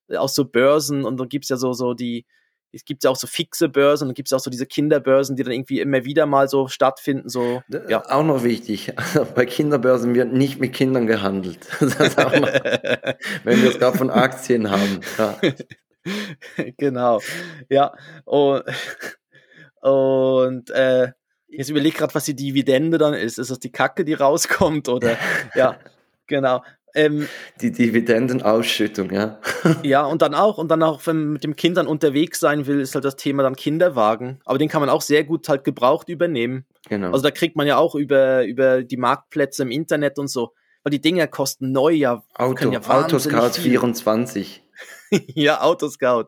aus 0.08 0.36
so 0.36 0.44
Börsen 0.44 1.04
und 1.04 1.18
dann 1.18 1.28
gibt's 1.28 1.48
ja 1.48 1.56
so, 1.56 1.72
so 1.72 1.92
die, 1.92 2.24
es 2.72 2.84
gibt 2.84 3.04
ja 3.04 3.10
auch 3.10 3.16
so 3.16 3.26
fixe 3.26 3.68
Börsen 3.68 4.08
und 4.08 4.14
gibt 4.14 4.28
es 4.28 4.32
auch 4.32 4.40
so 4.40 4.50
diese 4.50 4.66
Kinderbörsen, 4.66 5.36
die 5.36 5.42
dann 5.42 5.52
irgendwie 5.52 5.80
immer 5.80 6.04
wieder 6.04 6.26
mal 6.26 6.48
so 6.48 6.68
stattfinden. 6.68 7.28
So, 7.28 7.62
ja. 7.88 8.02
Auch 8.08 8.24
noch 8.24 8.42
wichtig, 8.42 8.98
also 8.98 9.26
bei 9.34 9.46
Kinderbörsen 9.46 10.14
wird 10.14 10.32
nicht 10.32 10.58
mit 10.58 10.72
Kindern 10.72 11.06
gehandelt. 11.06 11.68
noch, 11.80 11.92
wenn 13.44 13.62
wir 13.62 13.70
es 13.70 13.78
gerade 13.78 13.98
von 13.98 14.10
Aktien 14.10 14.70
haben. 14.70 15.00
Ja. 15.18 15.38
genau, 16.78 17.20
ja. 17.68 17.92
Und, 18.24 18.64
und 19.82 20.70
äh, 20.70 21.12
jetzt 21.48 21.70
überleg 21.70 21.94
gerade, 21.94 22.14
was 22.14 22.24
die 22.24 22.34
Dividende 22.34 22.98
dann 22.98 23.14
ist. 23.14 23.38
Ist 23.38 23.50
das 23.50 23.58
die 23.58 23.72
Kacke, 23.72 24.04
die 24.04 24.14
rauskommt? 24.14 24.88
Oder 24.88 25.18
ja, 25.54 25.76
genau. 26.26 26.62
Ähm, 26.94 27.28
die 27.60 27.72
Dividendenausschüttung, 27.72 29.10
ja. 29.10 29.40
ja, 29.82 30.04
und 30.04 30.20
dann 30.20 30.34
auch, 30.34 30.58
und 30.58 30.68
dann 30.68 30.82
auch, 30.82 31.06
wenn 31.06 31.16
man 31.16 31.32
mit 31.34 31.44
dem 31.44 31.56
Kind 31.56 31.76
dann 31.76 31.86
unterwegs 31.86 32.38
sein 32.38 32.66
will, 32.66 32.80
ist 32.80 32.94
halt 32.94 33.04
das 33.04 33.16
Thema 33.16 33.42
dann 33.42 33.56
Kinderwagen. 33.56 34.40
Aber 34.44 34.58
den 34.58 34.68
kann 34.68 34.80
man 34.80 34.90
auch 34.90 35.00
sehr 35.00 35.24
gut 35.24 35.48
halt 35.48 35.64
gebraucht 35.64 36.08
übernehmen. 36.08 36.66
Genau. 36.88 37.08
Also 37.08 37.22
da 37.22 37.30
kriegt 37.30 37.56
man 37.56 37.66
ja 37.66 37.78
auch 37.78 37.94
über, 37.94 38.44
über 38.44 38.82
die 38.82 38.96
Marktplätze 38.96 39.62
im 39.62 39.70
Internet 39.70 40.18
und 40.18 40.28
so, 40.28 40.52
weil 40.82 40.90
die 40.90 41.00
Dinger 41.00 41.26
kosten 41.26 41.72
neu 41.72 41.92
ja. 41.92 42.22
Auto, 42.34 42.70
ja 42.70 42.80
Autoscout 42.80 43.60
24. 43.60 44.62
ja, 45.34 45.62
Autoscout. 45.62 46.26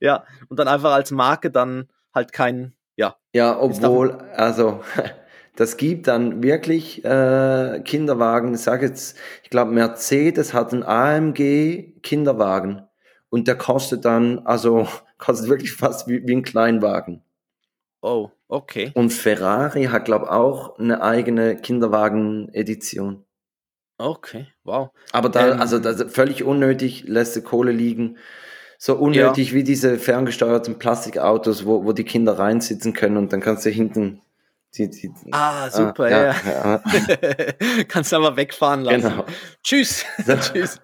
Ja, 0.00 0.24
und 0.48 0.58
dann 0.58 0.68
einfach 0.68 0.92
als 0.92 1.10
Marke 1.10 1.50
dann 1.50 1.88
halt 2.14 2.32
kein, 2.32 2.74
ja. 2.96 3.16
Ja, 3.32 3.58
obwohl, 3.60 4.12
also 4.36 4.80
das 5.56 5.76
gibt 5.76 6.08
dann 6.08 6.42
wirklich 6.42 7.04
äh, 7.04 7.80
Kinderwagen. 7.84 8.54
Ich 8.54 8.60
sage 8.60 8.86
jetzt, 8.86 9.16
ich 9.42 9.50
glaube, 9.50 9.72
Mercedes 9.72 10.52
hat 10.52 10.72
einen 10.72 10.82
AMG 10.82 12.00
Kinderwagen 12.02 12.82
und 13.30 13.46
der 13.46 13.56
kostet 13.56 14.04
dann, 14.04 14.40
also 14.40 14.88
kostet 15.18 15.48
wirklich 15.48 15.72
fast 15.72 16.08
wie, 16.08 16.26
wie 16.26 16.34
ein 16.34 16.42
Kleinwagen. 16.42 17.22
Oh, 18.02 18.30
okay. 18.48 18.90
Und 18.94 19.12
Ferrari 19.12 19.84
hat, 19.84 20.04
glaube 20.04 20.26
ich, 20.26 20.30
auch 20.30 20.78
eine 20.78 21.02
eigene 21.02 21.56
Kinderwagen-Edition. 21.56 23.24
Okay, 23.96 24.48
wow. 24.64 24.90
Aber 25.12 25.28
da, 25.28 25.52
ähm, 25.52 25.60
also 25.60 25.78
das 25.78 26.12
völlig 26.12 26.42
unnötig, 26.42 27.04
lässt 27.06 27.36
die 27.36 27.42
Kohle 27.42 27.72
liegen. 27.72 28.18
So 28.76 28.96
unnötig 28.96 29.50
ja. 29.50 29.54
wie 29.54 29.62
diese 29.62 29.98
ferngesteuerten 29.98 30.78
Plastikautos, 30.78 31.64
wo, 31.64 31.84
wo 31.84 31.92
die 31.92 32.04
Kinder 32.04 32.38
reinsitzen 32.38 32.92
können 32.92 33.16
und 33.16 33.32
dann 33.32 33.40
kannst 33.40 33.64
du 33.64 33.70
hinten 33.70 34.20
die, 34.78 34.90
die, 34.90 35.12
ah, 35.32 35.70
super, 35.70 36.04
ah, 36.04 36.10
ja. 36.10 36.34
ja. 36.44 36.82
Kannst 37.88 38.12
du 38.12 38.16
aber 38.16 38.36
wegfahren 38.36 38.82
lassen. 38.82 39.02
Genau. 39.02 39.26
Tschüss. 39.62 40.04
Tschüss. 40.40 40.80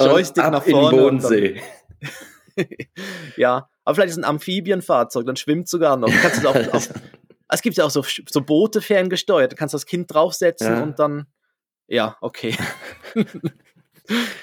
Joystick 0.00 0.50
nach 0.50 0.62
vorne. 0.62 0.96
In 0.96 1.02
Bodensee. 1.02 1.62
ja, 3.36 3.68
aber 3.84 3.94
vielleicht 3.94 4.10
ist 4.10 4.18
ein 4.18 4.24
Amphibienfahrzeug, 4.24 5.26
dann 5.26 5.36
schwimmt 5.36 5.68
sogar 5.68 5.96
noch. 5.96 6.10
Kannst 6.22 6.44
du 6.44 6.48
auf, 6.48 6.90
es 7.48 7.62
gibt 7.62 7.76
ja 7.76 7.84
auch 7.84 7.90
so, 7.90 8.02
so 8.02 8.40
Boote 8.40 8.80
ferngesteuert, 8.80 9.52
da 9.52 9.56
kannst 9.56 9.74
du 9.74 9.76
das 9.76 9.86
Kind 9.86 10.12
draufsetzen 10.12 10.76
ja. 10.76 10.82
und 10.82 10.98
dann, 10.98 11.26
ja, 11.88 12.16
okay. 12.20 12.56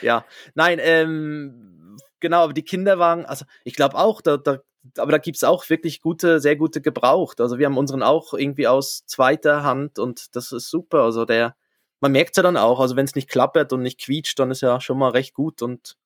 ja, 0.02 0.26
nein, 0.56 0.80
ähm, 0.82 1.98
genau, 2.20 2.44
aber 2.44 2.54
die 2.54 2.64
Kinderwagen, 2.64 3.26
also 3.26 3.46
ich 3.64 3.76
glaube 3.76 3.96
auch, 3.98 4.22
da, 4.22 4.38
da 4.38 4.60
aber 4.98 5.12
da 5.12 5.18
gibt's 5.18 5.44
auch 5.44 5.70
wirklich 5.70 6.02
gute, 6.02 6.40
sehr 6.40 6.56
gute 6.56 6.82
gebraucht. 6.82 7.40
Also 7.42 7.58
wir 7.58 7.66
haben 7.66 7.78
unseren 7.78 8.04
auch 8.04 8.34
irgendwie 8.34 8.68
aus 8.68 9.06
zweiter 9.06 9.64
Hand 9.64 10.00
und 10.00 10.36
das 10.36 10.52
ist 10.52 10.70
super. 10.70 11.04
Also 11.04 11.26
der, 11.26 11.56
man 12.00 12.12
merkt 12.12 12.38
ja 12.38 12.44
dann 12.44 12.58
auch, 12.58 12.80
also 12.80 12.96
wenn 12.96 13.06
es 13.06 13.16
nicht 13.16 13.30
klappert 13.30 13.74
und 13.74 13.84
nicht 13.84 14.00
quietscht, 14.00 14.40
dann 14.40 14.52
ist 14.52 14.62
ja 14.62 14.82
schon 14.82 14.98
mal 14.98 15.12
recht 15.12 15.34
gut 15.34 15.62
und 15.62 15.98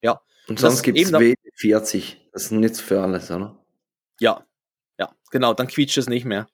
ja. 0.00 0.20
Und 0.48 0.58
sonst 0.58 0.82
gibt 0.82 0.98
es 0.98 1.12
W40. 1.12 2.16
Das 2.32 2.44
ist 2.44 2.52
nichts 2.52 2.80
für 2.80 3.00
alles, 3.00 3.30
oder? 3.30 3.58
Ja, 4.18 4.44
ja, 4.98 5.14
genau, 5.30 5.54
dann 5.54 5.68
quietscht 5.68 5.98
es 5.98 6.08
nicht 6.08 6.24
mehr. 6.24 6.48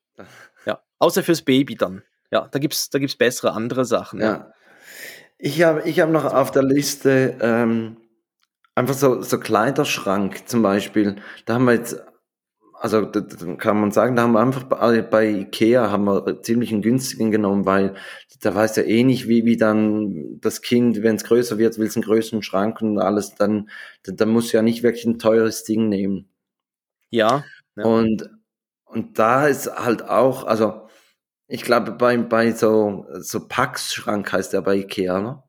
Ja, 0.66 0.82
außer 0.98 1.22
fürs 1.22 1.42
Baby 1.42 1.76
dann. 1.76 2.02
Ja, 2.30 2.48
da 2.48 2.58
gibt's, 2.58 2.90
da 2.90 2.98
gibt's 2.98 3.16
bessere 3.16 3.52
andere 3.52 3.84
Sachen. 3.84 4.20
Ja. 4.20 4.26
ja. 4.26 4.52
Ich 5.38 5.62
habe 5.62 5.88
ich 5.88 6.00
hab 6.00 6.10
noch 6.10 6.24
auf 6.24 6.50
der 6.50 6.64
Liste 6.64 7.36
ähm, 7.40 7.96
einfach 8.78 8.94
so, 8.94 9.20
so 9.22 9.38
Kleiderschrank 9.38 10.48
zum 10.48 10.62
Beispiel. 10.62 11.16
Da 11.44 11.54
haben 11.54 11.64
wir 11.64 11.74
jetzt, 11.74 12.00
also 12.74 13.04
da, 13.04 13.20
da 13.20 13.54
kann 13.56 13.80
man 13.80 13.90
sagen, 13.90 14.14
da 14.14 14.22
haben 14.22 14.32
wir 14.32 14.40
einfach 14.40 14.64
bei, 14.64 15.02
bei 15.02 15.28
Ikea 15.28 15.90
haben 15.90 16.04
wir 16.04 16.42
ziemlich 16.42 16.72
einen 16.72 16.82
günstigen 16.82 17.32
genommen, 17.32 17.66
weil 17.66 17.94
da 18.40 18.54
weiß 18.54 18.76
ja 18.76 18.84
eh 18.84 19.02
nicht, 19.02 19.26
wie, 19.26 19.44
wie 19.44 19.56
dann 19.56 20.38
das 20.40 20.62
Kind, 20.62 21.02
wenn 21.02 21.16
es 21.16 21.24
größer 21.24 21.58
wird, 21.58 21.78
will 21.78 21.88
es 21.88 21.96
einen 21.96 22.04
größeren 22.04 22.42
Schrank 22.42 22.80
und 22.80 22.98
alles, 22.98 23.34
dann, 23.34 23.68
dann, 24.04 24.16
dann 24.16 24.28
muss 24.28 24.52
ja 24.52 24.62
nicht 24.62 24.84
wirklich 24.84 25.06
ein 25.06 25.18
teures 25.18 25.64
Ding 25.64 25.88
nehmen. 25.88 26.28
Ja. 27.10 27.44
ja. 27.76 27.84
Und, 27.84 28.30
und 28.84 29.18
da 29.18 29.48
ist 29.48 29.66
halt 29.66 30.04
auch, 30.08 30.44
also 30.44 30.82
ich 31.48 31.62
glaube, 31.62 31.92
bei, 31.92 32.16
bei 32.18 32.52
so, 32.52 33.06
so 33.18 33.48
Packschrank 33.48 34.32
heißt 34.32 34.52
der 34.52 34.60
bei 34.60 34.76
Ikea, 34.76 35.20
ne? 35.20 35.42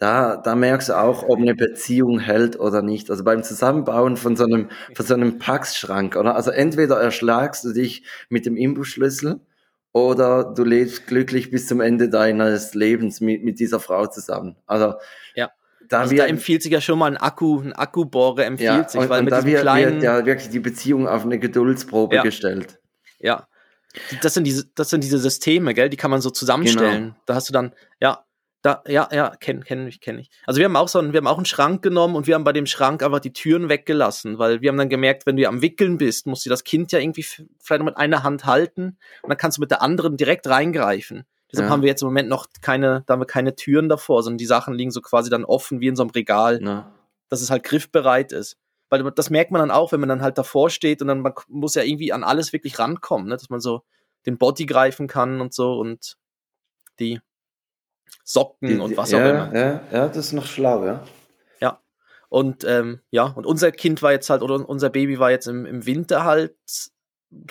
Da, 0.00 0.38
da 0.38 0.54
merkst 0.56 0.88
du 0.88 0.98
auch, 0.98 1.24
ob 1.28 1.38
eine 1.38 1.54
Beziehung 1.54 2.20
hält 2.20 2.58
oder 2.58 2.80
nicht. 2.80 3.10
Also 3.10 3.22
beim 3.22 3.42
Zusammenbauen 3.42 4.16
von 4.16 4.34
so 4.34 4.44
einem, 4.44 4.70
von 4.94 5.04
so 5.04 5.12
einem 5.12 5.38
Packschrank, 5.38 6.16
oder? 6.16 6.34
Also 6.34 6.50
entweder 6.50 6.98
erschlagst 6.98 7.64
du 7.64 7.74
dich 7.74 8.02
mit 8.30 8.46
dem 8.46 8.56
Imbusschlüssel 8.56 9.40
oder 9.92 10.54
du 10.54 10.64
lebst 10.64 11.06
glücklich 11.06 11.50
bis 11.50 11.66
zum 11.66 11.82
Ende 11.82 12.08
deines 12.08 12.74
Lebens 12.74 13.20
mit, 13.20 13.44
mit 13.44 13.60
dieser 13.60 13.78
Frau 13.78 14.06
zusammen. 14.06 14.56
Also, 14.66 14.94
ja. 15.34 15.50
Da, 15.86 16.00
also 16.00 16.16
da 16.16 16.24
empfiehlt 16.24 16.62
sich 16.62 16.72
ja 16.72 16.80
schon 16.80 16.98
mal 16.98 17.10
ein 17.10 17.18
Akku, 17.18 17.60
ein 17.60 17.74
Akkubohrer 17.74 18.46
empfiehlt 18.46 18.70
ja, 18.70 18.88
sich, 18.88 19.06
weil 19.06 19.18
und 19.18 19.24
mit 19.26 19.34
da 19.34 19.44
wird, 19.44 19.60
kleinen 19.60 20.00
ja 20.00 20.24
wirklich 20.24 20.48
die 20.48 20.60
Beziehung 20.60 21.08
auf 21.08 21.26
eine 21.26 21.38
Geduldsprobe 21.38 22.16
ja. 22.16 22.22
gestellt. 22.22 22.80
Ja, 23.18 23.48
das 24.22 24.32
sind 24.32 24.44
diese, 24.44 24.64
das 24.74 24.88
sind 24.88 25.04
diese 25.04 25.18
Systeme, 25.18 25.74
gell? 25.74 25.90
Die 25.90 25.98
kann 25.98 26.10
man 26.10 26.22
so 26.22 26.30
zusammenstellen. 26.30 27.02
Genau. 27.02 27.16
Da 27.26 27.34
hast 27.34 27.50
du 27.50 27.52
dann, 27.52 27.74
ja, 28.00 28.24
da, 28.62 28.82
ja, 28.86 29.08
ja, 29.12 29.30
kenne 29.36 29.60
kenn 29.60 29.86
ich, 29.86 30.00
kenne 30.00 30.20
ich. 30.20 30.30
Also 30.46 30.58
wir 30.58 30.66
haben 30.66 30.76
auch 30.76 30.88
so 30.88 30.98
einen, 30.98 31.12
wir 31.12 31.18
haben 31.18 31.26
auch 31.26 31.38
einen 31.38 31.46
Schrank 31.46 31.82
genommen 31.82 32.14
und 32.14 32.26
wir 32.26 32.34
haben 32.34 32.44
bei 32.44 32.52
dem 32.52 32.66
Schrank 32.66 33.02
einfach 33.02 33.20
die 33.20 33.32
Türen 33.32 33.68
weggelassen, 33.68 34.38
weil 34.38 34.60
wir 34.60 34.68
haben 34.68 34.76
dann 34.76 34.88
gemerkt, 34.88 35.24
wenn 35.26 35.36
du 35.36 35.48
am 35.48 35.62
Wickeln 35.62 35.98
bist, 35.98 36.26
musst 36.26 36.44
du 36.44 36.50
das 36.50 36.64
Kind 36.64 36.92
ja 36.92 36.98
irgendwie 36.98 37.22
vielleicht 37.22 37.82
mit 37.82 37.96
einer 37.96 38.22
Hand 38.22 38.44
halten 38.44 38.98
und 39.22 39.30
dann 39.30 39.38
kannst 39.38 39.58
du 39.58 39.62
mit 39.62 39.70
der 39.70 39.82
anderen 39.82 40.16
direkt 40.16 40.46
reingreifen. 40.46 41.24
Deshalb 41.50 41.68
ja. 41.68 41.72
haben 41.72 41.82
wir 41.82 41.88
jetzt 41.88 42.02
im 42.02 42.08
Moment 42.08 42.28
noch 42.28 42.46
keine, 42.60 43.02
da 43.06 43.14
haben 43.14 43.20
wir 43.20 43.26
keine 43.26 43.56
Türen 43.56 43.88
davor, 43.88 44.22
sondern 44.22 44.38
die 44.38 44.46
Sachen 44.46 44.74
liegen 44.74 44.90
so 44.90 45.00
quasi 45.00 45.30
dann 45.30 45.44
offen 45.44 45.80
wie 45.80 45.88
in 45.88 45.96
so 45.96 46.02
einem 46.02 46.10
Regal, 46.10 46.62
ja. 46.62 46.92
dass 47.28 47.40
es 47.40 47.50
halt 47.50 47.64
griffbereit 47.64 48.32
ist 48.32 48.56
weil 48.90 49.08
das 49.12 49.30
merkt 49.30 49.52
man 49.52 49.60
dann 49.60 49.70
auch, 49.70 49.92
wenn 49.92 50.00
man 50.00 50.08
dann 50.08 50.20
halt 50.20 50.36
davor 50.36 50.68
steht 50.68 51.00
und 51.00 51.08
dann 51.08 51.20
man 51.20 51.32
muss 51.48 51.76
ja 51.76 51.82
irgendwie 51.82 52.12
an 52.12 52.24
alles 52.24 52.52
wirklich 52.52 52.78
rankommen, 52.78 53.28
ne? 53.28 53.36
dass 53.36 53.48
man 53.48 53.60
so 53.60 53.82
den 54.26 54.36
Body 54.36 54.66
greifen 54.66 55.06
kann 55.06 55.40
und 55.40 55.54
so 55.54 55.78
und 55.78 56.16
die 56.98 57.20
Socken 58.24 58.68
die, 58.68 58.74
die, 58.74 58.80
und 58.80 58.96
was 58.96 59.10
ja, 59.10 59.18
auch 59.18 59.28
immer. 59.28 59.54
Ja, 59.54 59.82
ja, 59.92 60.08
das 60.08 60.26
ist 60.26 60.32
noch 60.32 60.46
schlau, 60.46 60.84
ja. 60.84 61.04
Ja. 61.60 61.80
Und 62.28 62.64
ähm, 62.64 63.00
ja, 63.10 63.24
und 63.24 63.46
unser 63.46 63.72
Kind 63.72 64.02
war 64.02 64.12
jetzt 64.12 64.30
halt, 64.30 64.42
oder 64.42 64.68
unser 64.68 64.90
Baby 64.90 65.18
war 65.18 65.30
jetzt 65.30 65.46
im, 65.46 65.66
im 65.66 65.86
Winter 65.86 66.24
halt, 66.24 66.54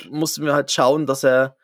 mussten 0.09 0.45
wir 0.45 0.53
halt 0.53 0.71
schauen, 0.71 1.05
dass 1.05 1.23
er 1.23 1.55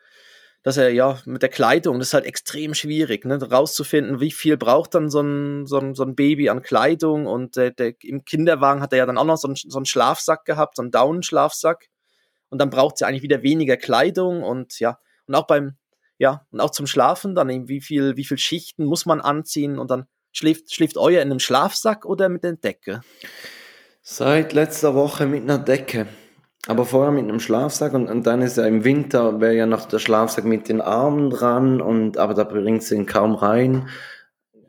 dass 0.66 0.78
er 0.78 0.90
ja 0.90 1.20
mit 1.26 1.42
der 1.42 1.48
Kleidung, 1.48 2.00
das 2.00 2.08
ist 2.08 2.14
halt 2.14 2.24
extrem 2.24 2.74
schwierig, 2.74 3.24
ne, 3.24 3.40
rauszufinden, 3.40 4.18
wie 4.18 4.32
viel 4.32 4.56
braucht 4.56 4.96
dann 4.96 5.10
so 5.10 5.20
ein, 5.20 5.64
so 5.64 5.78
ein, 5.78 5.94
so 5.94 6.02
ein 6.02 6.16
Baby 6.16 6.48
an 6.48 6.60
Kleidung 6.60 7.26
und 7.28 7.56
äh, 7.56 7.72
der, 7.72 7.94
im 8.02 8.24
Kinderwagen 8.24 8.80
hat 8.80 8.92
er 8.92 8.98
ja 8.98 9.06
dann 9.06 9.16
auch 9.16 9.24
noch 9.24 9.36
so 9.36 9.46
einen, 9.46 9.54
so 9.54 9.78
einen 9.78 9.86
Schlafsack 9.86 10.44
gehabt, 10.44 10.74
so 10.74 10.82
einen 10.82 10.90
Down-Schlafsack 10.90 11.86
und 12.48 12.60
dann 12.60 12.70
braucht 12.70 13.00
ja 13.00 13.06
eigentlich 13.06 13.22
wieder 13.22 13.44
weniger 13.44 13.76
Kleidung 13.76 14.42
und 14.42 14.80
ja, 14.80 14.98
und 15.28 15.36
auch 15.36 15.46
beim, 15.46 15.76
ja, 16.18 16.46
und 16.50 16.60
auch 16.60 16.70
zum 16.70 16.86
Schlafen 16.86 17.34
dann 17.34 17.50
eben, 17.50 17.68
wie 17.68 17.80
viel, 17.80 18.16
wie 18.16 18.24
viel 18.24 18.38
Schichten 18.38 18.84
muss 18.84 19.06
man 19.06 19.20
anziehen 19.20 19.78
und 19.78 19.90
dann 19.90 20.06
schläft, 20.32 20.72
schläft 20.72 20.96
euer 20.96 21.22
in 21.22 21.30
einem 21.30 21.40
Schlafsack 21.40 22.04
oder 22.04 22.28
mit 22.28 22.44
der 22.44 22.54
Decke? 22.54 23.00
Seit 24.02 24.52
letzter 24.52 24.94
Woche 24.94 25.26
mit 25.26 25.42
einer 25.42 25.58
Decke. 25.58 26.06
Aber 26.68 26.84
vorher 26.84 27.12
mit 27.12 27.24
einem 27.24 27.38
Schlafsack 27.38 27.94
und, 27.94 28.08
und 28.08 28.26
dann 28.26 28.42
ist 28.42 28.56
ja 28.56 28.66
im 28.66 28.82
Winter, 28.82 29.40
wäre 29.40 29.54
ja 29.54 29.66
noch 29.66 29.86
der 29.86 30.00
Schlafsack 30.00 30.44
mit 30.44 30.68
den 30.68 30.80
Armen 30.80 31.30
dran 31.30 31.80
und 31.80 32.18
aber 32.18 32.34
da 32.34 32.42
bringst 32.42 32.90
du 32.90 32.96
ihn 32.96 33.06
kaum 33.06 33.34
rein. 33.34 33.88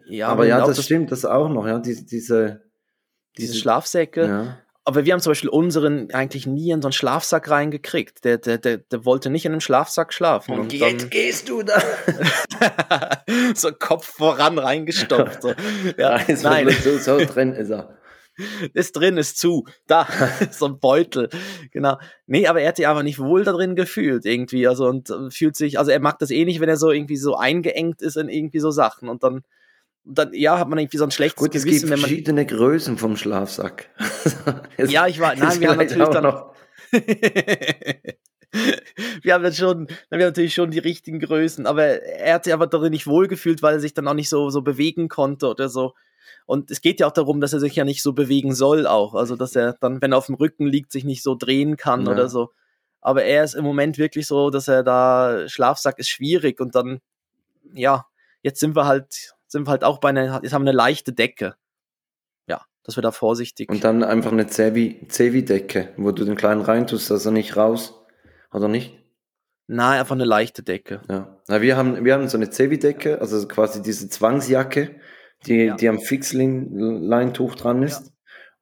Ja, 0.06 0.28
aber 0.28 0.45
ja, 0.45 0.60
das, 0.66 0.78
das 0.78 0.86
stimmt, 0.86 1.12
das 1.12 1.26
auch 1.26 1.50
noch, 1.50 1.68
ja, 1.68 1.80
diese, 1.80 2.06
diese, 2.06 2.62
diese 3.38 3.56
Schlafsäcke. 3.56 4.28
Ja. 4.28 4.58
Aber 4.88 5.04
wir 5.04 5.12
haben 5.12 5.20
zum 5.20 5.32
Beispiel 5.32 5.50
unseren 5.50 6.12
eigentlich 6.12 6.48
nie 6.48 6.72
in 6.72 6.82
so 6.82 6.88
einen 6.88 6.94
Schlafsack 6.94 7.50
reingekriegt. 7.50 8.24
Der, 8.24 8.38
der, 8.38 8.58
der, 8.58 8.78
der 8.78 9.04
wollte 9.04 9.30
nicht 9.30 9.44
in 9.44 9.52
einem 9.52 9.60
Schlafsack 9.60 10.14
schlafen. 10.14 10.54
Und, 10.54 10.60
und 10.62 10.74
jetzt 10.74 11.02
dann, 11.02 11.10
gehst 11.10 11.50
du 11.50 11.62
da. 11.62 11.78
so 13.54 13.70
Kopf 13.74 14.06
voran 14.06 14.58
reingestopft. 14.58 15.42
So. 15.42 15.54
Ja, 15.98 16.22
Nein, 16.42 16.70
so, 16.82 16.98
so 17.00 17.18
drin 17.18 17.52
ist 17.52 17.70
er 17.70 17.98
ist 18.74 18.94
drin, 18.94 19.18
ist 19.18 19.38
zu. 19.38 19.66
Da, 19.88 20.08
so 20.52 20.68
ein 20.68 20.80
Beutel. 20.80 21.28
Genau. 21.74 21.98
Nee, 22.26 22.48
aber 22.48 22.62
er 22.62 22.70
hat 22.70 22.78
sich 22.78 22.88
einfach 22.88 23.04
nicht 23.04 23.20
wohl 23.20 23.44
da 23.44 23.52
drin 23.52 23.76
gefühlt 23.76 24.26
irgendwie. 24.26 24.70
Also 24.70 24.88
und 24.88 25.10
äh, 25.10 25.30
fühlt 25.32 25.58
sich, 25.58 25.80
also 25.80 25.92
er 25.92 26.00
mag 26.00 26.18
das 26.20 26.32
eh 26.32 26.46
nicht, 26.46 26.62
wenn 26.62 26.70
er 26.70 26.78
so 26.78 26.92
irgendwie 26.92 27.18
so 27.18 27.36
eingeengt 27.36 28.02
ist 28.02 28.16
in 28.16 28.30
irgendwie 28.30 28.60
so 28.60 28.72
Sachen. 28.72 29.10
Und 29.10 29.24
dann, 29.24 29.44
dann 30.10 30.34
ja, 30.34 30.58
hat 30.58 30.70
man 30.70 30.80
irgendwie 30.80 30.97
so 30.97 31.03
ein 31.03 31.12
schlechtes 31.12 31.38
Gut, 31.38 31.53
es 31.55 31.64
Gewissen. 31.64 31.88
gibt 31.88 31.99
verschiedene 31.99 32.45
Größen 32.45 32.97
vom 32.97 33.18
Schlafsack. 33.18 33.89
ja, 34.78 35.08
ich 35.08 35.20
war, 35.20 35.36
nein, 35.36 35.60
wir 35.60 35.70
haben 35.70 35.78
natürlich 35.78 36.08
dann. 36.10 36.24
Noch. 36.24 36.53
wir 39.22 39.34
haben 39.34 39.43
jetzt 39.43 39.58
schon, 39.58 39.88
wir 39.88 39.95
haben 40.12 40.20
natürlich 40.20 40.53
schon 40.53 40.72
die 40.72 40.80
richtigen 40.80 41.20
Größen, 41.20 41.66
aber 41.66 41.84
er 41.84 42.36
hat 42.36 42.45
sich 42.45 42.53
aber 42.53 42.68
darin 42.68 42.91
nicht 42.91 43.08
wohlgefühlt, 43.08 43.62
weil 43.62 43.76
er 43.76 43.80
sich 43.80 43.93
dann 43.93 44.08
auch 44.08 44.14
nicht 44.14 44.30
so, 44.30 44.49
so 44.49 44.62
bewegen 44.62 45.10
konnte 45.10 45.47
oder 45.47 45.70
so. 45.70 45.93
Und 46.45 46.72
es 46.72 46.82
geht 46.82 46.99
ja 46.99 47.08
auch 47.08 47.14
darum, 47.14 47.41
dass 47.41 47.53
er 47.53 47.60
sich 47.60 47.76
ja 47.76 47.84
nicht 47.84 48.01
so 48.01 48.14
bewegen 48.14 48.55
soll 48.55 48.88
auch. 48.88 49.16
Also, 49.16 49.36
dass 49.36 49.55
er 49.55 49.74
dann, 49.74 50.01
wenn 50.01 50.14
er 50.14 50.18
auf 50.18 50.28
dem 50.28 50.36
Rücken 50.36 50.66
liegt, 50.66 50.91
sich 50.91 51.03
nicht 51.03 51.24
so 51.24 51.36
drehen 51.36 51.76
kann 51.76 52.05
ja. 52.05 52.12
oder 52.12 52.30
so. 52.30 52.51
Aber 53.01 53.24
er 53.24 53.43
ist 53.43 53.53
im 53.53 53.66
Moment 53.66 53.97
wirklich 53.97 54.28
so, 54.28 54.49
dass 54.49 54.68
er 54.68 54.84
da, 54.84 55.47
Schlafsack 55.47 55.99
ist 55.99 56.10
schwierig 56.10 56.60
und 56.60 56.76
dann, 56.76 56.99
ja, 57.74 58.05
jetzt 58.43 58.60
sind 58.60 58.76
wir 58.76 58.86
halt, 58.86 59.36
sind 59.48 59.68
wir 59.68 59.72
halt 59.72 59.84
auch 59.84 60.00
bei 60.00 60.10
einer, 60.10 60.41
jetzt 60.43 60.54
haben 60.54 60.64
wir 60.64 60.70
eine 60.70 60.78
leichte 60.78 61.14
Decke. 61.14 61.56
Ja, 62.48 62.62
dass 62.84 62.98
wir 62.98 63.02
da 63.02 63.12
vorsichtig. 63.12 63.70
Und 63.70 63.84
dann 63.84 64.04
einfach 64.04 64.32
eine 64.32 64.48
Zevi-Decke, 64.48 65.93
wo 65.98 66.12
du 66.12 66.26
den 66.26 66.36
Kleinen 66.36 66.62
reintust, 66.62 67.10
dass 67.10 67.26
er 67.26 67.32
nicht 67.32 67.58
raus, 67.58 67.93
oder 68.52 68.68
nicht? 68.68 68.93
Nein, 69.68 70.00
einfach 70.00 70.16
eine 70.16 70.26
leichte 70.26 70.64
Decke. 70.64 71.02
Ja. 71.10 71.38
Na, 71.48 71.62
wir 71.62 71.76
haben, 71.76 72.06
wir 72.06 72.14
haben 72.14 72.28
so 72.30 72.38
eine 72.38 72.50
Zevi-Decke, 72.50 73.20
also 73.20 73.45
quasi 73.48 73.82
diese 73.82 74.08
Zwangsjacke, 74.08 74.95
die, 75.45 75.66
ja. 75.66 75.76
die 75.76 75.89
am 75.89 76.00
Fixleintuch 76.00 77.56
dran 77.56 77.84
ist. 77.84 78.08
Ja. 78.08 78.12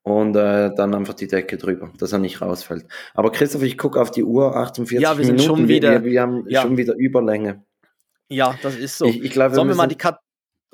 Und 0.02 0.36
äh, 0.36 0.72
dann 0.76 0.94
einfach 0.94 1.16
die 1.16 1.28
Decke 1.28 1.58
drüber, 1.58 1.92
dass 1.98 2.12
er 2.12 2.20
nicht 2.20 2.40
rausfällt. 2.40 2.86
Aber 3.16 3.32
Christoph, 3.32 3.64
ich 3.64 3.76
gucke 3.76 4.00
auf 4.00 4.12
die 4.12 4.24
Uhr, 4.24 4.56
48 4.56 5.02
ja, 5.02 5.18
wir 5.18 5.26
sind 5.26 5.38
Minuten. 5.38 5.58
Schon 5.58 5.68
wieder, 5.68 6.04
wir, 6.04 6.04
wir 6.04 6.22
haben 6.22 6.46
ja. 6.48 6.62
schon 6.62 6.78
wieder 6.78 6.94
Überlänge. 6.96 7.64
Ja, 8.28 8.56
das 8.62 8.76
ist 8.76 9.00
so. 9.00 9.06
Ich, 9.06 9.24
ich 9.24 9.32
glaub, 9.32 9.54
Sollen 9.54 9.68
wir, 9.68 9.76
mal 9.76 9.88
die 9.88 9.98
Kat 9.98 10.20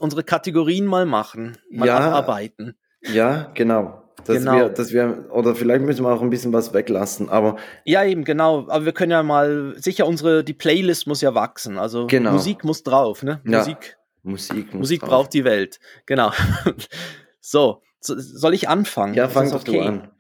unsere 0.02 0.24
Kategorien 0.24 0.86
mal 0.86 1.06
machen, 1.06 1.58
mal 1.70 1.88
ja, 1.88 2.00
abarbeiten? 2.00 2.76
Ja, 3.02 3.52
genau. 3.54 3.98
Dass 4.26 4.38
genau. 4.38 4.56
wir, 4.56 4.70
dass 4.70 4.94
wir, 4.94 5.26
oder 5.32 5.56
vielleicht 5.56 5.84
müssen 5.84 6.04
wir 6.04 6.14
auch 6.14 6.22
ein 6.22 6.30
bisschen 6.30 6.54
was 6.54 6.74
weglassen, 6.74 7.30
aber. 7.30 7.58
Ja, 7.86 8.04
eben, 8.04 8.24
genau. 8.24 8.68
Aber 8.68 8.86
wir 8.86 8.92
können 8.92 9.12
ja 9.12 9.24
mal, 9.24 9.74
sicher 9.78 10.06
unsere, 10.06 10.44
die 10.44 10.54
Playlist 10.54 11.08
muss 11.08 11.22
ja 11.22 11.34
wachsen. 11.34 11.80
Also 11.80 12.06
genau. 12.06 12.34
Musik 12.34 12.64
muss 12.64 12.84
drauf, 12.84 13.24
ne? 13.24 13.42
Ja. 13.46 13.60
Musik 13.60 13.98
Musik, 14.24 14.74
Musik 14.74 15.02
braucht 15.02 15.34
die 15.34 15.44
Welt. 15.44 15.80
Genau. 16.06 16.32
so, 17.40 17.82
soll 18.00 18.54
ich 18.54 18.70
anfangen? 18.70 19.16
Ja, 19.16 19.28
fang 19.28 19.50
doch 19.50 19.62
okay? 19.62 19.80
du 19.80 19.82
an. 19.82 20.12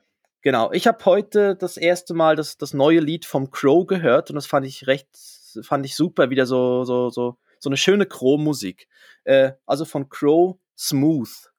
Genau. 0.42 0.72
Ich 0.72 0.88
habe 0.88 1.06
heute 1.06 1.56
das 1.56 1.78
erste 1.78 2.16
Mal 2.16 2.36
das, 2.36 2.58
das 2.58 2.74
neue 2.74 3.00
Lied 3.00 3.26
vom 3.26 3.52
Crow 3.52 3.86
gehört 3.86 4.32
und 4.32 4.36
das 4.36 4.48
fand 4.48 4.66
ich 4.66 4.88
recht, 4.88 5.08
fand 5.62 5.86
ich 5.86 5.96
super. 5.96 6.32
Wieder 6.32 6.48
so, 6.48 6.84
so, 6.84 7.10
so, 7.10 7.38
so 7.60 7.70
eine 7.70 7.78
schöne 7.78 8.08
Crow-Musik. 8.08 8.88
Äh, 9.24 9.54
also 9.66 9.86
von 9.86 10.10
Crow 10.10 10.58
Smooth. 10.78 11.52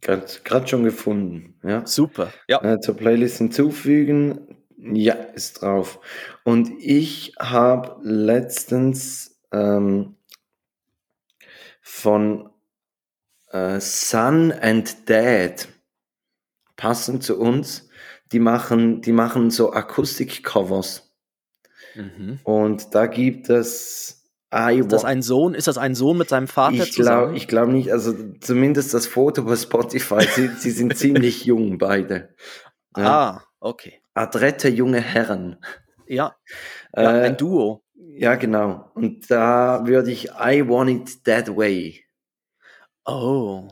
Gerade 0.00 0.68
schon 0.68 0.84
gefunden. 0.84 1.58
Ja. 1.64 1.84
Super. 1.86 2.32
Ja. 2.48 2.62
Äh, 2.62 2.80
zur 2.80 2.96
Playlist 2.96 3.38
hinzufügen. 3.38 4.64
Ja, 4.78 5.14
ist 5.14 5.62
drauf. 5.62 6.00
Und 6.44 6.70
ich 6.78 7.34
habe 7.38 7.98
letztens 8.02 9.40
ähm, 9.50 10.16
von 11.80 12.50
äh, 13.48 13.80
Son 13.80 14.52
and 14.52 15.08
Dad, 15.08 15.68
passend 16.76 17.24
zu 17.24 17.38
uns, 17.38 17.88
die 18.32 18.38
machen, 18.38 19.00
die 19.00 19.12
machen 19.12 19.50
so 19.50 19.72
Akustik-Covers. 19.72 21.14
Mhm. 21.94 22.40
Und 22.44 22.94
da 22.94 23.06
gibt 23.06 23.48
es 23.48 24.15
I 24.56 24.78
ist 24.80 24.92
das 24.92 25.04
ein 25.04 25.22
Sohn? 25.22 25.54
Ist 25.54 25.68
das 25.68 25.76
ein 25.76 25.94
Sohn 25.94 26.16
mit 26.16 26.28
seinem 26.28 26.48
Vater 26.48 26.74
ich 26.74 26.94
glaube 26.94 27.36
ich 27.36 27.46
glaube 27.46 27.72
nicht, 27.72 27.92
also 27.92 28.14
zumindest 28.40 28.94
das 28.94 29.06
Foto 29.06 29.44
bei 29.44 29.56
Spotify, 29.56 30.22
sie, 30.22 30.48
sie 30.48 30.70
sind 30.70 30.96
ziemlich 30.96 31.44
jung 31.44 31.78
beide. 31.78 32.34
Ja. 32.96 33.04
Ah, 33.04 33.42
okay. 33.60 34.00
Adrette 34.14 34.68
junge 34.68 35.00
Herren. 35.00 35.58
Ja, 36.06 36.36
ja 36.94 37.18
äh, 37.18 37.26
ein 37.26 37.36
Duo. 37.36 37.82
Ja, 37.94 38.36
genau. 38.36 38.90
Und 38.94 39.30
da 39.30 39.86
würde 39.86 40.10
ich 40.10 40.30
I 40.30 40.66
Want 40.66 40.90
It 40.90 41.24
That 41.24 41.54
Way. 41.54 42.02
Oh. 43.04 43.68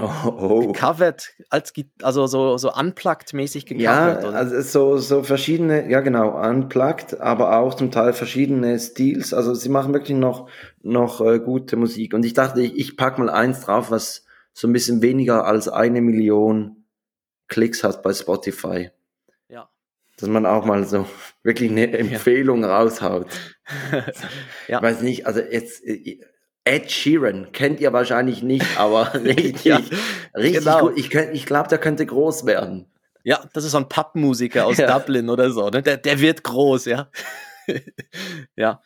Oh, 0.00 0.28
oh. 0.28 0.72
Gecovert, 0.72 1.30
als, 1.50 1.72
also 2.02 2.26
so, 2.26 2.56
so 2.58 2.72
unplugged-mäßig 2.72 3.66
gecovert, 3.66 4.22
Ja, 4.22 4.28
oder? 4.28 4.36
also 4.36 4.60
so, 4.60 4.98
so 4.98 5.22
verschiedene, 5.22 5.90
ja 5.90 6.00
genau, 6.00 6.30
unplugged, 6.40 7.20
aber 7.20 7.58
auch 7.58 7.74
zum 7.74 7.90
Teil 7.90 8.12
verschiedene 8.12 8.78
Stils. 8.78 9.34
Also 9.34 9.54
sie 9.54 9.68
machen 9.68 9.92
wirklich 9.92 10.16
noch, 10.16 10.48
noch 10.82 11.20
äh, 11.20 11.38
gute 11.38 11.76
Musik. 11.76 12.14
Und 12.14 12.24
ich 12.24 12.34
dachte, 12.34 12.62
ich, 12.62 12.76
ich 12.76 12.96
pack 12.96 13.18
mal 13.18 13.30
eins 13.30 13.62
drauf, 13.62 13.90
was 13.90 14.24
so 14.52 14.68
ein 14.68 14.72
bisschen 14.72 15.02
weniger 15.02 15.44
als 15.44 15.68
eine 15.68 16.00
Million 16.00 16.84
Klicks 17.48 17.84
hat 17.84 18.02
bei 18.02 18.12
Spotify. 18.14 18.90
Ja. 19.48 19.68
Dass 20.16 20.28
man 20.28 20.46
auch 20.46 20.64
mal 20.64 20.84
so 20.84 21.06
wirklich 21.42 21.70
eine 21.70 21.92
Empfehlung 21.98 22.62
ja. 22.62 22.78
raushaut. 22.78 23.28
ja. 24.68 24.78
Ich 24.78 24.82
weiß 24.82 25.02
nicht, 25.02 25.26
also 25.26 25.40
jetzt 25.40 25.84
äh, 25.84 26.20
Ed 26.64 26.90
Sheeran 26.90 27.50
kennt 27.52 27.80
ihr 27.80 27.92
wahrscheinlich 27.92 28.42
nicht, 28.42 28.78
aber 28.78 29.14
richtig, 29.14 29.64
ja, 29.64 29.80
richtig 30.36 30.64
genau. 30.64 30.80
gut. 30.80 30.98
Ich, 30.98 31.12
ich 31.14 31.46
glaube, 31.46 31.68
der 31.68 31.78
könnte 31.78 32.06
groß 32.06 32.46
werden. 32.46 32.86
Ja, 33.24 33.40
das 33.52 33.64
ist 33.64 33.72
so 33.72 33.78
ein 33.78 33.88
Pappmusiker 33.88 34.66
aus 34.66 34.76
ja. 34.78 34.98
Dublin 34.98 35.28
oder 35.28 35.50
so. 35.50 35.68
Ne? 35.68 35.82
Der, 35.82 35.96
der 35.96 36.20
wird 36.20 36.42
groß, 36.42 36.86
ja. 36.86 37.08
ja, 38.56 38.80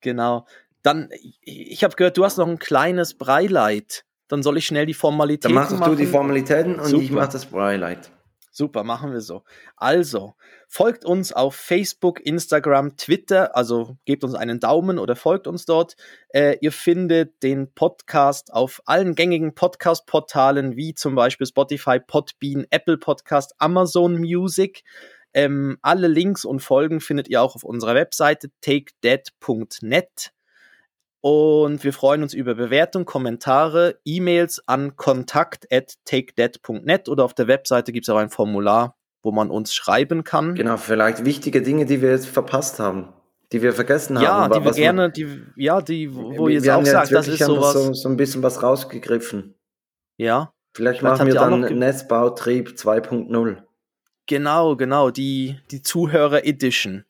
genau. 0.00 0.46
Dann, 0.82 1.08
ich 1.42 1.82
habe 1.82 1.96
gehört, 1.96 2.16
du 2.16 2.24
hast 2.24 2.38
noch 2.38 2.46
ein 2.46 2.58
kleines 2.58 3.14
Breileit. 3.14 4.04
Dann 4.28 4.42
soll 4.42 4.58
ich 4.58 4.66
schnell 4.66 4.86
die 4.86 4.94
Formalitäten 4.94 5.54
machen. 5.54 5.70
Dann 5.70 5.78
machst 5.80 5.92
du 5.92 5.96
die 5.96 6.06
Formalitäten 6.06 6.76
und 6.76 6.86
Super. 6.86 7.02
ich 7.02 7.10
mache 7.10 7.32
das 7.32 7.46
Breileit. 7.46 8.10
Super, 8.50 8.84
machen 8.84 9.12
wir 9.12 9.20
so. 9.20 9.42
Also, 9.76 10.34
folgt 10.68 11.04
uns 11.04 11.32
auf 11.32 11.54
Facebook, 11.54 12.24
Instagram, 12.24 12.96
Twitter, 12.96 13.56
also 13.56 13.96
gebt 14.04 14.24
uns 14.24 14.34
einen 14.34 14.60
Daumen 14.60 14.98
oder 14.98 15.16
folgt 15.16 15.46
uns 15.46 15.64
dort. 15.64 15.96
Äh, 16.28 16.58
ihr 16.60 16.72
findet 16.72 17.42
den 17.42 17.72
Podcast 17.72 18.52
auf 18.52 18.82
allen 18.84 19.14
gängigen 19.14 19.54
Podcast-Portalen 19.54 20.76
wie 20.76 20.94
zum 20.94 21.14
Beispiel 21.14 21.46
Spotify, 21.46 22.00
Podbean, 22.00 22.66
Apple 22.70 22.98
Podcast, 22.98 23.54
Amazon 23.58 24.18
Music. 24.18 24.82
Ähm, 25.34 25.78
alle 25.82 26.08
Links 26.08 26.44
und 26.44 26.60
Folgen 26.60 27.00
findet 27.00 27.28
ihr 27.28 27.42
auch 27.42 27.54
auf 27.54 27.64
unserer 27.64 27.94
Webseite 27.94 28.48
takedead.net. 28.62 30.32
Und 31.20 31.82
wir 31.82 31.92
freuen 31.92 32.22
uns 32.22 32.34
über 32.34 32.54
Bewertungen, 32.54 33.04
Kommentare, 33.04 33.98
E-Mails 34.04 34.62
an 34.66 34.96
kontakt 34.96 35.66
at 35.72 35.94
takedead.net 36.04 37.08
oder 37.08 37.24
auf 37.24 37.34
der 37.34 37.48
Webseite 37.48 37.92
gibt 37.92 38.06
es 38.06 38.10
auch 38.10 38.18
ein 38.18 38.30
Formular, 38.30 38.96
wo 39.26 39.32
man 39.32 39.50
uns 39.50 39.74
schreiben 39.74 40.22
kann. 40.22 40.54
Genau, 40.54 40.76
vielleicht 40.76 41.24
wichtige 41.24 41.60
Dinge, 41.60 41.84
die 41.84 42.00
wir 42.00 42.10
jetzt 42.10 42.28
verpasst 42.28 42.78
haben, 42.78 43.08
die 43.50 43.60
wir 43.60 43.72
vergessen 43.72 44.14
ja, 44.20 44.34
haben. 44.34 44.52
Ja, 44.52 44.60
die 44.60 44.64
wir 44.64 44.72
gerne, 44.72 45.10
die, 45.10 45.42
ja, 45.56 45.82
die, 45.82 46.14
wo 46.14 46.46
ihr 46.46 46.54
jetzt 46.54 46.70
auch 46.70 46.86
sagt, 46.86 47.12
das 47.12 47.26
ist 47.26 47.42
sowas. 47.42 47.72
So, 47.72 47.92
so 47.92 48.08
ein 48.08 48.16
bisschen 48.16 48.44
was 48.44 48.62
rausgegriffen. 48.62 49.56
Ja. 50.16 50.52
Vielleicht, 50.74 51.00
vielleicht 51.00 51.18
machen 51.18 51.26
wir 51.26 51.34
dann 51.34 51.78
Netzbautrieb 51.78 52.68
2.0. 52.76 53.62
Genau, 54.26 54.76
genau, 54.76 55.10
die, 55.10 55.58
die 55.72 55.82
Zuhörer-Edition. 55.82 57.04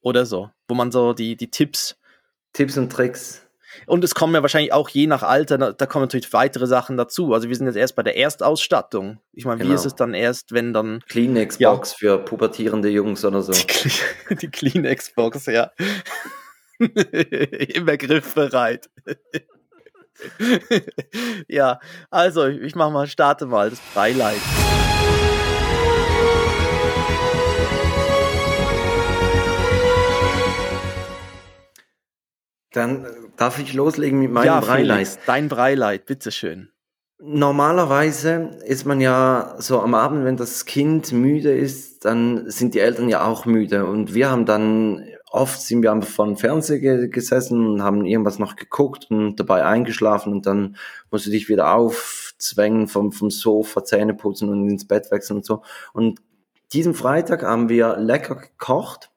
Oder 0.00 0.26
so, 0.26 0.50
wo 0.68 0.74
man 0.76 0.92
so 0.92 1.14
die, 1.14 1.34
die 1.34 1.50
Tipps 1.50 1.96
Tipps 2.52 2.78
und 2.78 2.92
Tricks. 2.92 3.43
Und 3.86 4.04
es 4.04 4.14
kommen 4.14 4.34
ja 4.34 4.42
wahrscheinlich 4.42 4.72
auch 4.72 4.88
je 4.88 5.06
nach 5.06 5.22
Alter, 5.22 5.72
da 5.72 5.86
kommen 5.86 6.04
natürlich 6.04 6.32
weitere 6.32 6.66
Sachen 6.66 6.96
dazu. 6.96 7.32
Also 7.34 7.48
wir 7.48 7.56
sind 7.56 7.66
jetzt 7.66 7.76
erst 7.76 7.96
bei 7.96 8.02
der 8.02 8.16
Erstausstattung. 8.16 9.20
Ich 9.32 9.44
meine, 9.44 9.58
genau. 9.58 9.70
wie 9.70 9.74
ist 9.74 9.84
es 9.84 9.94
dann 9.94 10.14
erst, 10.14 10.52
wenn 10.52 10.72
dann. 10.72 11.00
Kleenex-Box 11.08 11.92
ja. 11.92 11.98
für 11.98 12.18
pubertierende 12.18 12.88
Jungs 12.88 13.24
oder 13.24 13.42
so. 13.42 13.52
Die, 13.52 14.34
die 14.36 14.48
Kleenex-Box, 14.48 15.46
ja. 15.46 15.70
Immer 16.78 17.96
griffbereit. 17.96 18.90
ja, 21.48 21.78
also 22.10 22.46
ich 22.46 22.74
mach 22.74 22.90
mal, 22.90 23.06
starte 23.06 23.46
mal 23.46 23.70
das 23.70 23.80
Beileid. 23.94 24.40
Dann 32.74 33.04
äh, 33.04 33.08
darf 33.36 33.58
ich 33.58 33.72
loslegen 33.72 34.18
mit 34.18 34.30
meinem 34.30 34.46
ja, 34.46 34.60
Breileid. 34.60 35.06
Felix, 35.08 35.18
dein 35.26 35.48
Breileid, 35.48 36.06
bitteschön. 36.06 36.68
Normalerweise 37.18 38.58
ist 38.66 38.84
man 38.84 39.00
ja 39.00 39.54
so 39.58 39.80
am 39.80 39.94
Abend, 39.94 40.24
wenn 40.24 40.36
das 40.36 40.66
Kind 40.66 41.12
müde 41.12 41.56
ist, 41.56 42.04
dann 42.04 42.50
sind 42.50 42.74
die 42.74 42.80
Eltern 42.80 43.08
ja 43.08 43.24
auch 43.24 43.46
müde. 43.46 43.86
Und 43.86 44.14
wir 44.14 44.30
haben 44.30 44.44
dann, 44.44 45.06
oft 45.30 45.60
sind 45.62 45.82
wir 45.82 45.92
einfach 45.92 46.08
vor 46.08 46.26
dem 46.26 46.36
Fernseher 46.36 47.08
gesessen 47.08 47.66
und 47.66 47.82
haben 47.82 48.04
irgendwas 48.04 48.38
noch 48.38 48.56
geguckt 48.56 49.06
und 49.10 49.36
dabei 49.36 49.64
eingeschlafen 49.64 50.32
und 50.32 50.44
dann 50.44 50.76
musst 51.10 51.26
du 51.26 51.30
dich 51.30 51.48
wieder 51.48 51.72
aufzwängen 51.72 52.88
vom, 52.88 53.12
vom 53.12 53.30
Sofa, 53.30 53.84
Zähne 53.84 54.14
putzen 54.14 54.48
und 54.48 54.68
ins 54.68 54.86
Bett 54.86 55.10
wechseln 55.10 55.36
und 55.36 55.46
so. 55.46 55.62
Und 55.92 56.20
diesen 56.72 56.94
Freitag 56.94 57.42
haben 57.44 57.68
wir 57.68 57.96
lecker 57.96 58.34
gekocht 58.34 59.10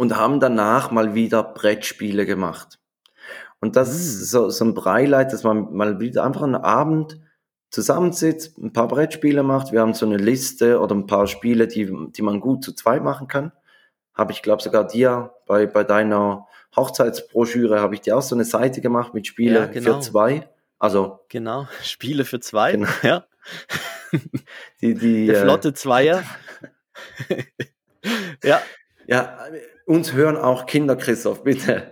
und 0.00 0.16
haben 0.16 0.40
danach 0.40 0.90
mal 0.90 1.14
wieder 1.14 1.42
Brettspiele 1.42 2.24
gemacht. 2.24 2.78
Und 3.60 3.76
das 3.76 3.94
ist 3.94 4.18
mhm. 4.18 4.24
so, 4.24 4.48
so 4.48 4.64
ein 4.64 4.72
Breileit, 4.72 5.30
dass 5.30 5.44
man 5.44 5.74
mal 5.74 6.00
wieder 6.00 6.24
einfach 6.24 6.40
einen 6.40 6.54
Abend 6.54 7.20
zusammensitzt, 7.68 8.56
ein 8.56 8.72
paar 8.72 8.88
Brettspiele 8.88 9.42
macht. 9.42 9.72
Wir 9.72 9.82
haben 9.82 9.92
so 9.92 10.06
eine 10.06 10.16
Liste 10.16 10.80
oder 10.80 10.94
ein 10.94 11.06
paar 11.06 11.26
Spiele, 11.26 11.68
die, 11.68 11.94
die 12.12 12.22
man 12.22 12.40
gut 12.40 12.64
zu 12.64 12.72
zweit 12.72 13.04
machen 13.04 13.28
kann. 13.28 13.52
Habe 14.14 14.32
ich, 14.32 14.40
glaube 14.40 14.62
sogar 14.62 14.86
dir 14.86 15.34
bei, 15.46 15.66
bei 15.66 15.84
deiner 15.84 16.46
Hochzeitsbroschüre 16.74 17.78
habe 17.78 17.94
ich 17.94 18.00
dir 18.00 18.16
auch 18.16 18.22
so 18.22 18.34
eine 18.34 18.46
Seite 18.46 18.80
gemacht 18.80 19.12
mit 19.12 19.26
Spiele 19.26 19.58
ja, 19.58 19.66
genau. 19.66 19.96
für 19.96 20.00
zwei. 20.00 20.48
Also 20.78 21.20
genau, 21.28 21.68
Spiele 21.82 22.24
für 22.24 22.40
zwei. 22.40 22.72
Genau. 22.72 22.88
Ja. 23.02 23.26
die, 24.80 24.94
die, 24.94 25.26
Der 25.26 25.42
flotte 25.42 25.68
äh, 25.68 25.74
Zweier. 25.74 26.24
ja. 28.42 28.62
Ja, 29.10 29.38
uns 29.90 30.12
hören 30.12 30.36
auch 30.36 30.66
Kinder, 30.66 30.94
Christoph, 30.94 31.42
bitte. 31.42 31.82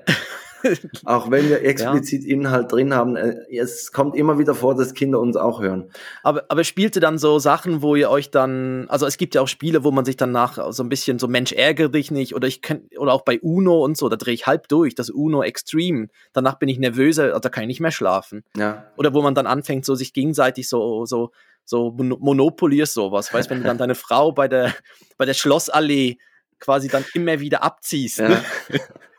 auch 1.05 1.31
wenn 1.31 1.49
wir 1.49 1.63
explizit 1.65 2.25
ja. 2.25 2.31
Inhalt 2.31 2.71
drin 2.71 2.95
haben, 2.95 3.17
äh, 3.17 3.45
es 3.57 3.93
kommt 3.93 4.17
immer 4.17 4.39
wieder 4.39 4.55
vor, 4.55 4.77
dass 4.77 4.95
Kinder 4.95 5.19
uns 5.21 5.37
auch 5.37 5.61
hören. 5.61 5.91
Aber, 6.23 6.45
aber 6.49 6.63
spielt 6.63 6.97
ihr 6.97 7.01
dann 7.01 7.19
so 7.19 7.39
Sachen, 7.39 7.83
wo 7.83 7.97
ihr 7.97 8.09
euch 8.09 8.31
dann, 8.31 8.87
also 8.89 9.07
es 9.07 9.19
gibt 9.19 9.35
ja 9.35 9.41
auch 9.41 9.49
Spiele, 9.49 9.83
wo 9.83 9.91
man 9.91 10.05
sich 10.05 10.17
danach 10.17 10.73
so 10.73 10.83
ein 10.83 10.89
bisschen 10.89 11.19
so 11.19 11.27
Mensch 11.27 11.53
ärgere 11.53 11.89
dich 11.89 12.11
nicht 12.11 12.35
oder 12.35 12.47
ich 12.47 12.63
kann, 12.63 12.83
oder 12.97 13.13
auch 13.13 13.23
bei 13.23 13.41
Uno 13.41 13.85
und 13.85 13.97
so, 13.97 14.09
da 14.09 14.17
drehe 14.17 14.35
ich 14.35 14.47
halb 14.47 14.69
durch, 14.69 14.95
das 14.95 15.11
Uno 15.11 15.43
Extreme. 15.43 16.09
Danach 16.33 16.55
bin 16.55 16.69
ich 16.69 16.79
nervöser, 16.79 17.25
also 17.25 17.41
da 17.41 17.49
kann 17.49 17.65
ich 17.65 17.69
nicht 17.69 17.81
mehr 17.81 17.93
schlafen. 17.93 18.45
Ja. 18.57 18.87
Oder 18.97 19.13
wo 19.13 19.23
man 19.23 19.35
dann 19.35 19.47
anfängt, 19.47 19.85
so 19.85 19.97
sich 19.97 20.13
gegenseitig 20.13 20.69
so, 20.69 21.05
so, 21.05 21.33
so 21.65 21.91
Monopoly 21.91 22.85
sowas, 22.87 23.33
weißt, 23.35 23.51
wenn 23.51 23.59
du 23.59 23.65
dann 23.65 23.79
deine 23.79 23.97
Frau 23.97 24.31
bei 24.31 24.47
der, 24.47 24.73
bei 25.17 25.25
der 25.25 25.35
Schlossallee 25.35 26.19
quasi 26.59 26.89
dann 26.89 27.05
immer 27.15 27.41
wieder 27.41 27.63
abziehst. 27.63 28.19
Ja. 28.19 28.29
Ne? 28.29 28.45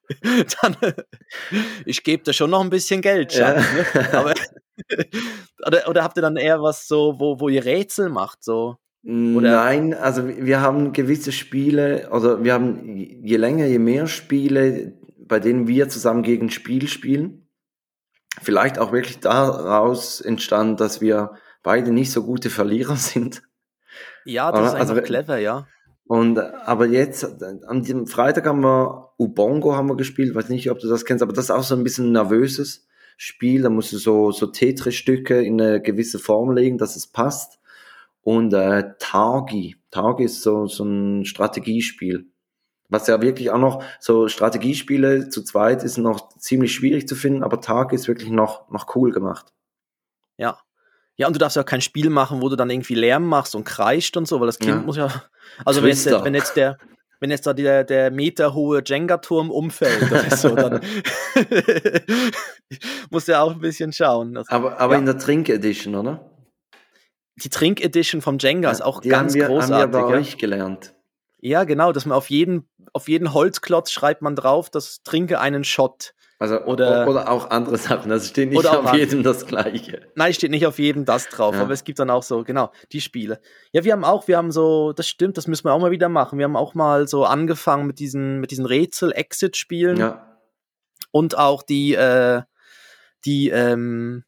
dann, 0.61 0.75
ich 1.85 2.03
gebe 2.03 2.23
dir 2.23 2.33
schon 2.33 2.49
noch 2.49 2.61
ein 2.61 2.69
bisschen 2.69 3.01
Geld, 3.01 3.33
Schatz, 3.33 3.63
ja. 3.93 4.01
ne? 4.01 4.13
Aber, 4.13 4.33
oder, 5.67 5.87
oder 5.87 6.03
habt 6.03 6.17
ihr 6.17 6.21
dann 6.21 6.35
eher 6.35 6.61
was 6.61 6.87
so, 6.87 7.19
wo, 7.19 7.39
wo 7.39 7.49
ihr 7.49 7.65
Rätsel 7.65 8.09
macht, 8.09 8.43
so? 8.43 8.77
Oder? 9.03 9.51
Nein, 9.51 9.93
also 9.93 10.27
wir 10.27 10.59
haben 10.61 10.91
gewisse 10.91 11.31
Spiele, 11.31 12.09
also 12.11 12.43
wir 12.43 12.53
haben 12.53 12.97
je 12.97 13.37
länger, 13.37 13.65
je 13.65 13.79
mehr 13.79 14.07
Spiele, 14.07 14.93
bei 15.17 15.39
denen 15.39 15.67
wir 15.67 15.87
zusammen 15.87 16.21
gegen 16.21 16.49
Spiel 16.49 16.87
spielen. 16.89 17.47
Vielleicht 18.41 18.77
auch 18.77 18.91
wirklich 18.91 19.19
daraus 19.19 20.19
entstand, 20.19 20.81
dass 20.81 20.99
wir 20.99 21.31
beide 21.63 21.91
nicht 21.91 22.11
so 22.11 22.23
gute 22.23 22.49
Verlierer 22.49 22.95
sind. 22.97 23.41
Ja, 24.25 24.51
das 24.51 24.73
ist 24.73 24.79
also, 24.79 25.01
clever, 25.01 25.37
ja. 25.37 25.67
Und 26.09 26.39
aber 26.39 26.87
jetzt, 26.87 27.23
an 27.43 27.83
diesem 27.83 28.07
Freitag 28.07 28.47
haben 28.47 28.61
wir 28.61 29.13
Ubongo 29.19 29.75
haben 29.75 29.89
wir 29.89 29.95
gespielt, 29.95 30.33
weiß 30.33 30.49
nicht, 30.49 30.71
ob 30.71 30.79
du 30.79 30.87
das 30.87 31.05
kennst, 31.05 31.21
aber 31.21 31.33
das 31.33 31.45
ist 31.45 31.51
auch 31.51 31.61
so 31.61 31.75
ein 31.75 31.83
bisschen 31.83 32.07
ein 32.07 32.13
nervöses 32.13 32.87
Spiel. 33.15 33.61
Da 33.61 33.69
musst 33.69 33.93
du 33.93 33.99
so, 33.99 34.31
so 34.31 34.47
Tetris-Stücke 34.47 35.39
in 35.39 35.61
eine 35.61 35.79
gewisse 35.79 36.17
Form 36.17 36.51
legen, 36.51 36.79
dass 36.79 36.95
es 36.95 37.05
passt. 37.05 37.59
Und 38.23 38.55
äh, 38.55 38.95
Targi. 38.97 39.75
Targi 39.91 40.23
ist 40.23 40.41
so, 40.41 40.65
so 40.65 40.83
ein 40.83 41.25
Strategiespiel. 41.25 42.25
Was 42.87 43.05
ja 43.05 43.21
wirklich 43.21 43.51
auch 43.51 43.59
noch, 43.59 43.83
so 43.99 44.27
Strategiespiele 44.27 45.29
zu 45.29 45.43
zweit 45.43 45.83
ist 45.83 45.99
noch 45.99 46.29
ziemlich 46.39 46.73
schwierig 46.73 47.07
zu 47.07 47.13
finden, 47.13 47.43
aber 47.43 47.61
Targi 47.61 47.93
ist 47.93 48.07
wirklich 48.07 48.31
noch, 48.31 48.67
noch 48.71 48.95
cool 48.95 49.11
gemacht. 49.11 49.53
Ja, 50.37 50.57
ja, 51.19 51.27
und 51.27 51.33
du 51.33 51.37
darfst 51.37 51.57
ja 51.57 51.63
auch 51.63 51.65
kein 51.65 51.81
Spiel 51.81 52.09
machen, 52.09 52.41
wo 52.41 52.47
du 52.47 52.55
dann 52.55 52.69
irgendwie 52.69 52.95
Lärm 52.95 53.25
machst 53.25 53.53
und 53.53 53.65
kreischt 53.65 54.15
und 54.15 54.25
so, 54.25 54.39
weil 54.39 54.47
das 54.47 54.57
Kind 54.57 54.69
ja. 54.69 54.77
muss 54.77 54.95
ja. 54.95 55.09
Also 55.65 55.81
wenn 55.81 55.89
jetzt, 55.89 56.05
wenn 56.05 56.33
jetzt, 56.33 56.55
der. 56.55 56.77
wenn 57.19 57.29
jetzt 57.29 57.45
da 57.45 57.51
der, 57.51 57.83
der 57.83 58.09
meterhohe 58.09 58.81
Jenga-Turm 58.85 59.51
umfällt 59.51 60.09
oder 60.09 60.33
so, 60.33 60.55
dann 60.55 60.79
muss 63.09 63.27
er 63.27 63.43
auch 63.43 63.51
ein 63.51 63.59
bisschen 63.59 63.91
schauen. 63.91 64.37
Also, 64.37 64.49
aber 64.49 64.79
aber 64.79 64.93
ja. 64.93 64.99
in 64.99 65.05
der 65.07 65.17
Trink-Edition, 65.17 65.95
oder? 65.95 66.31
Die 67.43 67.49
Trink-Edition 67.49 68.21
vom 68.21 68.37
Jenga 68.39 68.69
ja, 68.69 68.71
ist 68.71 68.81
auch 68.81 69.01
ganz 69.01 69.33
haben 69.33 69.41
wir, 69.41 69.47
großartig. 69.47 69.75
Haben 69.75 69.91
wir 69.91 69.99
bei 69.99 70.17
euch 70.19 70.37
gelernt. 70.37 70.93
Ja, 71.41 71.65
genau, 71.65 71.91
dass 71.91 72.05
man 72.05 72.17
auf 72.17 72.29
jeden, 72.29 72.69
auf 72.93 73.09
jeden 73.09 73.33
Holzklotz 73.33 73.91
schreibt 73.91 74.21
man 74.21 74.37
drauf, 74.37 74.69
das 74.69 75.03
trinke 75.03 75.41
einen 75.41 75.65
Shot. 75.65 76.13
Also, 76.41 76.61
oder, 76.61 77.05
oder 77.09 77.29
auch 77.29 77.49
andere 77.51 77.77
Sachen. 77.77 78.11
Also 78.11 78.27
steht 78.27 78.49
nicht 78.49 78.65
auf 78.65 78.93
jedem 78.93 79.23
das 79.23 79.45
Gleiche. 79.45 80.07
Nein, 80.15 80.33
steht 80.33 80.51
nicht 80.51 80.65
auf 80.65 80.79
jedem 80.79 81.03
das 81.03 81.27
drauf, 81.27 81.53
ja. 81.53 81.61
aber 81.61 81.73
es 81.73 81.83
gibt 81.83 81.99
dann 81.99 82.09
auch 82.09 82.23
so, 82.23 82.45
genau, 82.45 82.71
die 82.93 83.01
Spiele. 83.01 83.41
Ja, 83.73 83.83
wir 83.83 83.91
haben 83.91 84.05
auch, 84.05 84.29
wir 84.29 84.37
haben 84.37 84.51
so, 84.51 84.93
das 84.93 85.07
stimmt, 85.07 85.37
das 85.37 85.47
müssen 85.47 85.65
wir 85.65 85.73
auch 85.73 85.81
mal 85.81 85.91
wieder 85.91 86.07
machen. 86.07 86.39
Wir 86.39 86.45
haben 86.45 86.55
auch 86.55 86.75
mal 86.75 87.09
so 87.09 87.25
angefangen 87.25 87.85
mit 87.85 87.99
diesen, 87.99 88.39
mit 88.39 88.51
diesen 88.51 88.65
Rätsel-Exit-Spielen. 88.65 89.97
Ja. 89.97 90.37
Und 91.11 91.37
auch 91.37 91.61
die, 91.61 91.93
äh, 91.95 92.43
die, 93.25 93.49
ähm, 93.49 94.23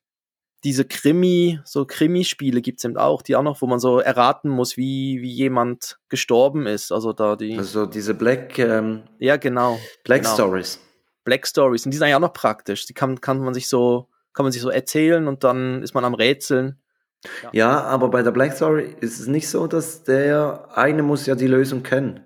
diese 0.66 0.84
Krimi, 0.84 1.60
so 1.64 1.86
Krimispiele 1.86 2.62
gibt's 2.62 2.84
eben 2.84 2.98
auch, 2.98 3.22
die 3.22 3.38
auch 3.38 3.42
noch, 3.42 3.62
wo 3.62 3.68
man 3.68 3.80
so 3.80 4.00
erraten 4.00 4.50
muss, 4.50 4.76
wie, 4.76 5.22
wie 5.22 5.32
jemand 5.32 5.98
gestorben 6.10 6.68
ist. 6.68 6.92
Also 6.92 7.14
da 7.14 7.38
die. 7.38 7.58
Also 7.58 7.86
diese 7.86 8.14
Black. 8.14 8.60
Ähm, 8.60 9.04
ja, 9.18 9.38
genau. 9.38 9.80
Black 10.04 10.24
genau. 10.24 10.34
Stories. 10.34 10.80
Black 11.24 11.48
Stories. 11.48 11.86
Und 11.86 11.92
die 11.92 11.98
sind 11.98 12.08
ja 12.08 12.16
auch 12.16 12.22
noch 12.22 12.34
praktisch. 12.34 12.86
Die 12.86 12.94
kann, 12.94 13.22
kann 13.22 13.40
man 13.40 13.54
sich 13.54 13.68
so, 13.68 14.10
kann 14.34 14.44
man 14.44 14.52
sich 14.52 14.62
so 14.62 14.70
erzählen 14.70 15.28
und 15.28 15.44
dann 15.44 15.84
ist 15.84 15.94
man 15.94 16.06
am 16.06 16.14
Rätseln. 16.14 16.82
Ja. 17.44 17.50
ja, 17.54 17.82
aber 17.84 18.10
bei 18.10 18.24
der 18.24 18.32
Black 18.32 18.54
Story 18.54 18.96
ist 19.00 19.20
es 19.20 19.28
nicht 19.28 19.48
so, 19.48 19.68
dass 19.68 20.04
der 20.04 20.70
eine 20.74 21.04
muss 21.04 21.28
ja 21.28 21.36
die 21.36 21.48
Lösung 21.48 21.84
kennen. 21.84 22.22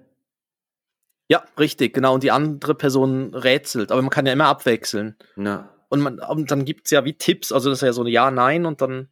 Ja, 1.28 1.43
richtig, 1.60 1.93
genau. 1.93 2.14
Und 2.14 2.24
die 2.24 2.32
andere 2.32 2.76
Person 2.76 3.34
rätselt. 3.34 3.91
Aber 3.91 4.02
man 4.02 4.12
kann 4.12 4.26
ja 4.26 4.34
immer 4.34 4.46
abwechseln. 4.46 5.18
Ja. 5.36 5.70
Und, 5.89 6.02
man, 6.02 6.20
und 6.20 6.52
dann 6.52 6.66
gibt's 6.66 6.91
ja 6.91 7.04
wie 7.06 7.18
Tipps, 7.18 7.52
also 7.52 7.70
das 7.70 7.80
ist 7.80 7.86
ja 7.86 7.93
so 7.93 8.04
ein 8.04 8.08
Ja, 8.08 8.32
Nein 8.32 8.66
und 8.66 8.82
dann, 8.82 9.10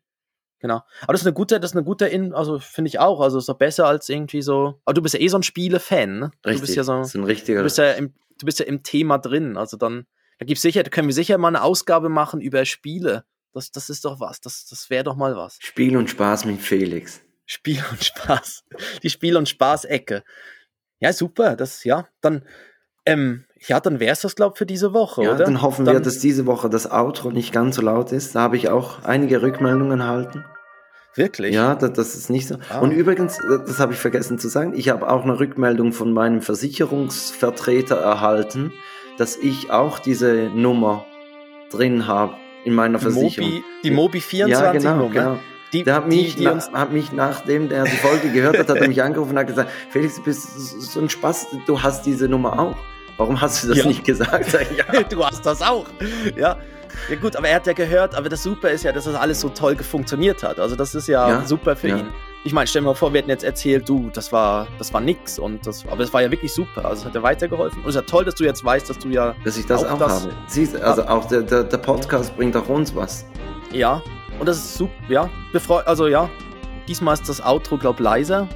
genau. 0.64 0.82
Aber 1.02 1.14
das 1.14 1.22
ist 1.22 1.28
eine 1.28 1.36
gute, 1.36 1.60
das 1.60 1.72
ist 1.72 1.78
eine 1.78 1.86
gute, 1.86 2.08
In 2.08 2.34
also 2.34 2.58
finde 2.58 2.88
ich 2.88 2.98
auch, 2.98 3.22
also 3.22 3.38
ist 3.38 3.50
doch 3.50 3.58
besser 3.58 3.86
als 3.86 4.10
irgendwie 4.10 4.42
so, 4.42 4.82
aber 4.86 4.96
du 4.96 5.04
bist 5.04 5.14
ja 5.14 5.20
eh 5.20 5.28
so 5.28 5.38
ein 5.38 5.44
Spiele-Fan, 5.44 6.20
ne? 6.20 6.32
Richtig, 6.46 6.56
du 6.56 6.62
bist 6.62 6.76
ja 6.76 6.84
so, 6.84 7.02
ist 7.02 7.16
ein 7.16 7.26
richtiger. 7.26 7.60
Du 7.60 7.66
bist 7.66 7.78
ja 7.78 7.92
im, 7.92 8.14
du 8.40 8.46
bist 8.46 8.60
ja 8.60 8.66
im 8.66 8.82
Thema 8.82 9.20
drin, 9.20 9.58
also 9.58 9.78
dann, 9.78 10.08
da 10.40 10.46
gibt's 10.46 10.64
sicher, 10.64 10.82
da 10.82 10.90
können 10.90 11.08
wir 11.08 11.14
sicher 11.14 11.38
mal 11.38 11.50
eine 11.50 11.62
Ausgabe 11.62 12.10
machen 12.10 12.42
über 12.42 12.66
Spiele. 12.66 13.26
Das, 13.54 13.72
das 13.72 13.92
ist 13.92 14.06
doch 14.06 14.20
was, 14.20 14.42
das, 14.42 14.66
das 14.66 14.90
wäre 14.90 15.04
doch 15.04 15.16
mal 15.16 15.36
was. 15.36 15.58
Spiel 15.62 15.96
und 15.96 16.10
Spaß 16.10 16.46
mit 16.46 16.60
Felix. 16.60 17.22
Spiel 17.46 17.84
und 17.92 18.04
Spaß. 18.04 18.64
Die 19.04 19.10
Spiel- 19.10 19.38
und 19.38 19.48
Spaß-Ecke. 19.50 20.24
Ja, 21.00 21.14
super, 21.14 21.56
das, 21.56 21.84
ja, 21.84 22.08
dann, 22.22 22.46
ähm, 23.06 23.46
ja, 23.68 23.80
dann 23.80 24.00
wäre 24.00 24.14
es 24.14 24.22
das, 24.22 24.36
glaube 24.36 24.54
ich, 24.54 24.58
für 24.58 24.66
diese 24.66 24.94
Woche, 24.94 25.24
ja, 25.24 25.34
oder? 25.34 25.46
Dann 25.46 25.62
hoffen 25.62 25.86
dann, 25.86 25.96
wir, 25.96 26.00
dass 26.02 26.20
diese 26.20 26.46
Woche 26.46 26.70
das 26.70 26.90
Outro 26.90 27.32
nicht 27.32 27.52
ganz 27.52 27.76
so 27.76 27.82
laut 27.82 28.12
ist. 28.12 28.36
Da 28.36 28.42
habe 28.42 28.58
ich 28.58 28.70
auch 28.70 29.04
einige 29.04 29.42
Rückmeldungen 29.42 30.00
erhalten. 30.00 30.46
Wirklich? 31.16 31.54
Ja, 31.54 31.76
das, 31.76 31.94
das 31.94 32.16
ist 32.16 32.30
nicht 32.30 32.48
so. 32.48 32.56
Ah. 32.70 32.80
Und 32.80 32.92
übrigens, 32.92 33.38
das 33.48 33.80
habe 33.80 33.94
ich 33.94 34.00
vergessen 34.00 34.40
zu 34.40 34.48
sagen, 34.48 34.74
ich 34.76 34.90
habe 34.90 35.08
auch 35.10 35.24
eine 35.24 35.40
Rückmeldung 35.40 35.94
von 35.94 36.12
meinem 36.12 36.42
Versicherungsvertreter 36.42 37.98
erhalten, 37.98 38.74
dass 39.18 39.38
ich 39.38 39.70
auch 39.70 40.00
diese 40.00 40.50
Nummer 40.56 41.06
drin 41.70 42.08
habe 42.08 42.34
in 42.66 42.74
meiner 42.74 42.98
die 42.98 43.04
Versicherung. 43.04 43.50
Mobi, 43.50 43.64
die 43.84 43.92
Mobi 43.92 44.22
24 44.22 44.64
ja, 44.64 44.72
genau, 44.72 45.04
Nummer. 45.04 45.14
Genau. 45.14 45.40
Die, 45.72 45.84
der 45.84 45.96
hat 45.96 46.08
mich, 46.08 46.36
die, 46.36 46.46
die 46.46 46.46
na, 46.46 46.80
hat 46.80 46.92
mich, 46.92 47.12
nachdem 47.12 47.68
der 47.68 47.84
die 47.84 47.98
Folge 47.98 48.30
gehört 48.30 48.58
hat, 48.60 48.70
hat 48.70 48.78
er 48.78 48.88
mich 48.88 49.02
angerufen 49.02 49.32
und 49.32 49.40
hat 49.40 49.48
gesagt, 49.48 49.72
Felix, 49.90 50.16
du 50.16 50.24
bist 50.24 50.48
so 50.94 51.00
ein 51.00 51.10
Spaß, 51.10 51.48
du 51.66 51.82
hast 51.82 52.06
diese 52.06 52.28
Nummer 52.28 52.60
auch. 52.60 52.76
Warum 53.18 53.40
hast 53.42 53.64
du 53.64 53.70
das 53.70 53.78
ja. 53.78 53.86
nicht 53.88 54.04
gesagt? 54.06 54.54
ja. 54.94 55.04
Du 55.04 55.24
hast 55.24 55.46
das 55.46 55.62
auch. 55.62 55.86
Ja. 56.36 56.58
Ja 57.10 57.16
gut, 57.16 57.36
aber 57.36 57.48
er 57.48 57.56
hat 57.56 57.68
ja 57.68 57.74
gehört, 57.74 58.16
aber 58.16 58.30
das 58.30 58.44
Super 58.44 58.70
ist 58.70 58.84
ja, 58.84 58.92
dass 58.92 59.06
das 59.06 59.16
alles 59.16 59.42
so 59.42 59.50
toll 59.50 59.76
funktioniert 59.78 60.44
hat. 60.44 60.60
Also 60.60 60.76
das 60.76 60.96
ist 60.96 61.08
ja, 61.08 61.30
ja 61.30 61.46
super 61.46 61.76
für 61.76 61.90
ja. 61.90 61.98
ihn. 61.98 62.08
Ich 62.46 62.52
meine, 62.52 62.68
stell 62.68 62.82
dir 62.82 62.88
mal 62.88 62.94
vor, 62.94 63.14
wir 63.14 63.20
hätten 63.20 63.30
jetzt 63.30 63.46
erzählt, 63.46 63.88
du, 63.88 64.10
das 64.14 64.32
war, 64.32 64.68
das 64.78 64.94
war 64.94 65.00
nix 65.00 65.40
und 65.40 65.66
das, 65.66 65.86
aber 65.90 66.04
es 66.04 66.14
war 66.14 66.22
ja 66.22 66.30
wirklich 66.30 66.54
super. 66.54 66.84
Also 66.84 67.02
es 67.02 67.06
hat 67.06 67.16
ja 67.16 67.24
weitergeholfen. 67.24 67.80
Und 67.80 67.90
es 67.90 67.96
ist 67.96 68.02
ja 68.02 68.06
toll, 68.06 68.26
dass 68.26 68.36
du 68.36 68.44
jetzt 68.44 68.66
weißt, 68.66 68.90
dass 68.90 69.00
du 69.00 69.10
ja. 69.10 69.34
Dass 69.46 69.58
ich 69.58 69.66
das 69.66 69.86
auch, 69.86 69.92
auch 69.92 70.00
das 70.00 70.24
habe. 70.24 70.34
Siehst, 70.48 70.76
also 70.82 71.04
auch 71.04 71.26
der, 71.28 71.42
der, 71.42 71.64
der 71.64 71.78
Podcast 71.78 72.36
bringt 72.36 72.56
auch 72.58 72.68
uns 72.68 72.94
was. 72.94 73.26
Ja, 73.72 74.02
und 74.40 74.48
das 74.48 74.58
ist 74.58 74.76
super, 74.76 74.94
ja. 75.08 75.30
Befreu 75.54 75.80
also 75.86 76.08
ja, 76.08 76.30
diesmal 76.88 77.14
ist 77.14 77.30
das 77.30 77.42
Outro, 77.42 77.78
glaub 77.78 78.00
leiser. 78.00 78.48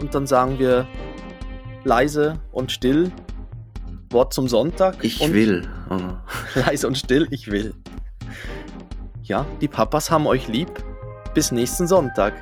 Und 0.00 0.14
dann 0.14 0.26
sagen 0.26 0.58
wir 0.58 0.86
leise 1.84 2.40
und 2.52 2.72
still 2.72 3.12
Wort 4.10 4.32
zum 4.32 4.48
Sonntag. 4.48 4.96
Ich 5.02 5.20
will. 5.32 5.68
Leise 6.54 6.86
und 6.86 6.96
still, 6.98 7.26
ich 7.30 7.50
will. 7.50 7.74
Ja, 9.22 9.44
die 9.60 9.68
Papas 9.68 10.10
haben 10.10 10.26
euch 10.26 10.48
lieb. 10.48 10.70
Bis 11.34 11.52
nächsten 11.52 11.86
Sonntag. 11.86 12.34